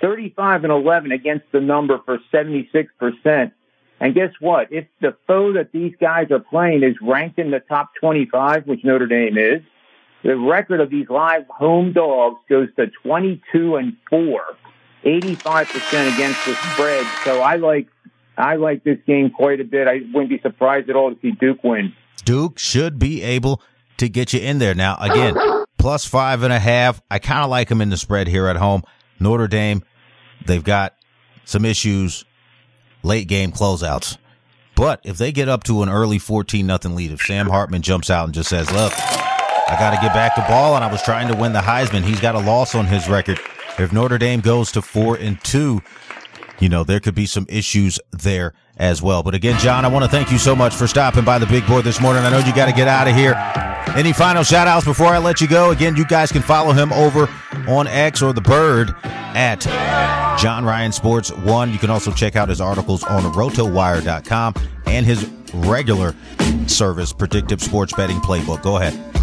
35 0.00 0.64
and 0.64 0.72
11 0.72 1.12
against 1.12 1.44
the 1.52 1.60
number 1.60 1.98
for 2.04 2.18
76%. 2.32 3.52
And 3.98 4.14
guess 4.14 4.32
what? 4.40 4.72
If 4.72 4.86
the 5.00 5.16
foe 5.26 5.54
that 5.54 5.72
these 5.72 5.94
guys 6.00 6.30
are 6.30 6.38
playing 6.38 6.82
is 6.82 6.96
ranked 7.00 7.38
in 7.38 7.50
the 7.50 7.60
top 7.60 7.90
25, 8.00 8.66
which 8.66 8.84
Notre 8.84 9.06
Dame 9.06 9.38
is, 9.38 9.62
the 10.22 10.36
record 10.36 10.80
of 10.80 10.90
these 10.90 11.08
live 11.08 11.46
home 11.48 11.92
dogs 11.92 12.38
goes 12.48 12.68
to 12.76 12.88
22 13.02 13.76
and 13.76 13.96
4, 14.10 14.40
85% 15.04 16.14
against 16.14 16.44
the 16.44 16.54
spread. 16.54 17.06
So 17.24 17.40
I 17.40 17.56
like, 17.56 17.88
I 18.36 18.56
like 18.56 18.84
this 18.84 18.98
game 19.06 19.30
quite 19.30 19.60
a 19.60 19.64
bit. 19.64 19.88
I 19.88 20.00
wouldn't 20.12 20.28
be 20.28 20.40
surprised 20.40 20.90
at 20.90 20.96
all 20.96 21.14
to 21.14 21.20
see 21.22 21.30
Duke 21.30 21.62
win. 21.64 21.94
Duke 22.24 22.58
should 22.58 22.98
be 22.98 23.22
able 23.22 23.62
to 23.98 24.08
get 24.08 24.32
you 24.32 24.40
in 24.40 24.58
there. 24.58 24.74
Now, 24.74 24.96
again, 25.00 25.36
plus 25.78 26.04
five 26.04 26.42
and 26.42 26.52
a 26.52 26.58
half. 26.58 27.00
I 27.10 27.18
kind 27.18 27.44
of 27.44 27.50
like 27.50 27.68
them 27.68 27.80
in 27.80 27.90
the 27.90 27.96
spread 27.96 28.28
here 28.28 28.48
at 28.48 28.56
home. 28.56 28.82
Notre 29.20 29.48
Dame, 29.48 29.82
they've 30.44 30.64
got 30.64 30.94
some 31.44 31.64
issues, 31.64 32.24
late 33.02 33.28
game 33.28 33.52
closeouts. 33.52 34.18
But 34.74 35.00
if 35.04 35.16
they 35.16 35.32
get 35.32 35.48
up 35.48 35.64
to 35.64 35.82
an 35.82 35.88
early 35.88 36.18
14 36.18 36.66
nothing 36.66 36.94
lead, 36.94 37.10
if 37.12 37.22
Sam 37.22 37.48
Hartman 37.48 37.82
jumps 37.82 38.10
out 38.10 38.24
and 38.24 38.34
just 38.34 38.50
says, 38.50 38.70
look, 38.70 38.92
I 38.96 39.76
got 39.78 39.92
to 39.92 40.00
get 40.00 40.12
back 40.12 40.34
to 40.34 40.42
ball 40.42 40.76
and 40.76 40.84
I 40.84 40.92
was 40.92 41.02
trying 41.02 41.28
to 41.28 41.36
win 41.36 41.54
the 41.54 41.60
Heisman, 41.60 42.02
he's 42.02 42.20
got 42.20 42.34
a 42.34 42.40
loss 42.40 42.74
on 42.74 42.86
his 42.86 43.08
record. 43.08 43.40
If 43.78 43.92
Notre 43.92 44.18
Dame 44.18 44.40
goes 44.40 44.70
to 44.72 44.82
four 44.82 45.16
and 45.16 45.42
two, 45.42 45.82
you 46.58 46.68
know, 46.68 46.84
there 46.84 47.00
could 47.00 47.14
be 47.14 47.26
some 47.26 47.46
issues 47.48 48.00
there 48.12 48.54
as 48.76 49.02
well. 49.02 49.22
But 49.22 49.34
again, 49.34 49.58
John, 49.60 49.84
I 49.84 49.88
want 49.88 50.04
to 50.04 50.10
thank 50.10 50.30
you 50.30 50.38
so 50.38 50.54
much 50.56 50.74
for 50.74 50.86
stopping 50.86 51.24
by 51.24 51.38
the 51.38 51.46
big 51.46 51.66
board 51.66 51.84
this 51.84 52.00
morning. 52.00 52.22
I 52.24 52.30
know 52.30 52.38
you 52.38 52.54
got 52.54 52.66
to 52.66 52.72
get 52.72 52.88
out 52.88 53.08
of 53.08 53.14
here. 53.14 53.34
Any 53.96 54.12
final 54.12 54.42
shout 54.42 54.66
outs 54.66 54.84
before 54.84 55.08
I 55.08 55.18
let 55.18 55.40
you 55.40 55.48
go? 55.48 55.70
Again, 55.70 55.96
you 55.96 56.04
guys 56.04 56.30
can 56.30 56.42
follow 56.42 56.72
him 56.72 56.92
over 56.92 57.28
on 57.68 57.86
X 57.86 58.20
or 58.22 58.32
the 58.32 58.40
Bird 58.40 58.94
at 59.04 59.60
John 60.38 60.64
Ryan 60.64 60.92
Sports 60.92 61.32
One. 61.32 61.72
You 61.72 61.78
can 61.78 61.90
also 61.90 62.12
check 62.12 62.36
out 62.36 62.48
his 62.48 62.60
articles 62.60 63.04
on 63.04 63.22
rotowire.com 63.32 64.54
and 64.86 65.06
his 65.06 65.24
regular 65.54 66.14
service, 66.66 67.12
Predictive 67.12 67.62
Sports 67.62 67.92
Betting 67.94 68.18
Playbook. 68.18 68.62
Go 68.62 68.76
ahead. 68.76 69.15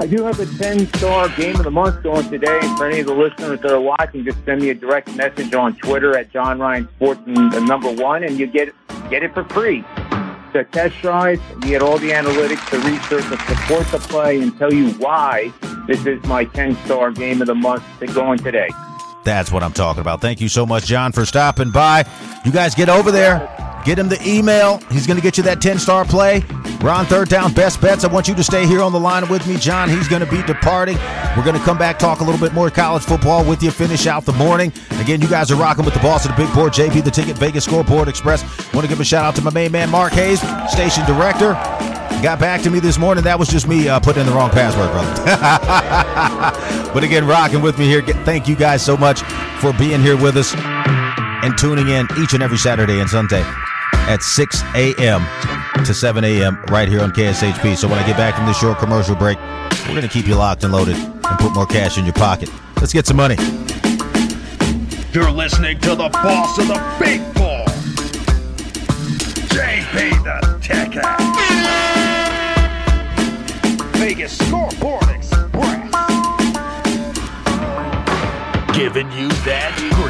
I 0.00 0.06
do 0.06 0.24
have 0.24 0.40
a 0.40 0.46
10 0.46 0.86
star 0.94 1.28
game 1.36 1.56
of 1.56 1.64
the 1.64 1.70
month 1.70 2.02
going 2.02 2.26
today. 2.30 2.58
For 2.78 2.86
any 2.86 3.00
of 3.00 3.06
the 3.06 3.14
listeners 3.14 3.60
that 3.60 3.70
are 3.70 3.80
watching, 3.80 4.24
just 4.24 4.42
send 4.46 4.62
me 4.62 4.70
a 4.70 4.74
direct 4.74 5.14
message 5.14 5.52
on 5.52 5.76
Twitter 5.76 6.16
at 6.16 6.32
John 6.32 6.58
Ryan 6.58 6.88
Sports 6.96 7.20
and 7.26 7.52
the 7.52 7.60
number 7.60 7.92
one, 7.92 8.24
and 8.24 8.38
you 8.38 8.46
get 8.46 8.74
get 9.10 9.22
it 9.22 9.34
for 9.34 9.44
free. 9.44 9.84
A 10.54 10.64
test 10.64 10.96
drive. 11.02 11.38
You 11.56 11.68
get 11.68 11.82
all 11.82 11.98
the 11.98 12.12
analytics, 12.12 12.68
the 12.70 12.78
research 12.78 13.24
to 13.28 13.38
support 13.54 13.86
the 13.88 13.98
play 13.98 14.40
and 14.40 14.56
tell 14.58 14.72
you 14.72 14.90
why 14.92 15.52
this 15.86 16.06
is 16.06 16.24
my 16.24 16.46
10 16.46 16.76
star 16.86 17.10
game 17.10 17.42
of 17.42 17.46
the 17.46 17.54
month 17.54 17.84
going 18.14 18.38
today. 18.38 18.70
That's 19.22 19.52
what 19.52 19.62
I'm 19.62 19.74
talking 19.74 20.00
about. 20.00 20.22
Thank 20.22 20.40
you 20.40 20.48
so 20.48 20.64
much, 20.64 20.86
John, 20.86 21.12
for 21.12 21.26
stopping 21.26 21.72
by. 21.72 22.06
You 22.46 22.52
guys 22.52 22.74
get 22.74 22.88
over 22.88 23.10
there. 23.10 23.69
Get 23.84 23.98
him 23.98 24.08
the 24.08 24.20
email. 24.26 24.78
He's 24.90 25.06
going 25.06 25.16
to 25.16 25.22
get 25.22 25.36
you 25.36 25.42
that 25.44 25.60
10 25.60 25.78
star 25.78 26.04
play. 26.04 26.44
Ron 26.82 27.04
Third 27.06 27.28
Down 27.28 27.52
Best 27.52 27.80
Bets. 27.80 28.04
I 28.04 28.08
want 28.08 28.28
you 28.28 28.34
to 28.34 28.44
stay 28.44 28.66
here 28.66 28.80
on 28.80 28.92
the 28.92 29.00
line 29.00 29.28
with 29.28 29.46
me, 29.46 29.56
John. 29.56 29.88
He's 29.88 30.08
going 30.08 30.24
to 30.24 30.30
be 30.30 30.42
departing. 30.42 30.96
We're 31.36 31.44
going 31.44 31.58
to 31.58 31.62
come 31.62 31.78
back, 31.78 31.98
talk 31.98 32.20
a 32.20 32.24
little 32.24 32.40
bit 32.40 32.54
more 32.54 32.70
college 32.70 33.02
football 33.02 33.44
with 33.44 33.62
you, 33.62 33.70
finish 33.70 34.06
out 34.06 34.24
the 34.24 34.32
morning. 34.32 34.72
Again, 34.98 35.20
you 35.20 35.28
guys 35.28 35.50
are 35.50 35.56
rocking 35.56 35.84
with 35.84 35.94
the 35.94 36.00
boss 36.00 36.24
of 36.24 36.34
the 36.34 36.42
big 36.42 36.52
board, 36.54 36.72
JB, 36.72 37.04
the 37.04 37.10
Ticket 37.10 37.36
Vegas 37.36 37.64
Scoreboard 37.64 38.08
Express. 38.08 38.42
Want 38.72 38.84
to 38.84 38.88
give 38.88 39.00
a 39.00 39.04
shout 39.04 39.24
out 39.24 39.36
to 39.36 39.42
my 39.42 39.50
main 39.50 39.72
man, 39.72 39.90
Mark 39.90 40.12
Hayes, 40.12 40.40
station 40.70 41.04
director. 41.06 41.52
Got 42.22 42.38
back 42.38 42.62
to 42.62 42.70
me 42.70 42.80
this 42.80 42.98
morning. 42.98 43.24
That 43.24 43.38
was 43.38 43.48
just 43.48 43.66
me 43.66 43.88
uh, 43.88 44.00
putting 44.00 44.22
in 44.22 44.26
the 44.26 44.32
wrong 44.32 44.50
password, 44.50 44.90
brother. 44.90 45.24
but 46.92 47.02
again, 47.02 47.26
rocking 47.26 47.62
with 47.62 47.78
me 47.78 47.86
here. 47.86 48.02
Thank 48.02 48.46
you 48.46 48.56
guys 48.56 48.84
so 48.84 48.96
much 48.96 49.22
for 49.60 49.72
being 49.74 50.02
here 50.02 50.16
with 50.16 50.36
us 50.36 50.54
and 50.54 51.56
tuning 51.56 51.88
in 51.88 52.06
each 52.18 52.34
and 52.34 52.42
every 52.42 52.58
Saturday 52.58 53.00
and 53.00 53.08
Sunday 53.08 53.42
at 54.10 54.24
6 54.24 54.62
a.m. 54.74 55.24
to 55.84 55.94
7 55.94 56.24
a.m. 56.24 56.60
right 56.64 56.88
here 56.88 57.00
on 57.00 57.12
KSHP. 57.12 57.76
So 57.76 57.86
when 57.86 57.98
I 57.98 58.06
get 58.06 58.16
back 58.16 58.34
from 58.34 58.44
this 58.44 58.58
short 58.58 58.78
commercial 58.78 59.14
break, 59.14 59.38
we're 59.86 59.94
going 59.94 60.02
to 60.02 60.08
keep 60.08 60.26
you 60.26 60.34
locked 60.34 60.64
and 60.64 60.72
loaded 60.72 60.96
and 60.96 61.38
put 61.38 61.54
more 61.54 61.64
cash 61.64 61.96
in 61.96 62.04
your 62.04 62.14
pocket. 62.14 62.50
Let's 62.78 62.92
get 62.92 63.06
some 63.06 63.16
money. 63.16 63.36
You're 65.12 65.30
listening 65.30 65.78
to 65.80 65.90
the 65.90 66.08
boss 66.08 66.58
of 66.58 66.66
the 66.66 66.74
big 66.98 67.20
ball, 67.34 67.64
JB 69.54 70.24
the 70.24 70.58
Ticket. 70.60 71.04
Vegas 74.00 74.36
Scoreboard 74.38 75.08
Express. 75.10 75.40
Giving 78.76 79.10
you 79.12 79.28
that 79.44 79.76
grease. 79.94 80.09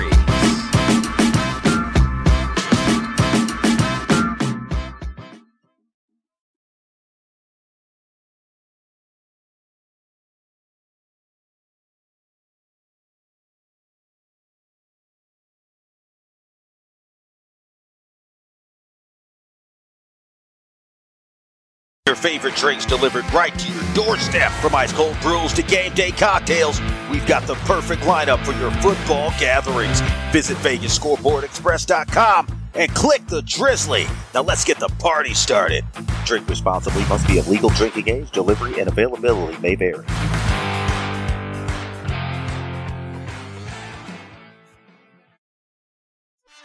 Your 22.10 22.16
favorite 22.16 22.56
drinks 22.56 22.84
delivered 22.84 23.32
right 23.32 23.56
to 23.56 23.72
your 23.72 23.84
doorstep. 23.94 24.50
From 24.60 24.74
ice 24.74 24.92
cold 24.92 25.16
brews 25.20 25.52
to 25.52 25.62
game 25.62 25.94
day 25.94 26.10
cocktails, 26.10 26.80
we've 27.08 27.24
got 27.24 27.46
the 27.46 27.54
perfect 27.54 28.02
lineup 28.02 28.44
for 28.44 28.50
your 28.58 28.72
football 28.82 29.30
gatherings. 29.38 30.00
Visit 30.32 30.56
VegasScoreboardExpress.com 30.56 32.48
and 32.74 32.92
click 32.96 33.24
the 33.28 33.42
Drizly. 33.42 34.12
Now 34.34 34.42
let's 34.42 34.64
get 34.64 34.80
the 34.80 34.88
party 34.98 35.34
started. 35.34 35.84
Drink 36.24 36.48
responsibly 36.48 37.04
must 37.04 37.28
be 37.28 37.38
of 37.38 37.46
legal 37.46 37.70
drinking 37.70 38.08
age. 38.08 38.32
Delivery 38.32 38.80
and 38.80 38.88
availability 38.88 39.56
may 39.58 39.76
vary. 39.76 40.04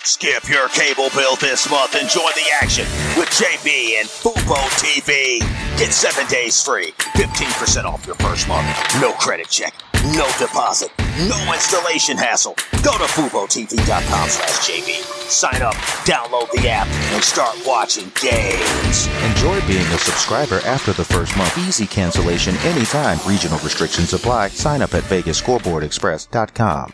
Skip 0.05 0.47
your 0.47 0.69
cable 0.69 1.09
bill 1.15 1.35
this 1.37 1.67
month 1.67 1.95
and 1.99 2.07
join 2.07 2.31
the 2.35 2.45
action 2.61 2.85
with 3.17 3.27
JB 3.29 3.99
and 3.99 4.07
Fubo 4.07 4.61
TV. 4.77 5.39
Get 5.79 5.91
seven 5.91 6.27
days 6.27 6.61
free, 6.61 6.91
15% 7.17 7.85
off 7.85 8.05
your 8.05 8.13
first 8.17 8.47
month, 8.47 8.67
no 9.01 9.13
credit 9.13 9.49
check, 9.49 9.73
no 10.13 10.27
deposit, 10.37 10.91
no 11.27 11.51
installation 11.51 12.17
hassle. 12.17 12.53
Go 12.83 12.91
to 12.99 13.05
FuboTV.com 13.05 14.29
slash 14.29 14.69
JB. 14.69 15.01
Sign 15.27 15.63
up, 15.63 15.73
download 16.05 16.51
the 16.51 16.69
app, 16.69 16.85
and 17.11 17.23
start 17.23 17.57
watching 17.65 18.11
games. 18.21 19.07
Enjoy 19.31 19.59
being 19.65 19.87
a 19.87 19.97
subscriber 19.97 20.59
after 20.67 20.93
the 20.93 21.03
first 21.03 21.35
month. 21.35 21.57
Easy 21.67 21.87
cancellation 21.87 22.55
anytime. 22.57 23.17
Regional 23.27 23.57
restrictions 23.61 24.13
apply. 24.13 24.49
Sign 24.49 24.83
up 24.83 24.93
at 24.93 25.01
VegasScoreboardExpress.com. 25.05 26.93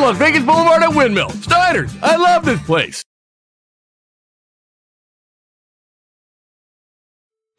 Las 0.01 0.17
Vegas 0.17 0.43
Boulevard 0.43 0.81
at 0.81 0.95
Windmill. 0.95 1.29
Steiner's, 1.29 1.95
I 2.01 2.15
love 2.15 2.43
this 2.43 2.59
place. 2.63 3.03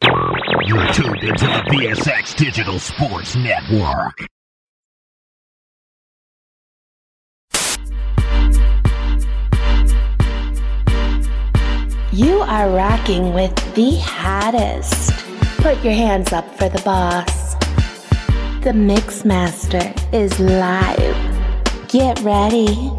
You're 0.02 0.86
tuned 0.92 1.22
into 1.22 1.46
the 1.46 1.62
BSX 1.70 2.34
Digital 2.34 2.80
Sports 2.80 3.36
Network. 3.36 4.26
You 12.12 12.40
are 12.40 12.68
rocking 12.70 13.32
with 13.32 13.54
the 13.74 13.96
hottest. 14.02 15.12
Put 15.58 15.82
your 15.84 15.94
hands 15.94 16.32
up 16.32 16.46
for 16.58 16.68
the 16.68 16.82
boss. 16.82 17.54
The 18.64 18.72
Mix 18.74 19.24
Master 19.24 19.94
is 20.12 20.38
live. 20.40 21.31
Get 21.92 22.18
ready. 22.20 22.90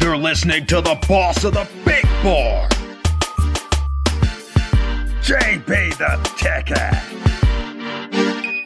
You're 0.00 0.16
listening 0.16 0.64
to 0.66 0.80
the 0.80 0.96
boss 1.08 1.42
of 1.42 1.54
the 1.54 1.66
big 1.84 2.04
board, 2.22 2.70
JB 5.22 5.98
the 5.98 6.20
Ticket. 6.36 6.94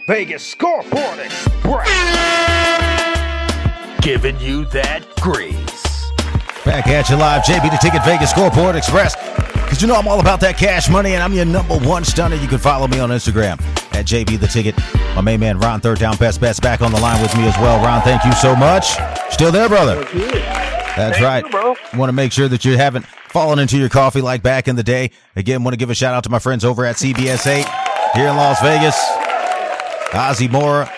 Vegas 0.06 0.44
Scoreboard 0.44 1.20
Express. 1.20 1.88
Giving 4.02 4.38
you 4.40 4.66
that 4.66 5.06
grease. 5.20 6.10
Back 6.66 6.86
at 6.88 7.08
you 7.08 7.16
live, 7.16 7.44
JB 7.44 7.70
the 7.70 7.78
Ticket 7.78 8.04
Vegas 8.04 8.28
Scoreboard 8.28 8.76
Express. 8.76 9.16
Because 9.72 9.80
you 9.80 9.88
know 9.88 9.94
I'm 9.94 10.06
all 10.06 10.20
about 10.20 10.40
that 10.40 10.58
cash 10.58 10.90
money, 10.90 11.14
and 11.14 11.22
I'm 11.22 11.32
your 11.32 11.46
number 11.46 11.78
one 11.78 12.04
stunner. 12.04 12.36
You 12.36 12.46
can 12.46 12.58
follow 12.58 12.86
me 12.86 12.98
on 12.98 13.08
Instagram 13.08 13.58
at 13.94 14.04
JB 14.04 14.38
the 14.38 14.46
Ticket. 14.46 14.76
My 15.16 15.22
main 15.22 15.40
man 15.40 15.58
Ron 15.58 15.80
Third 15.80 15.98
Down 15.98 16.14
Best 16.18 16.42
Bets 16.42 16.60
back 16.60 16.82
on 16.82 16.92
the 16.92 17.00
line 17.00 17.22
with 17.22 17.34
me 17.34 17.44
as 17.48 17.56
well. 17.56 17.82
Ron, 17.82 18.02
thank 18.02 18.22
you 18.22 18.32
so 18.34 18.54
much. 18.54 18.98
Still 19.30 19.50
there, 19.50 19.70
brother? 19.70 20.04
That's 20.04 21.16
Thank 21.16 21.22
right. 21.22 21.44
you. 21.50 21.98
Want 21.98 22.10
to 22.10 22.12
make 22.12 22.32
sure 22.32 22.48
that 22.48 22.66
you 22.66 22.76
haven't 22.76 23.06
fallen 23.06 23.58
into 23.58 23.78
your 23.78 23.88
coffee 23.88 24.20
like 24.20 24.42
back 24.42 24.68
in 24.68 24.76
the 24.76 24.82
day. 24.82 25.10
Again, 25.36 25.64
want 25.64 25.72
to 25.72 25.78
give 25.78 25.88
a 25.88 25.94
shout 25.94 26.12
out 26.12 26.24
to 26.24 26.30
my 26.30 26.38
friends 26.38 26.66
over 26.66 26.84
at 26.84 26.96
CBS 26.96 27.46
8 27.46 27.66
here 28.14 28.28
in 28.28 28.36
Las 28.36 28.60
Vegas. 28.60 29.02
Ozzy 30.10 30.50
Mora, 30.50 30.92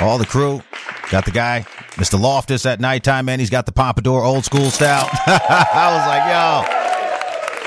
all 0.00 0.18
the 0.18 0.26
crew. 0.26 0.64
Got 1.12 1.26
the 1.26 1.30
guy, 1.30 1.64
Mr. 1.92 2.20
Loftus 2.20 2.66
at 2.66 2.80
nighttime, 2.80 3.26
man. 3.26 3.38
He's 3.38 3.50
got 3.50 3.66
the 3.66 3.72
pompadour 3.72 4.24
old 4.24 4.44
school 4.44 4.70
style. 4.70 5.08
I 5.28 5.92
was 5.96 6.08
like, 6.08 6.72
yo. 6.72 6.85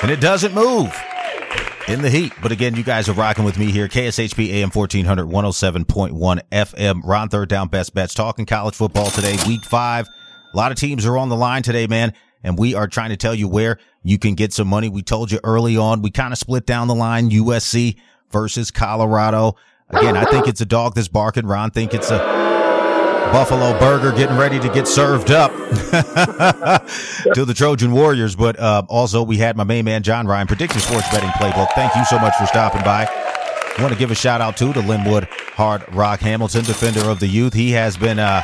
And 0.01 0.11
it 0.11 0.21
doesn't 0.21 0.53
move 0.53 0.97
in 1.89 2.01
the 2.01 2.09
heat. 2.09 2.31
But 2.41 2.53
again, 2.53 2.75
you 2.75 2.83
guys 2.83 3.09
are 3.09 3.13
rocking 3.13 3.43
with 3.43 3.57
me 3.57 3.69
here. 3.71 3.89
KSHP 3.89 4.47
AM 4.49 4.69
1400, 4.69 5.27
107.1 5.27 6.41
FM. 6.51 7.01
Ron 7.03 7.27
Third 7.27 7.49
Down 7.49 7.67
Best 7.67 7.93
Bets. 7.93 8.13
Talking 8.13 8.45
college 8.45 8.75
football 8.75 9.09
today, 9.09 9.37
week 9.45 9.65
five. 9.65 10.07
A 10.53 10.57
lot 10.57 10.71
of 10.71 10.77
teams 10.77 11.05
are 11.05 11.17
on 11.17 11.27
the 11.27 11.35
line 11.35 11.63
today, 11.63 11.85
man. 11.85 12.13
And 12.43 12.57
we 12.57 12.75
are 12.75 12.87
trying 12.87 13.09
to 13.09 13.17
tell 13.17 13.35
you 13.35 13.49
where 13.49 13.77
you 14.01 14.17
can 14.17 14.35
get 14.35 14.53
some 14.53 14.69
money. 14.69 14.87
We 14.87 15.01
told 15.01 15.31
you 15.31 15.41
early 15.43 15.75
on. 15.75 16.01
We 16.01 16.11
kind 16.11 16.31
of 16.31 16.39
split 16.39 16.65
down 16.65 16.87
the 16.87 16.95
line. 16.95 17.29
USC 17.29 17.97
versus 18.31 18.71
Colorado. 18.71 19.57
Again, 19.89 20.15
I 20.15 20.23
think 20.25 20.47
it's 20.47 20.61
a 20.61 20.65
dog 20.65 20.95
that's 20.95 21.09
barking. 21.09 21.45
Ron 21.45 21.71
think 21.71 21.93
it's 21.93 22.09
a 22.09 22.38
Buffalo 23.31 23.77
Burger 23.79 24.11
getting 24.11 24.37
ready 24.37 24.59
to 24.59 24.69
get 24.69 24.87
served 24.87 25.31
up 25.31 25.51
to 27.33 27.45
the 27.45 27.53
Trojan 27.55 27.91
Warriors. 27.91 28.35
But 28.35 28.59
uh, 28.59 28.83
also, 28.87 29.21
we 29.23 29.37
had 29.37 29.55
my 29.55 29.63
main 29.63 29.85
man, 29.85 30.03
John 30.03 30.25
Ryan, 30.27 30.47
Prediction 30.47 30.81
Sports 30.81 31.09
Betting 31.11 31.29
Playbook. 31.29 31.69
Thank 31.73 31.95
you 31.95 32.03
so 32.05 32.17
much 32.19 32.35
for 32.35 32.47
stopping 32.47 32.81
by. 32.83 33.07
Want 33.79 33.93
to 33.93 33.99
give 33.99 34.11
a 34.11 34.15
shout 34.15 34.41
out 34.41 34.57
too 34.57 34.73
to 34.73 34.81
Linwood 34.81 35.25
Hard 35.53 35.83
Rock 35.93 36.19
Hamilton, 36.19 36.65
defender 36.65 37.01
of 37.01 37.19
the 37.19 37.27
youth. 37.27 37.53
He 37.53 37.71
has 37.71 37.95
been 37.95 38.19
uh, 38.19 38.41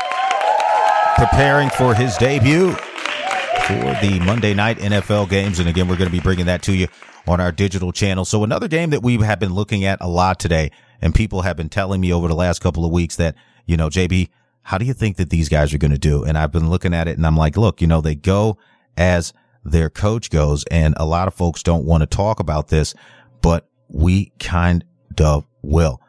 preparing 1.15 1.69
for 1.71 1.93
his 1.93 2.15
debut 2.17 2.71
for 2.71 3.97
the 4.01 4.21
Monday 4.25 4.53
night 4.53 4.77
NFL 4.77 5.29
games. 5.29 5.59
And 5.59 5.67
again, 5.67 5.88
we're 5.88 5.97
going 5.97 6.09
to 6.09 6.15
be 6.15 6.21
bringing 6.21 6.45
that 6.45 6.61
to 6.63 6.73
you 6.73 6.88
on 7.27 7.41
our 7.41 7.51
digital 7.51 7.91
channel. 7.91 8.23
So 8.23 8.43
another 8.43 8.67
game 8.67 8.91
that 8.91 9.01
we 9.01 9.17
have 9.17 9.39
been 9.39 9.53
looking 9.53 9.83
at 9.83 9.97
a 9.99 10.07
lot 10.07 10.39
today, 10.39 10.71
and 11.01 11.13
people 11.13 11.41
have 11.41 11.57
been 11.57 11.69
telling 11.69 11.99
me 11.99 12.13
over 12.13 12.27
the 12.27 12.36
last 12.36 12.59
couple 12.61 12.86
of 12.86 12.91
weeks 12.91 13.15
that, 13.15 13.36
you 13.65 13.75
know, 13.75 13.89
JB, 13.89 14.29
how 14.66 14.80
do 14.80 14.86
you 14.86 14.93
think 14.93 15.18
that 15.18 15.30
these 15.30 15.47
guys 15.47 15.72
are 15.76 15.78
going 15.78 15.91
to 15.91 15.97
do? 15.97 16.24
And 16.24 16.39
I've 16.39 16.51
been 16.51 16.72
looking 16.72 16.91
at 16.91 17.07
it 17.07 17.18
and 17.18 17.28
I'm 17.28 17.38
like, 17.38 17.55
look, 17.55 17.82
you 17.82 17.88
know, 17.88 18.01
they 18.01 18.16
go 18.16 18.57
as 18.97 19.32
their 19.63 19.91
coach 19.91 20.32
goes. 20.32 20.63
And 20.72 20.95
a 20.97 21.05
lot 21.05 21.28
of 21.28 21.36
folks 21.36 21.61
don't 21.61 21.86
want 21.86 22.01
to 22.01 22.07
talk 22.07 22.39
about 22.39 22.70
this, 22.70 22.95
but 23.43 23.70
we 23.89 24.32
kind 24.39 24.84
of 25.22 25.45
will. 25.61 26.01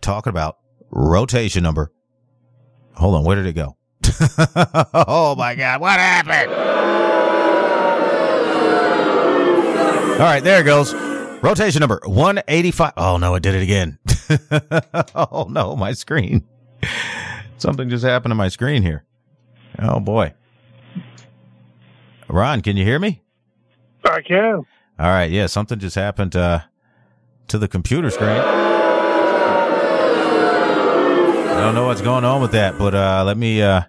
Talking 0.00 0.30
about 0.30 0.58
rotation 0.90 1.64
number. 1.64 1.90
Hold 2.94 3.16
on. 3.16 3.24
Where 3.24 3.34
did 3.34 3.46
it 3.46 3.54
go? 3.54 3.76
oh 4.94 5.34
my 5.36 5.56
God. 5.56 5.80
What 5.80 5.98
happened? 5.98 6.52
All 10.12 10.20
right. 10.20 10.44
There 10.44 10.60
it 10.60 10.64
goes. 10.64 10.94
Rotation 11.42 11.80
number 11.80 12.00
185. 12.04 12.92
Oh 12.96 13.16
no, 13.16 13.34
it 13.34 13.42
did 13.42 13.56
it 13.56 13.62
again. 13.64 13.98
oh 15.16 15.48
no, 15.50 15.74
my 15.74 15.92
screen. 15.94 16.46
Something 17.64 17.88
just 17.88 18.04
happened 18.04 18.30
to 18.30 18.34
my 18.34 18.48
screen 18.48 18.82
here. 18.82 19.04
Oh 19.78 19.98
boy. 19.98 20.34
Ron, 22.28 22.60
can 22.60 22.76
you 22.76 22.84
hear 22.84 22.98
me? 22.98 23.22
I 24.04 24.20
can. 24.20 24.56
All 24.56 24.66
right. 24.98 25.30
Yeah. 25.30 25.46
Something 25.46 25.78
just 25.78 25.96
happened, 25.96 26.36
uh, 26.36 26.60
to 27.48 27.56
the 27.56 27.66
computer 27.66 28.10
screen. 28.10 28.28
I 31.48 31.56
don't 31.58 31.74
know 31.74 31.86
what's 31.86 32.02
going 32.02 32.26
on 32.26 32.42
with 32.42 32.52
that, 32.52 32.76
but, 32.76 32.94
uh, 32.94 33.24
let 33.24 33.38
me, 33.38 33.62
uh, 33.62 33.80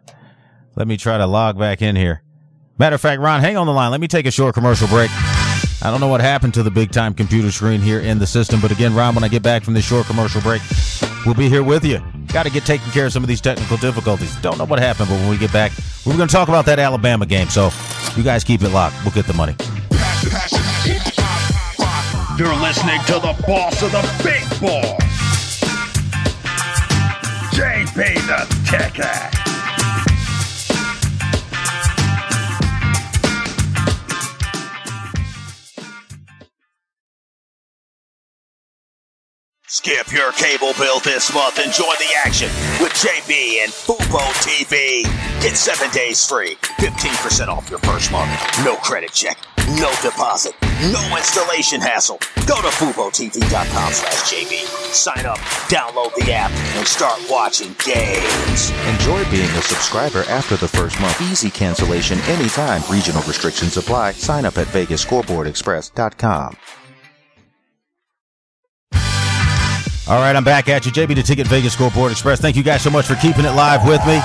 let 0.78 0.88
me 0.88 0.96
try 0.96 1.18
to 1.18 1.28
log 1.28 1.60
back 1.60 1.82
in 1.82 1.98
here. 1.98 2.24
Matter 2.78 2.96
of 2.96 3.02
fact, 3.02 3.20
Ron, 3.20 3.42
hang 3.42 3.58
on 3.58 3.68
the 3.68 3.74
line. 3.74 3.92
Let 3.92 4.00
me 4.00 4.08
take 4.08 4.26
a 4.26 4.32
short 4.32 4.54
commercial 4.54 4.88
break. 4.88 5.12
I 5.82 5.92
don't 5.92 6.00
know 6.00 6.08
what 6.08 6.22
happened 6.22 6.54
to 6.54 6.64
the 6.64 6.72
big 6.72 6.92
time 6.92 7.14
computer 7.14 7.52
screen 7.52 7.82
here 7.82 8.00
in 8.00 8.20
the 8.20 8.28
system, 8.28 8.62
but 8.62 8.72
again, 8.72 8.96
Ron, 8.96 9.16
when 9.16 9.26
I 9.26 9.28
get 9.28 9.44
back 9.44 9.66
from 9.66 9.74
this 9.74 9.84
short 9.86 10.06
commercial 10.06 10.40
break, 10.40 10.62
we'll 11.26 11.36
be 11.36 11.50
here 11.50 11.62
with 11.62 11.84
you. 11.84 12.02
Got 12.36 12.44
to 12.44 12.50
get 12.50 12.66
taken 12.66 12.92
care 12.92 13.06
of 13.06 13.14
some 13.14 13.24
of 13.24 13.30
these 13.30 13.40
technical 13.40 13.78
difficulties. 13.78 14.36
Don't 14.42 14.58
know 14.58 14.66
what 14.66 14.78
happened, 14.78 15.08
but 15.08 15.16
when 15.20 15.30
we 15.30 15.38
get 15.38 15.54
back, 15.54 15.72
we're 16.06 16.18
going 16.18 16.28
to 16.28 16.34
talk 16.34 16.50
about 16.50 16.66
that 16.66 16.80
Alabama 16.80 17.26
game. 17.26 17.48
So 17.48 17.70
you 18.18 18.24
guys 18.24 18.44
keep 18.44 18.62
it 18.62 18.72
locked. 18.72 18.98
We'll 19.06 19.14
get 19.14 19.26
the 19.26 19.34
money. 19.34 19.56
You're 22.38 22.54
listening 22.58 23.00
to 23.06 23.14
the 23.14 23.42
boss 23.48 23.82
of 23.82 23.94
the 23.94 24.02
big 24.22 24.44
board, 24.60 25.00
JB 27.54 28.16
the 28.28 28.46
Ticket. 28.70 29.45
Skip 39.76 40.10
your 40.14 40.32
cable 40.32 40.72
bill 40.80 41.02
this 41.02 41.34
month 41.34 41.60
and 41.60 41.70
join 41.74 41.98
the 42.00 42.08
action 42.26 42.48
with 42.80 42.94
JB 42.94 43.62
and 43.62 43.74
Fubo 43.74 44.24
TV. 44.40 45.04
Get 45.42 45.58
seven 45.58 45.92
days 45.92 46.26
free, 46.26 46.56
15% 46.80 47.50
off 47.50 47.70
your 47.70 47.80
first 47.80 48.10
month, 48.10 48.32
no 48.64 48.78
credit 48.78 49.12
check, 49.12 49.38
no 49.78 49.92
deposit, 50.02 50.54
no 50.94 51.18
installation 51.18 51.82
hassle. 51.82 52.20
Go 52.48 52.56
to 52.62 52.70
FuboTV.com 52.70 53.92
slash 53.92 54.32
JB. 54.32 54.66
Sign 54.94 55.26
up, 55.26 55.40
download 55.68 56.16
the 56.16 56.32
app, 56.32 56.52
and 56.78 56.88
start 56.88 57.20
watching 57.30 57.76
games. 57.84 58.72
Enjoy 58.94 59.30
being 59.30 59.50
a 59.50 59.62
subscriber 59.62 60.24
after 60.30 60.56
the 60.56 60.70
first 60.70 61.02
month. 61.02 61.22
Easy 61.30 61.50
cancellation 61.50 62.18
anytime. 62.30 62.82
Regional 62.90 63.24
restrictions 63.24 63.76
apply. 63.76 64.14
Sign 64.14 64.46
up 64.46 64.58
at 64.58 64.68
VegasScoreboardExpress.com. 64.68 66.56
All 70.08 70.20
right, 70.20 70.36
I'm 70.36 70.44
back 70.44 70.70
at 70.70 70.86
you. 70.86 70.92
JB 70.92 71.16
the 71.16 71.24
Ticket 71.24 71.48
Vegas 71.48 71.74
Scoreboard 71.74 72.12
Express. 72.12 72.40
Thank 72.40 72.56
you 72.56 72.64
guys 72.64 72.84
so 72.84 72.92
much 72.92 73.08
for 73.08 73.16
keeping 73.16 73.44
it 73.44 73.52
live 73.52 73.88
with 73.88 74.06
me. 74.06 74.20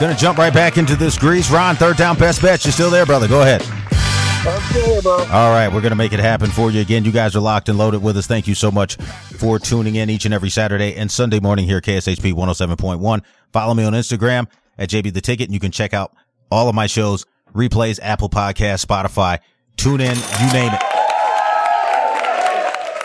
Gonna 0.00 0.16
jump 0.16 0.38
right 0.38 0.52
back 0.52 0.78
into 0.78 0.96
this 0.96 1.16
grease. 1.16 1.50
Ron, 1.50 1.76
third 1.76 1.96
down 1.96 2.16
best 2.18 2.42
bet. 2.42 2.64
You 2.64 2.72
still 2.72 2.90
there, 2.90 3.06
brother? 3.06 3.28
Go 3.28 3.42
ahead. 3.42 3.62
Okay, 4.46 5.00
bro. 5.02 5.18
All 5.30 5.52
right, 5.52 5.68
we're 5.68 5.82
going 5.82 5.90
to 5.90 5.96
make 5.96 6.14
it 6.14 6.18
happen 6.18 6.50
for 6.50 6.70
you 6.70 6.80
again. 6.80 7.04
You 7.04 7.12
guys 7.12 7.36
are 7.36 7.40
locked 7.40 7.68
and 7.68 7.76
loaded 7.76 8.02
with 8.02 8.16
us. 8.16 8.26
Thank 8.26 8.48
you 8.48 8.54
so 8.54 8.70
much 8.70 8.96
for 8.96 9.58
tuning 9.58 9.96
in 9.96 10.08
each 10.08 10.24
and 10.24 10.32
every 10.32 10.48
Saturday 10.48 10.96
and 10.96 11.10
Sunday 11.10 11.40
morning 11.40 11.66
here 11.66 11.76
at 11.76 11.82
KSHP 11.84 12.32
107.1. 12.32 13.22
Follow 13.52 13.74
me 13.74 13.84
on 13.84 13.92
Instagram 13.92 14.46
at 14.78 14.88
JB 14.88 15.12
the 15.12 15.20
Ticket, 15.20 15.48
and 15.48 15.54
you 15.54 15.60
can 15.60 15.70
check 15.70 15.92
out 15.92 16.14
all 16.50 16.70
of 16.70 16.74
my 16.74 16.86
shows, 16.86 17.26
replays, 17.54 17.98
Apple 18.00 18.30
Podcast, 18.30 18.86
Spotify. 18.86 19.40
Tune 19.76 20.00
in, 20.00 20.16
you 20.16 20.52
name 20.54 20.72
it. 20.72 20.99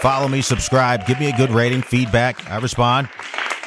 Follow 0.02 0.28
me, 0.28 0.42
subscribe, 0.42 1.06
give 1.06 1.20
me 1.20 1.30
a 1.30 1.36
good 1.36 1.50
rating, 1.50 1.82
feedback. 1.82 2.50
I 2.50 2.58
respond, 2.58 3.10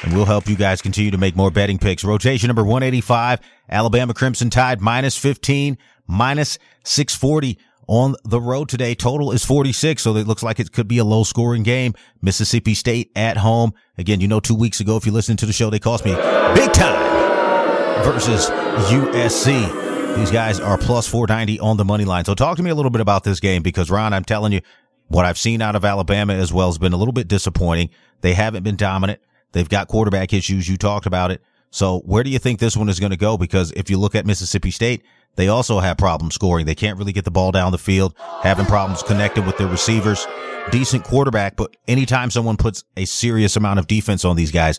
and 0.02 0.12
we'll 0.14 0.24
help 0.24 0.48
you 0.48 0.56
guys 0.56 0.80
continue 0.80 1.10
to 1.10 1.18
make 1.18 1.34
more 1.34 1.50
betting 1.50 1.78
picks. 1.78 2.04
Rotation 2.04 2.48
number 2.48 2.62
185, 2.62 3.40
Alabama 3.68 4.14
Crimson 4.14 4.50
Tide 4.50 4.80
minus 4.80 5.16
15, 5.16 5.76
minus 6.06 6.58
640 6.84 7.58
on 7.88 8.14
the 8.24 8.40
road 8.40 8.68
today. 8.68 8.94
Total 8.94 9.32
is 9.32 9.44
46, 9.44 10.00
so 10.00 10.14
it 10.16 10.26
looks 10.26 10.42
like 10.42 10.60
it 10.60 10.70
could 10.72 10.86
be 10.86 10.98
a 10.98 11.04
low 11.04 11.24
scoring 11.24 11.62
game. 11.64 11.94
Mississippi 12.22 12.74
State 12.74 13.10
at 13.16 13.36
home. 13.38 13.72
Again, 13.96 14.20
you 14.20 14.28
know, 14.28 14.40
two 14.40 14.54
weeks 14.54 14.78
ago, 14.78 14.96
if 14.96 15.06
you 15.06 15.12
listen 15.12 15.36
to 15.38 15.46
the 15.46 15.52
show, 15.52 15.70
they 15.70 15.78
cost 15.80 16.04
me 16.04 16.12
big 16.54 16.72
time 16.72 18.04
versus 18.04 18.48
USC. 18.50 20.16
These 20.16 20.30
guys 20.30 20.60
are 20.60 20.78
plus 20.78 21.08
490 21.08 21.60
on 21.60 21.76
the 21.76 21.84
money 21.84 22.04
line. 22.04 22.24
So 22.24 22.34
talk 22.34 22.56
to 22.58 22.62
me 22.62 22.70
a 22.70 22.74
little 22.74 22.90
bit 22.90 23.00
about 23.00 23.24
this 23.24 23.40
game 23.40 23.62
because 23.62 23.90
Ron, 23.90 24.12
I'm 24.12 24.24
telling 24.24 24.52
you, 24.52 24.60
what 25.09 25.24
I've 25.24 25.38
seen 25.38 25.61
out 25.61 25.76
of 25.76 25.84
Alabama 25.84 26.34
as 26.34 26.52
well 26.52 26.68
has 26.68 26.78
been 26.78 26.92
a 26.92 26.96
little 26.96 27.12
bit 27.12 27.28
disappointing. 27.28 27.90
They 28.20 28.34
haven't 28.34 28.62
been 28.62 28.76
dominant. 28.76 29.20
They've 29.52 29.68
got 29.68 29.88
quarterback 29.88 30.32
issues. 30.32 30.68
You 30.68 30.76
talked 30.76 31.06
about 31.06 31.30
it. 31.30 31.42
So 31.70 32.00
where 32.00 32.22
do 32.22 32.30
you 32.30 32.38
think 32.38 32.59
this 32.59 32.76
one 32.76 32.88
is 32.88 33.00
going 33.00 33.11
to 33.11 33.16
go? 33.16 33.36
Because 33.36 33.72
if 33.72 33.90
you 33.90 33.98
look 33.98 34.14
at 34.14 34.26
Mississippi 34.26 34.70
State, 34.70 35.02
they 35.36 35.48
also 35.48 35.78
have 35.80 35.96
problems 35.98 36.34
scoring. 36.34 36.66
They 36.66 36.74
can't 36.74 36.98
really 36.98 37.12
get 37.12 37.24
the 37.24 37.30
ball 37.30 37.52
down 37.52 37.72
the 37.72 37.78
field, 37.78 38.14
having 38.42 38.66
problems 38.66 39.02
connecting 39.02 39.46
with 39.46 39.56
their 39.56 39.68
receivers. 39.68 40.26
Decent 40.70 41.04
quarterback, 41.04 41.56
but 41.56 41.74
anytime 41.86 42.30
someone 42.30 42.56
puts 42.56 42.84
a 42.96 43.04
serious 43.04 43.56
amount 43.56 43.78
of 43.78 43.86
defense 43.86 44.24
on 44.24 44.36
these 44.36 44.50
guys, 44.50 44.78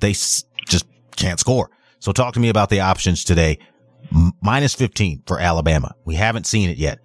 they 0.00 0.12
just 0.12 0.46
can't 1.14 1.38
score. 1.38 1.70
So 2.00 2.12
talk 2.12 2.34
to 2.34 2.40
me 2.40 2.48
about 2.48 2.70
the 2.70 2.80
options 2.80 3.22
today. 3.22 3.58
M- 4.12 4.32
minus 4.40 4.74
15 4.74 5.22
for 5.26 5.38
Alabama. 5.38 5.94
We 6.04 6.14
haven't 6.14 6.46
seen 6.46 6.70
it 6.70 6.78
yet, 6.78 6.98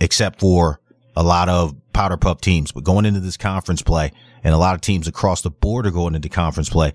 except 0.00 0.40
for 0.40 0.80
a 1.16 1.22
lot 1.22 1.48
of 1.48 1.74
powder 1.92 2.16
pup 2.16 2.40
teams, 2.40 2.72
but 2.72 2.84
going 2.84 3.04
into 3.04 3.20
this 3.20 3.36
conference 3.36 3.82
play 3.82 4.12
and 4.42 4.54
a 4.54 4.58
lot 4.58 4.74
of 4.74 4.80
teams 4.80 5.06
across 5.06 5.42
the 5.42 5.50
board 5.50 5.86
are 5.86 5.90
going 5.90 6.14
into 6.14 6.28
conference 6.28 6.68
play. 6.68 6.92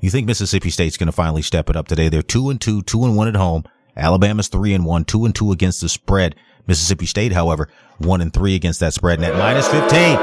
You 0.00 0.10
think 0.10 0.26
Mississippi 0.26 0.70
State's 0.70 0.96
going 0.96 1.06
to 1.08 1.12
finally 1.12 1.42
step 1.42 1.68
it 1.68 1.76
up 1.76 1.88
today? 1.88 2.08
They're 2.08 2.22
two 2.22 2.50
and 2.50 2.60
two, 2.60 2.82
two 2.82 3.04
and 3.04 3.16
one 3.16 3.26
at 3.28 3.34
home. 3.34 3.64
Alabama's 3.96 4.46
three 4.48 4.74
and 4.74 4.84
one, 4.84 5.04
two 5.04 5.24
and 5.24 5.34
two 5.34 5.50
against 5.50 5.80
the 5.80 5.88
spread. 5.88 6.36
Mississippi 6.68 7.06
State, 7.06 7.32
however, 7.32 7.68
one 7.98 8.20
and 8.20 8.32
three 8.32 8.54
against 8.54 8.78
that 8.80 8.94
spread. 8.94 9.18
And 9.18 9.26
at 9.26 9.36
minus 9.36 9.66
15, 9.66 10.18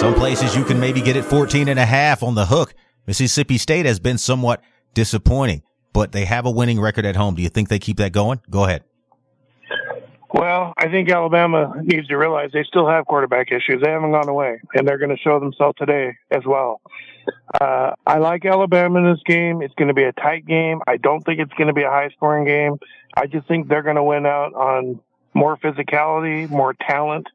some 0.00 0.14
places 0.14 0.56
you 0.56 0.64
can 0.64 0.80
maybe 0.80 1.00
get 1.00 1.14
it 1.14 1.24
14 1.24 1.68
and 1.68 1.78
a 1.78 1.86
half 1.86 2.22
on 2.24 2.34
the 2.34 2.46
hook. 2.46 2.74
Mississippi 3.06 3.58
State 3.58 3.86
has 3.86 4.00
been 4.00 4.18
somewhat 4.18 4.62
disappointing, 4.94 5.62
but 5.92 6.10
they 6.12 6.24
have 6.24 6.46
a 6.46 6.50
winning 6.50 6.80
record 6.80 7.04
at 7.04 7.16
home. 7.16 7.34
Do 7.36 7.42
you 7.42 7.50
think 7.50 7.68
they 7.68 7.78
keep 7.78 7.98
that 7.98 8.12
going? 8.12 8.40
Go 8.50 8.64
ahead. 8.64 8.82
Well, 10.32 10.74
I 10.76 10.88
think 10.88 11.10
Alabama 11.10 11.74
needs 11.82 12.06
to 12.08 12.16
realize 12.16 12.50
they 12.52 12.62
still 12.62 12.88
have 12.88 13.06
quarterback 13.06 13.50
issues. 13.50 13.82
They 13.82 13.90
haven't 13.90 14.12
gone 14.12 14.28
away, 14.28 14.60
and 14.74 14.86
they're 14.86 14.98
going 14.98 15.14
to 15.14 15.20
show 15.20 15.40
themselves 15.40 15.76
today 15.76 16.16
as 16.30 16.44
well. 16.46 16.80
Uh, 17.60 17.92
I 18.06 18.18
like 18.18 18.44
Alabama 18.44 19.00
in 19.00 19.12
this 19.12 19.22
game. 19.26 19.60
It's 19.60 19.74
going 19.74 19.88
to 19.88 19.94
be 19.94 20.04
a 20.04 20.12
tight 20.12 20.46
game. 20.46 20.80
I 20.86 20.98
don't 20.98 21.22
think 21.22 21.40
it's 21.40 21.52
going 21.54 21.66
to 21.66 21.72
be 21.72 21.82
a 21.82 21.90
high 21.90 22.10
scoring 22.10 22.44
game. 22.44 22.78
I 23.16 23.26
just 23.26 23.48
think 23.48 23.68
they're 23.68 23.82
going 23.82 23.96
to 23.96 24.04
win 24.04 24.24
out 24.24 24.54
on 24.54 25.00
more 25.34 25.56
physicality, 25.56 26.48
more 26.48 26.74
talent. 26.74 27.26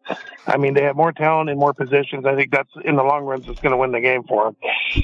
I 0.48 0.58
mean, 0.58 0.74
they 0.74 0.84
have 0.84 0.96
more 0.96 1.12
talent 1.12 1.50
in 1.50 1.58
more 1.58 1.74
positions. 1.74 2.26
I 2.26 2.36
think 2.36 2.52
that's 2.52 2.70
in 2.84 2.96
the 2.96 3.04
long 3.04 3.26
run 3.26 3.42
that's 3.42 3.60
going 3.60 3.72
to 3.72 3.78
win 3.78 3.92
the 3.92 4.02
game 4.02 4.24
for 4.24 4.46
them. 4.46 5.04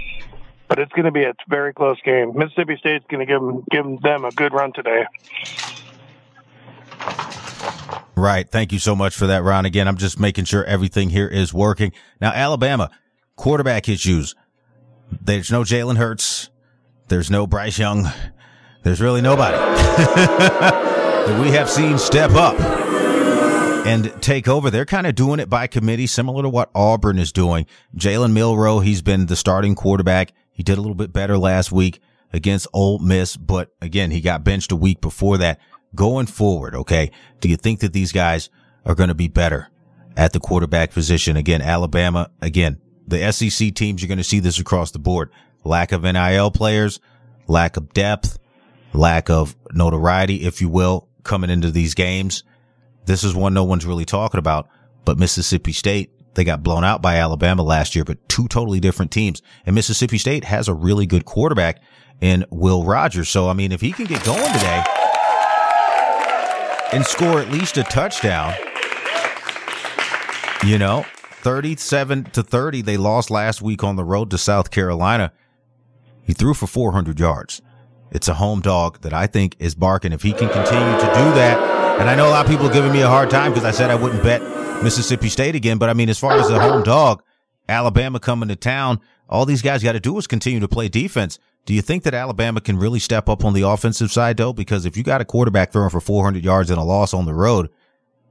But 0.70 0.80
it's 0.80 0.92
going 0.94 1.06
to 1.06 1.12
be 1.12 1.24
a 1.24 1.34
very 1.50 1.74
close 1.74 2.00
game. 2.04 2.38
Mississippi 2.38 2.78
State's 2.78 3.06
going 3.10 3.26
to 3.26 3.26
give 3.26 3.42
them, 3.42 3.64
give 3.70 4.02
them 4.02 4.24
a 4.24 4.32
good 4.32 4.54
run 4.54 4.72
today. 4.72 5.06
Right. 8.16 8.48
Thank 8.50 8.72
you 8.72 8.80
so 8.80 8.96
much 8.96 9.16
for 9.16 9.28
that, 9.28 9.44
Ron. 9.44 9.66
Again, 9.66 9.88
I'm 9.88 9.98
just 9.98 10.20
making 10.20 10.46
sure 10.46 10.64
everything 10.66 11.10
here 11.10 11.28
is 11.28 11.54
working. 11.54 11.92
Now, 12.20 12.32
Alabama, 12.32 12.92
quarterback 13.36 13.90
issues. 13.90 14.36
There's 15.22 15.52
no 15.52 15.64
Jalen 15.64 15.98
Hurts. 15.98 16.50
There's 17.08 17.32
no 17.32 17.48
Bryce 17.48 17.80
Young. 17.80 18.08
There's 18.84 19.02
really 19.02 19.22
nobody 19.22 19.58
that 19.58 21.40
we 21.42 21.52
have 21.52 21.70
seen 21.70 21.98
step 21.98 22.32
up 22.32 22.60
and 23.86 24.14
take 24.22 24.48
over. 24.48 24.70
They're 24.70 24.86
kind 24.86 25.08
of 25.08 25.16
doing 25.16 25.40
it 25.40 25.50
by 25.50 25.68
committee, 25.68 26.08
similar 26.08 26.44
to 26.44 26.50
what 26.50 26.70
Auburn 26.76 27.20
is 27.20 27.32
doing. 27.32 27.66
Jalen 27.96 28.34
Milroe, 28.34 28.80
he's 28.80 29.02
been 29.02 29.26
the 29.26 29.36
starting 29.36 29.76
quarterback. 29.76 30.34
He 30.52 30.64
did 30.64 30.78
a 30.78 30.82
little 30.82 30.96
bit 30.96 31.12
better 31.12 31.38
last 31.38 31.72
week 31.72 32.02
against 32.34 32.68
Ole 32.74 33.00
Miss, 33.00 33.36
but 33.36 33.72
again, 33.82 34.12
he 34.12 34.22
got 34.22 34.44
benched 34.44 34.72
a 34.72 34.76
week 34.76 35.02
before 35.02 35.38
that. 35.40 35.60
Going 35.94 36.26
forward, 36.26 36.74
okay, 36.76 37.12
do 37.42 37.50
you 37.50 37.58
think 37.58 37.82
that 37.82 37.92
these 37.92 38.12
guys 38.12 38.50
are 38.86 38.96
going 38.96 39.10
to 39.10 39.16
be 39.16 39.28
better 39.28 39.70
at 40.16 40.32
the 40.32 40.40
quarterback 40.40 40.92
position? 40.92 41.36
Again, 41.36 41.62
Alabama, 41.62 42.32
again, 42.42 42.80
the 43.08 43.32
SEC 43.32 43.74
teams, 43.76 44.02
you're 44.02 44.08
going 44.08 44.18
to 44.18 44.24
see 44.24 44.40
this 44.40 44.60
across 44.60 44.92
the 44.92 45.00
board. 45.00 45.30
Lack 45.66 45.92
of 45.92 46.04
NIL 46.04 46.50
players, 46.52 47.00
lack 47.48 47.76
of 47.76 47.94
depth, 47.94 48.40
lack 48.94 49.30
of 49.30 49.56
notoriety, 49.74 50.44
if 50.46 50.62
you 50.62 50.70
will, 50.70 51.10
coming 51.24 51.50
into 51.50 51.72
these 51.72 51.94
games. 51.94 52.44
This 53.06 53.24
is 53.24 53.36
one 53.36 53.54
no 53.54 53.66
one's 53.66 53.86
really 53.86 54.06
talking 54.06 54.40
about, 54.40 54.70
but 55.04 55.20
Mississippi 55.20 55.74
State, 55.74 56.12
they 56.36 56.46
got 56.46 56.64
blown 56.64 56.86
out 56.86 57.02
by 57.02 57.18
Alabama 57.18 57.64
last 57.64 57.96
year, 57.96 58.06
but 58.06 58.30
two 58.30 58.48
totally 58.48 58.80
different 58.80 59.12
teams. 59.12 59.42
And 59.66 59.76
Mississippi 59.76 60.18
State 60.18 60.46
has 60.46 60.70
a 60.70 60.74
really 60.74 61.06
good 61.06 61.26
quarterback 61.26 61.82
in 62.22 62.46
Will 62.50 62.86
Rogers. 62.86 63.28
So, 63.28 63.50
I 63.50 63.54
mean, 63.54 63.74
if 63.74 63.82
he 63.82 63.92
can 63.92 64.06
get 64.06 64.24
going 64.24 64.54
today 64.54 64.84
and 66.92 67.06
score 67.06 67.40
at 67.40 67.50
least 67.50 67.78
a 67.78 67.84
touchdown, 67.84 68.54
you 70.66 70.78
know, 70.78 71.06
37 71.42 72.26
to 72.26 72.44
30, 72.44 72.82
they 72.82 72.98
lost 72.98 73.32
last 73.32 73.62
week 73.62 73.84
on 73.84 73.96
the 73.96 74.04
road 74.04 74.30
to 74.32 74.38
South 74.38 74.70
Carolina. 74.72 75.32
He 76.24 76.34
threw 76.34 76.54
for 76.54 76.68
400 76.68 77.20
yards. 77.20 77.62
It's 78.12 78.28
a 78.28 78.34
home 78.36 78.62
dog 78.62 79.02
that 79.02 79.14
I 79.14 79.26
think 79.26 79.56
is 79.60 79.74
barking. 79.74 80.12
If 80.12 80.22
he 80.22 80.34
can 80.34 80.50
continue 80.50 80.94
to 80.94 81.08
do 81.08 81.32
that, 81.36 82.00
and 82.00 82.10
I 82.10 82.16
know 82.16 82.28
a 82.28 82.32
lot 82.32 82.46
of 82.46 82.52
people 82.52 82.68
are 82.68 82.74
giving 82.74 82.92
me 82.92 83.02
a 83.02 83.08
hard 83.08 83.30
time 83.30 83.52
because 83.52 83.66
I 83.66 83.72
said 83.72 83.90
I 83.90 83.96
wouldn't 83.96 84.22
bet 84.22 84.42
Mississippi 84.84 85.30
State 85.30 85.56
again, 85.56 85.78
but 85.78 85.90
I 85.90 85.94
mean, 85.94 86.10
as 86.10 86.20
far 86.20 86.34
as 86.34 86.50
the 86.50 86.60
home 86.60 86.84
dog, 86.84 87.24
Alabama 87.70 88.20
coming 88.20 88.50
to 88.50 88.56
town, 88.56 89.00
all 89.30 89.46
these 89.46 89.62
guys 89.62 89.82
got 89.82 89.94
to 89.94 90.00
do 90.00 90.18
is 90.18 90.28
continue 90.28 90.60
to 90.60 90.68
play 90.68 90.90
defense. 90.90 91.40
Do 91.66 91.74
you 91.74 91.82
think 91.82 92.04
that 92.04 92.14
Alabama 92.14 92.60
can 92.60 92.78
really 92.78 93.00
step 93.00 93.30
up 93.30 93.46
on 93.46 93.54
the 93.54 93.62
offensive 93.62 94.12
side 94.12 94.38
though? 94.38 94.54
Because 94.54 94.86
if 94.86 94.98
you 94.98 95.04
got 95.04 95.22
a 95.22 95.26
quarterback 95.26 95.72
throwing 95.72 95.90
for 95.90 96.02
400 96.02 96.44
yards 96.44 96.70
and 96.70 96.80
a 96.80 96.84
loss 96.84 97.14
on 97.14 97.26
the 97.26 97.34
road, 97.34 97.70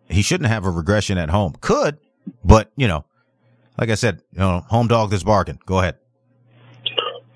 he 0.08 0.22
shouldn't 0.22 0.48
have 0.48 0.64
a 0.64 0.70
regression 0.70 1.16
at 1.18 1.30
home. 1.30 1.54
Could, 1.60 1.98
but 2.44 2.72
you 2.76 2.88
know, 2.88 3.04
like 3.78 3.90
I 3.90 3.94
said, 3.94 4.22
you 4.32 4.40
know, 4.40 4.60
home 4.68 4.88
dog 4.88 5.10
that's 5.10 5.22
barking. 5.22 5.60
Go 5.64 5.78
ahead. 5.78 5.96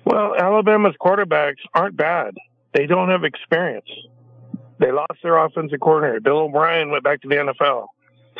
Well, 0.03 0.35
Alabama's 0.35 0.95
quarterbacks 1.01 1.61
aren't 1.73 1.97
bad. 1.97 2.35
They 2.73 2.85
don't 2.85 3.09
have 3.09 3.23
experience. 3.23 3.89
They 4.79 4.91
lost 4.91 5.13
their 5.23 5.37
offensive 5.37 5.79
coordinator. 5.79 6.19
Bill 6.19 6.39
O'Brien 6.39 6.91
went 6.91 7.03
back 7.03 7.21
to 7.21 7.27
the 7.29 7.35
NFL. 7.35 7.87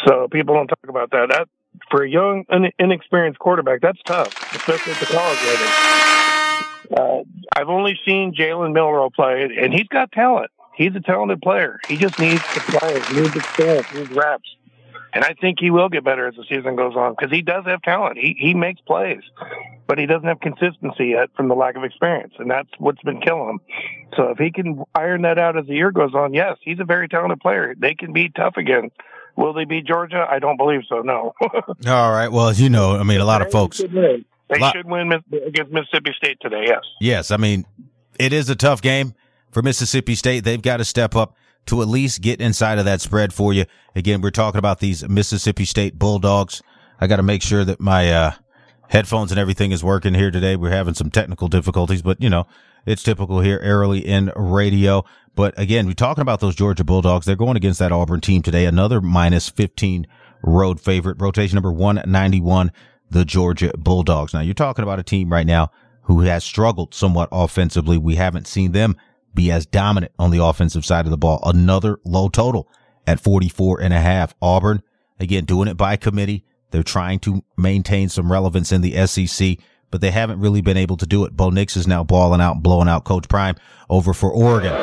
So 0.05 0.27
people 0.27 0.53
don't 0.53 0.67
talk 0.67 0.89
about 0.89 1.11
that. 1.11 1.29
That 1.29 1.47
for 1.89 2.03
a 2.03 2.09
young, 2.09 2.43
in- 2.49 2.71
inexperienced 2.77 3.39
quarterback, 3.39 3.81
that's 3.81 3.99
tough, 4.05 4.27
especially 4.53 4.93
at 4.93 4.99
the 4.99 5.05
college 5.07 5.39
level. 5.45 6.24
Uh, 6.91 7.19
I've 7.55 7.69
only 7.69 7.99
seen 8.05 8.33
Jalen 8.33 8.73
Milroe 8.73 9.09
play, 9.09 9.49
and 9.59 9.73
he's 9.73 9.87
got 9.87 10.11
talent. 10.11 10.51
He's 10.75 10.95
a 10.95 10.99
talented 10.99 11.41
player. 11.41 11.79
He 11.87 11.97
just 11.97 12.19
needs 12.19 12.41
to 12.53 12.59
play. 12.59 12.99
He 13.01 13.21
needs 13.21 13.35
experience. 13.35 13.87
He 13.87 13.99
needs 13.99 14.11
reps. 14.11 14.55
And 15.13 15.23
I 15.23 15.33
think 15.39 15.59
he 15.61 15.71
will 15.71 15.87
get 15.87 16.03
better 16.03 16.27
as 16.27 16.35
the 16.35 16.43
season 16.43 16.75
goes 16.75 16.93
on 16.97 17.15
because 17.17 17.31
he 17.31 17.41
does 17.41 17.63
have 17.65 17.81
talent. 17.81 18.17
He 18.17 18.35
he 18.37 18.53
makes 18.53 18.81
plays, 18.81 19.21
but 19.87 19.97
he 19.97 20.05
doesn't 20.05 20.27
have 20.27 20.41
consistency 20.41 21.07
yet 21.11 21.29
from 21.37 21.47
the 21.47 21.55
lack 21.55 21.77
of 21.77 21.85
experience, 21.85 22.33
and 22.37 22.51
that's 22.51 22.67
what's 22.79 23.01
been 23.01 23.21
killing 23.21 23.51
him. 23.51 23.59
So 24.17 24.23
if 24.31 24.37
he 24.37 24.51
can 24.51 24.83
iron 24.93 25.21
that 25.21 25.39
out 25.39 25.57
as 25.57 25.67
the 25.67 25.73
year 25.73 25.91
goes 25.91 26.13
on, 26.13 26.33
yes, 26.33 26.57
he's 26.61 26.81
a 26.81 26.83
very 26.83 27.07
talented 27.07 27.39
player. 27.39 27.75
They 27.77 27.95
can 27.95 28.11
be 28.11 28.27
tough 28.27 28.57
again. 28.57 28.91
Will 29.37 29.53
they 29.53 29.63
beat 29.63 29.85
Georgia? 29.85 30.25
I 30.29 30.39
don't 30.39 30.57
believe 30.57 30.81
so. 30.89 30.99
No. 30.99 31.33
All 31.87 32.11
right. 32.11 32.29
Well, 32.29 32.49
as 32.49 32.59
you 32.59 32.69
know, 32.69 32.97
I 32.97 33.03
mean, 33.03 33.21
a 33.21 33.25
lot 33.25 33.41
of 33.41 33.51
folks. 33.51 33.81
They 34.49 34.59
Lot- 34.59 34.75
should 34.75 34.85
win 34.85 35.11
against 35.47 35.71
Mississippi 35.71 36.11
State 36.15 36.37
today. 36.41 36.65
Yes. 36.67 36.81
Yes, 37.01 37.31
I 37.31 37.37
mean, 37.37 37.65
it 38.19 38.31
is 38.33 38.49
a 38.49 38.55
tough 38.55 38.81
game 38.81 39.13
for 39.51 39.61
Mississippi 39.61 40.15
State. 40.15 40.43
They've 40.43 40.61
got 40.61 40.77
to 40.77 40.85
step 40.85 41.15
up 41.15 41.35
to 41.67 41.81
at 41.81 41.87
least 41.87 42.21
get 42.21 42.39
inside 42.39 42.77
of 42.77 42.85
that 42.85 43.01
spread 43.01 43.33
for 43.33 43.51
you. 43.53 43.65
Again, 43.95 44.21
we're 44.21 44.29
talking 44.31 44.59
about 44.59 44.79
these 44.79 45.07
Mississippi 45.07 45.65
State 45.65 45.97
Bulldogs. 45.97 46.61
I 47.01 47.07
got 47.07 47.15
to 47.15 47.23
make 47.23 47.41
sure 47.41 47.65
that 47.65 47.79
my 47.79 48.11
uh, 48.13 48.31
headphones 48.89 49.31
and 49.31 49.39
everything 49.39 49.71
is 49.71 49.83
working 49.83 50.13
here 50.13 50.29
today. 50.31 50.55
We're 50.55 50.69
having 50.71 50.93
some 50.93 51.09
technical 51.09 51.47
difficulties, 51.47 52.01
but 52.03 52.21
you 52.21 52.29
know, 52.29 52.45
it's 52.85 53.01
typical 53.01 53.39
here 53.39 53.57
early 53.63 54.05
in 54.05 54.31
radio. 54.35 55.03
But 55.33 55.57
again, 55.59 55.87
we're 55.87 55.93
talking 55.93 56.21
about 56.21 56.39
those 56.39 56.55
Georgia 56.55 56.83
Bulldogs. 56.83 57.25
They're 57.25 57.35
going 57.35 57.57
against 57.57 57.79
that 57.79 57.91
Auburn 57.91 58.21
team 58.21 58.41
today. 58.43 58.65
Another 58.65 59.01
minus 59.01 59.49
15 59.49 60.05
road 60.43 60.79
favorite. 60.79 61.19
Rotation 61.19 61.55
number 61.55 61.71
191, 61.71 62.71
the 63.09 63.25
Georgia 63.25 63.71
Bulldogs. 63.77 64.33
Now 64.33 64.41
you're 64.41 64.53
talking 64.53 64.83
about 64.83 64.99
a 64.99 65.03
team 65.03 65.31
right 65.31 65.45
now 65.45 65.71
who 66.03 66.21
has 66.21 66.43
struggled 66.43 66.93
somewhat 66.93 67.29
offensively. 67.31 67.97
We 67.97 68.15
haven't 68.15 68.47
seen 68.47 68.71
them 68.71 68.95
be 69.33 69.51
as 69.51 69.65
dominant 69.65 70.13
on 70.17 70.31
the 70.31 70.43
offensive 70.43 70.85
side 70.85 71.05
of 71.05 71.11
the 71.11 71.17
ball. 71.17 71.39
Another 71.43 71.99
low 72.05 72.29
total 72.29 72.69
at 73.05 73.19
44 73.19 73.81
and 73.81 73.93
a 73.93 73.99
half. 73.99 74.33
Auburn, 74.41 74.81
again, 75.19 75.45
doing 75.45 75.67
it 75.67 75.77
by 75.77 75.97
committee. 75.97 76.45
They're 76.71 76.83
trying 76.83 77.19
to 77.19 77.43
maintain 77.57 78.09
some 78.09 78.31
relevance 78.31 78.71
in 78.71 78.81
the 78.81 79.05
SEC, 79.07 79.57
but 79.91 80.01
they 80.01 80.11
haven't 80.11 80.39
really 80.39 80.61
been 80.61 80.77
able 80.77 80.97
to 80.97 81.05
do 81.05 81.25
it. 81.25 81.35
Bo 81.35 81.49
Nix 81.49 81.77
is 81.77 81.87
now 81.87 82.03
balling 82.03 82.41
out, 82.41 82.61
blowing 82.61 82.87
out 82.87 83.03
Coach 83.03 83.27
Prime 83.29 83.55
over 83.89 84.13
for 84.13 84.31
Oregon. 84.31 84.73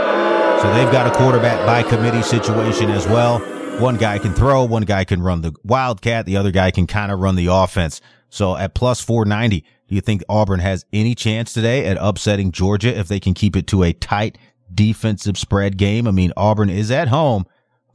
So 0.61 0.73
they've 0.75 0.93
got 0.93 1.13
a 1.13 1.17
quarterback 1.17 1.67
by 1.67 1.83
committee 1.83 2.23
situation 2.23 2.91
as 2.91 3.07
well. 3.07 3.41
One 3.81 3.97
guy 3.97 4.19
can 4.19 4.35
throw, 4.35 4.65
one 4.65 4.83
guy 4.85 5.05
can 5.05 5.23
run 5.23 5.41
the 5.41 5.55
wildcat, 5.65 6.27
the 6.27 6.37
other 6.37 6.51
guy 6.51 6.71
can 6.71 6.87
kind 6.87 7.11
of 7.11 7.19
run 7.19 7.35
the 7.37 7.47
offense. 7.47 8.01
So 8.29 8.57
at 8.57 8.75
plus 8.75 9.01
490, 9.01 9.61
do 9.61 9.95
you 9.95 10.01
think 10.01 10.23
Auburn 10.29 10.61
has 10.61 10.87
any 10.93 11.15
chance 11.15 11.53
today 11.53 11.87
at 11.87 11.97
upsetting 12.01 12.53
Georgia 12.53 12.97
if 12.97 13.09
they 13.09 13.19
can 13.19 13.35
keep 13.35 13.57
it 13.57 13.67
to 13.69 13.83
a 13.83 13.93
tight 13.93 14.39
defensive 14.73 15.37
spread 15.37 15.77
game? 15.77 16.07
I 16.07 16.13
mean, 16.13 16.33
Auburn 16.37 16.71
is 16.71 16.91
at 16.91 17.09
home, 17.09 17.45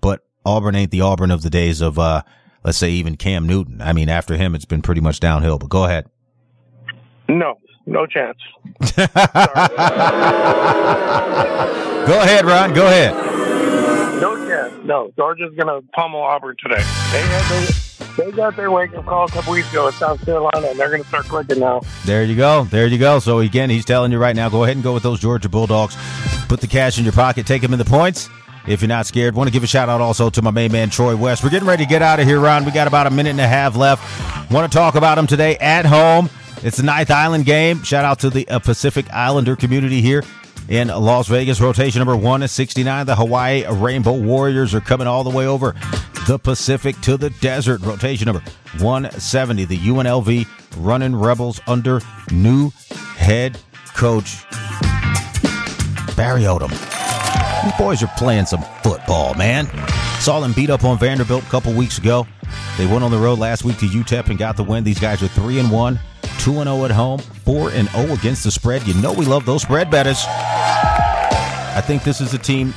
but 0.02 0.26
Auburn 0.46 0.76
ain't 0.76 0.92
the 0.92 1.02
Auburn 1.02 1.32
of 1.32 1.42
the 1.42 1.50
days 1.50 1.80
of, 1.82 1.98
uh, 1.98 2.22
let's 2.64 2.78
say 2.78 2.90
even 2.92 3.16
Cam 3.16 3.48
Newton. 3.48 3.82
I 3.82 3.94
mean, 3.94 4.10
after 4.10 4.36
him, 4.36 4.56
it's 4.56 4.66
been 4.66 4.82
pretty 4.82 5.02
much 5.02 5.20
downhill, 5.20 5.58
but 5.58 5.70
go 5.70 5.86
ahead. 5.86 6.10
No, 7.30 7.60
no 7.86 8.06
chance. 8.06 8.38
Go 12.08 12.22
ahead, 12.22 12.46
Ron. 12.46 12.74
Go 12.74 12.88
ahead. 12.88 13.37
No. 14.84 15.12
Georgia's 15.16 15.54
going 15.56 15.68
to 15.68 15.88
pummel 15.94 16.22
Auburn 16.22 16.56
today. 16.62 16.82
They 17.12 17.22
had 17.22 17.74
they 18.18 18.32
got 18.32 18.56
their 18.56 18.72
wake 18.72 18.96
up 18.96 19.06
call 19.06 19.26
a 19.26 19.30
couple 19.30 19.54
weeks 19.54 19.70
ago 19.70 19.88
at 19.88 19.94
South 19.94 20.24
Carolina, 20.26 20.68
and 20.68 20.80
they're 20.80 20.90
going 20.90 21.04
to 21.04 21.08
start 21.08 21.26
clicking 21.26 21.60
now. 21.60 21.82
There 22.06 22.24
you 22.24 22.36
go. 22.36 22.64
There 22.64 22.88
you 22.88 22.98
go. 22.98 23.20
So 23.20 23.40
again, 23.40 23.70
he's 23.70 23.86
telling 23.86 24.12
you 24.12 24.18
right 24.18 24.36
now, 24.36 24.50
go 24.50 24.64
ahead 24.64 24.76
and 24.76 24.84
go 24.84 24.94
with 24.94 25.04
those 25.04 25.20
Georgia 25.20 25.50
Bulldogs. 25.50 25.96
Put 26.48 26.60
the 26.60 26.68
cash 26.68 26.98
in 26.98 27.04
your 27.04 27.14
pocket. 27.14 27.46
Take 27.46 27.62
them 27.62 27.74
in 27.74 27.80
the 27.80 27.86
points. 27.86 28.28
If 28.68 28.82
you're 28.82 28.90
not 28.90 29.06
scared, 29.06 29.36
want 29.36 29.48
to 29.48 29.54
give 29.54 29.64
a 29.64 29.68
shout 29.68 29.88
out 29.88 30.02
also 30.02 30.30
to 30.32 30.42
my 30.42 30.52
main 30.52 30.72
man 30.72 30.90
Troy 30.90 31.16
West. 31.16 31.44
We're 31.44 31.52
getting 31.52 31.68
ready 31.68 31.86
to 31.86 31.90
get 31.90 32.02
out 32.02 32.20
of 32.20 32.26
here, 32.26 32.40
Ron. 32.40 32.66
We 32.66 32.72
got 32.72 32.88
about 32.88 33.08
a 33.08 33.12
minute 33.12 33.30
and 33.30 33.40
a 33.40 33.48
half 33.48 33.76
left. 33.76 34.52
Want 34.52 34.70
to 34.70 34.76
talk 34.76 34.96
about 34.96 35.18
him 35.18 35.28
today 35.28 35.56
at 35.58 35.86
home. 35.86 36.30
It's 36.64 36.78
the 36.78 36.84
Ninth 36.84 37.12
Island 37.12 37.46
game. 37.46 37.84
Shout 37.84 38.04
out 38.04 38.20
to 38.20 38.30
the 38.30 38.48
uh, 38.50 38.60
Pacific 38.60 39.06
Islander 39.14 39.56
community 39.56 40.02
here 40.02 40.24
in 40.70 40.88
Las 40.90 41.28
Vegas. 41.28 41.62
Rotation 41.62 42.00
number 42.00 42.16
one 42.16 42.44
is 42.44 42.52
69. 42.52 43.06
The 43.06 43.16
Hawaii 43.16 43.66
Rainbow 43.68 44.14
Warriors 44.14 44.74
are 44.74 44.82
coming 44.82 45.08
all 45.08 45.24
the 45.24 45.30
way 45.30 45.48
over 45.48 45.76
the 46.28 46.38
Pacific 46.38 47.00
to 47.02 47.18
the 47.18 47.30
desert. 47.30 47.82
Rotation 47.82 48.26
number 48.26 48.44
170. 48.80 49.66
The 49.66 49.78
UNLV 49.78 50.48
running 50.78 51.16
Rebels 51.16 51.60
under 51.68 52.02
new 52.32 52.72
head 53.16 53.58
coach 53.96 54.44
Barry 56.16 56.44
Odom. 56.44 56.72
These 57.64 57.78
boys 57.78 58.04
are 58.04 58.12
playing 58.18 58.46
some 58.46 58.64
football, 58.84 59.34
man. 59.36 59.68
Saw 60.20 60.40
them 60.40 60.54
beat 60.54 60.70
up 60.70 60.84
on 60.84 60.98
Vanderbilt 60.98 61.44
a 61.44 61.48
couple 61.48 61.74
weeks 61.74 61.98
ago. 61.98 62.28
They 62.78 62.86
went 62.86 63.04
on 63.04 63.12
the 63.12 63.18
road 63.18 63.40
last 63.40 63.64
week 63.64 63.78
to 63.80 63.86
UTEP 63.86 64.30
and 64.30 64.38
got 64.38 64.58
the 64.58 64.64
win. 64.64 64.84
These 64.84 65.00
guys 65.00 65.22
are 65.24 65.28
3 65.28 65.60
and 65.60 65.72
1, 65.72 66.00
2 66.40 66.60
and 66.60 66.70
0 66.70 66.86
at 66.86 66.92
home, 66.92 67.20
4 67.20 67.72
and 67.72 67.90
0 67.90 68.14
against 68.14 68.44
the 68.44 68.52
spread. 68.52 68.88
You 68.88 68.94
know 68.96 69.14
we 69.14 69.26
love 69.26 69.46
those 69.46 69.62
spread 69.62 69.90
betters. 69.90 70.24
I 70.28 71.82
think 71.86 72.04
this 72.04 72.22
is 72.22 72.34
a 72.34 72.38
team 72.38 72.74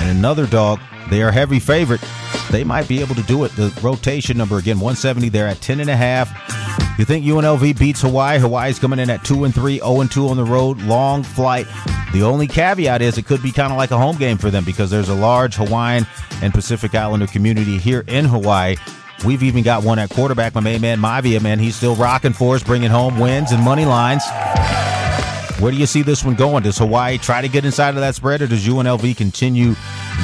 and 0.00 0.16
another 0.16 0.46
dog. 0.46 0.80
They 1.10 1.22
are 1.22 1.30
heavy 1.30 1.60
favorite. 1.60 2.02
They 2.50 2.64
might 2.64 2.88
be 2.88 3.00
able 3.00 3.14
to 3.14 3.22
do 3.22 3.44
it. 3.44 3.52
The 3.52 3.76
rotation 3.82 4.36
number 4.36 4.58
again, 4.58 4.76
170. 4.76 5.28
They're 5.28 5.48
at 5.48 5.60
10 5.60 5.80
and 5.80 5.90
a 5.90 5.96
half. 5.96 6.30
You 6.98 7.04
think 7.04 7.24
UNLV 7.24 7.78
beats 7.78 8.00
Hawaii? 8.00 8.38
Hawaii's 8.38 8.78
coming 8.78 8.98
in 8.98 9.10
at 9.10 9.24
2 9.24 9.44
and 9.44 9.54
3, 9.54 9.78
0 9.78 10.00
and 10.00 10.10
2 10.10 10.28
on 10.28 10.36
the 10.36 10.44
road. 10.44 10.80
Long 10.82 11.22
flight. 11.22 11.66
The 12.12 12.22
only 12.22 12.46
caveat 12.46 13.02
is 13.02 13.18
it 13.18 13.26
could 13.26 13.42
be 13.42 13.52
kind 13.52 13.72
of 13.72 13.76
like 13.76 13.90
a 13.90 13.98
home 13.98 14.16
game 14.16 14.38
for 14.38 14.50
them 14.50 14.64
because 14.64 14.90
there's 14.90 15.08
a 15.08 15.14
large 15.14 15.56
Hawaiian 15.56 16.06
and 16.42 16.54
Pacific 16.54 16.94
Islander 16.94 17.26
community 17.26 17.78
here 17.78 18.04
in 18.06 18.24
Hawaii. 18.24 18.76
We've 19.24 19.42
even 19.42 19.62
got 19.62 19.82
one 19.82 19.98
at 19.98 20.10
quarterback, 20.10 20.54
my 20.54 20.60
main 20.60 20.80
man 20.80 20.98
Maiava, 20.98 21.42
man. 21.42 21.58
He's 21.58 21.76
still 21.76 21.94
rocking 21.96 22.32
for 22.32 22.54
us, 22.56 22.62
bringing 22.62 22.90
home 22.90 23.18
wins 23.18 23.52
and 23.52 23.62
money 23.62 23.84
lines. 23.84 24.22
Where 25.58 25.72
do 25.72 25.78
you 25.78 25.86
see 25.86 26.02
this 26.02 26.22
one 26.22 26.34
going? 26.34 26.64
Does 26.64 26.76
Hawaii 26.76 27.16
try 27.16 27.40
to 27.40 27.48
get 27.48 27.64
inside 27.64 27.90
of 27.94 28.00
that 28.00 28.14
spread, 28.14 28.42
or 28.42 28.46
does 28.46 28.66
UNLV 28.66 29.16
continue 29.16 29.74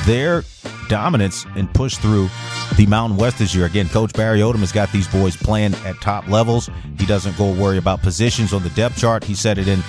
their 0.04 0.44
dominance 0.88 1.46
and 1.56 1.72
push 1.72 1.96
through 1.96 2.28
the 2.76 2.84
Mountain 2.86 3.16
West 3.16 3.38
this 3.38 3.54
year? 3.54 3.64
Again, 3.64 3.88
Coach 3.88 4.12
Barry 4.12 4.40
Odom 4.40 4.58
has 4.58 4.72
got 4.72 4.92
these 4.92 5.08
boys 5.08 5.34
playing 5.34 5.74
at 5.86 5.98
top 6.02 6.28
levels. 6.28 6.68
He 6.98 7.06
doesn't 7.06 7.38
go 7.38 7.50
worry 7.50 7.78
about 7.78 8.02
positions 8.02 8.52
on 8.52 8.62
the 8.62 8.68
depth 8.70 8.98
chart. 8.98 9.24
He 9.24 9.34
said 9.34 9.56
it 9.56 9.68
in 9.68 9.80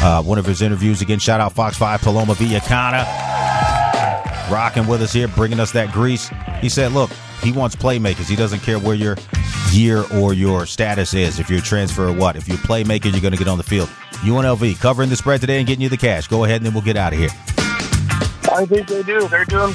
uh, 0.00 0.22
one 0.22 0.38
of 0.38 0.46
his 0.46 0.62
interviews. 0.62 1.02
Again, 1.02 1.18
shout 1.18 1.40
out 1.40 1.52
Fox 1.52 1.76
5 1.76 2.00
Paloma 2.00 2.32
Villacana, 2.32 3.04
rocking 4.50 4.86
with 4.86 5.02
us 5.02 5.12
here, 5.12 5.28
bringing 5.28 5.60
us 5.60 5.72
that 5.72 5.92
grease. 5.92 6.30
He 6.62 6.70
said, 6.70 6.92
look, 6.92 7.10
he 7.46 7.52
wants 7.52 7.76
playmakers. 7.76 8.28
He 8.28 8.34
doesn't 8.34 8.60
care 8.60 8.78
where 8.78 8.96
your 8.96 9.16
year 9.70 10.04
or 10.14 10.34
your 10.34 10.66
status 10.66 11.14
is. 11.14 11.38
If 11.38 11.48
you're 11.48 11.60
a 11.60 11.62
transfer 11.62 12.08
or 12.08 12.12
what. 12.12 12.34
If 12.34 12.48
you're 12.48 12.56
a 12.56 12.60
playmaker, 12.60 13.04
you're 13.04 13.20
going 13.20 13.32
to 13.32 13.38
get 13.38 13.46
on 13.46 13.56
the 13.56 13.64
field. 13.64 13.88
UNLV 14.24 14.80
covering 14.80 15.10
the 15.10 15.16
spread 15.16 15.40
today 15.40 15.58
and 15.58 15.66
getting 15.66 15.82
you 15.82 15.88
the 15.88 15.96
cash. 15.96 16.26
Go 16.26 16.42
ahead 16.42 16.56
and 16.56 16.66
then 16.66 16.74
we'll 16.74 16.82
get 16.82 16.96
out 16.96 17.12
of 17.12 17.18
here. 17.20 17.28
I 18.52 18.66
think 18.66 18.88
they 18.88 19.02
do. 19.04 19.28
They're 19.28 19.44
doing, 19.44 19.72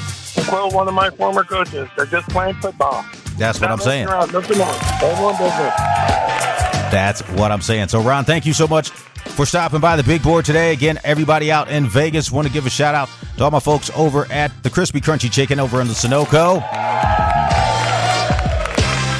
quote 0.48 0.74
one 0.74 0.86
of 0.86 0.92
my 0.92 1.08
former 1.10 1.44
coaches, 1.44 1.88
they're 1.96 2.04
just 2.06 2.28
playing 2.28 2.54
football. 2.56 3.04
That's 3.38 3.58
what 3.58 3.68
Not 3.68 3.78
I'm 3.78 3.84
saying. 3.84 4.06
around, 4.06 4.32
nothing 4.32 4.60
else. 4.60 5.02
Everyone 5.02 5.34
does 5.36 5.58
it. 5.58 5.72
That's 6.92 7.22
what 7.30 7.50
I'm 7.50 7.62
saying. 7.62 7.88
So, 7.88 8.02
Ron, 8.02 8.24
thank 8.24 8.44
you 8.44 8.52
so 8.52 8.66
much 8.66 8.90
for 8.90 9.46
stopping 9.46 9.80
by 9.80 9.96
the 9.96 10.02
big 10.02 10.22
board 10.22 10.44
today. 10.44 10.72
Again, 10.72 10.98
everybody 11.04 11.50
out 11.50 11.70
in 11.70 11.86
Vegas, 11.86 12.30
want 12.30 12.46
to 12.46 12.52
give 12.52 12.66
a 12.66 12.70
shout 12.70 12.94
out 12.94 13.08
to 13.38 13.44
all 13.44 13.50
my 13.50 13.60
folks 13.60 13.90
over 13.96 14.30
at 14.30 14.52
the 14.62 14.68
Crispy 14.68 15.00
Crunchy 15.00 15.32
Chicken 15.32 15.58
over 15.58 15.80
in 15.80 15.88
the 15.88 15.94
Sunoco 15.94 16.60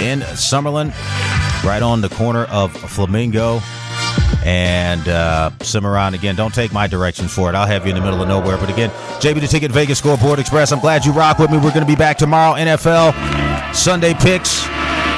in 0.03 0.21
Summerlin, 0.21 0.89
right 1.65 1.83
on 1.83 2.01
the 2.01 2.09
corner 2.09 2.45
of 2.45 2.73
Flamingo 2.73 3.61
and 4.45 5.07
uh, 5.09 5.51
Cimarron. 5.61 6.15
Again, 6.15 6.35
don't 6.35 6.55
take 6.55 6.73
my 6.73 6.87
directions 6.87 7.33
for 7.33 7.49
it. 7.49 7.55
I'll 7.55 7.67
have 7.67 7.87
you 7.87 7.91
in 7.91 7.97
the 7.97 8.03
middle 8.03 8.21
of 8.21 8.29
nowhere. 8.29 8.57
But 8.59 8.71
again, 8.71 8.91
JB 9.21 9.41
the 9.41 9.47
Ticket 9.47 9.71
Vegas 9.71 9.99
Scoreboard 9.99 10.39
Express. 10.39 10.73
I'm 10.73 10.81
glad 10.81 11.05
you 11.05 11.13
rock 11.13 11.39
with 11.39 11.51
me. 11.51 11.57
We're 11.59 11.73
going 11.73 11.87
to 11.87 11.87
be 11.87 11.97
back 11.97 12.19
tomorrow. 12.19 12.55
NFL 12.55 13.75
Sunday 13.75 14.15
picks. 14.15 14.67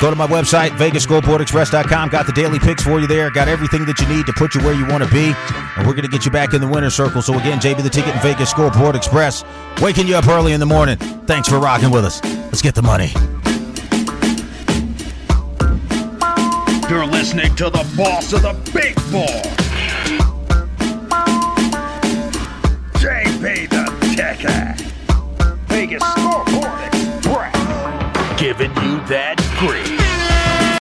Go 0.01 0.11
to 0.11 0.16
my 0.16 0.26
website, 0.26 0.70
VegasScoreboardExpress.com. 0.70 2.09
Got 2.11 2.26
the 2.26 2.32
daily 2.32 2.59
picks 2.59 2.82
for 2.82 3.01
you 3.01 3.07
there. 3.07 3.30
Got 3.30 3.49
everything 3.49 3.87
that 3.87 3.99
you 4.01 4.09
need 4.09 4.26
to 4.26 4.32
put 4.32 4.55
you 4.55 4.61
where 4.62 4.74
you 4.74 4.87
want 4.87 5.05
to 5.05 5.11
be. 5.11 5.32
And 5.76 5.87
we're 5.87 5.95
going 5.95 6.03
to 6.03 6.11
get 6.11 6.24
you 6.24 6.30
back 6.30 6.53
in 6.53 6.61
the 6.61 6.68
winner's 6.68 6.95
circle. 6.95 7.22
So, 7.22 7.39
again, 7.39 7.59
JB 7.59 7.82
the 7.82 7.89
Ticket 7.89 8.12
and 8.12 8.22
Vegas 8.22 8.51
Scoreboard 8.51 8.97
Express, 8.97 9.45
waking 9.80 10.07
you 10.07 10.16
up 10.16 10.28
early 10.28 10.53
in 10.53 10.61
the 10.61 10.66
morning. 10.66 10.99
Thanks 10.99 11.49
for 11.49 11.59
rocking 11.59 11.91
with 11.91 12.05
us. 12.05 12.22
Let's 12.24 12.61
get 12.61 12.74
the 12.74 12.82
money. 12.82 13.12
You're 16.89 17.07
listening 17.07 17.55
to 17.57 17.70
the 17.70 17.85
boss 17.97 18.35
of 18.35 18.43
the 18.43 18.53
big 18.72 18.95
ball. 19.11 19.43
JB 23.01 23.70
the 23.70 23.85
Ticket. 24.14 24.93
Vegas 25.68 26.03
Scoreboard 26.12 26.95
Express. 26.95 28.41
Giving 28.41 28.70
you 28.76 29.01
that 29.07 29.39
grease. 29.59 30.03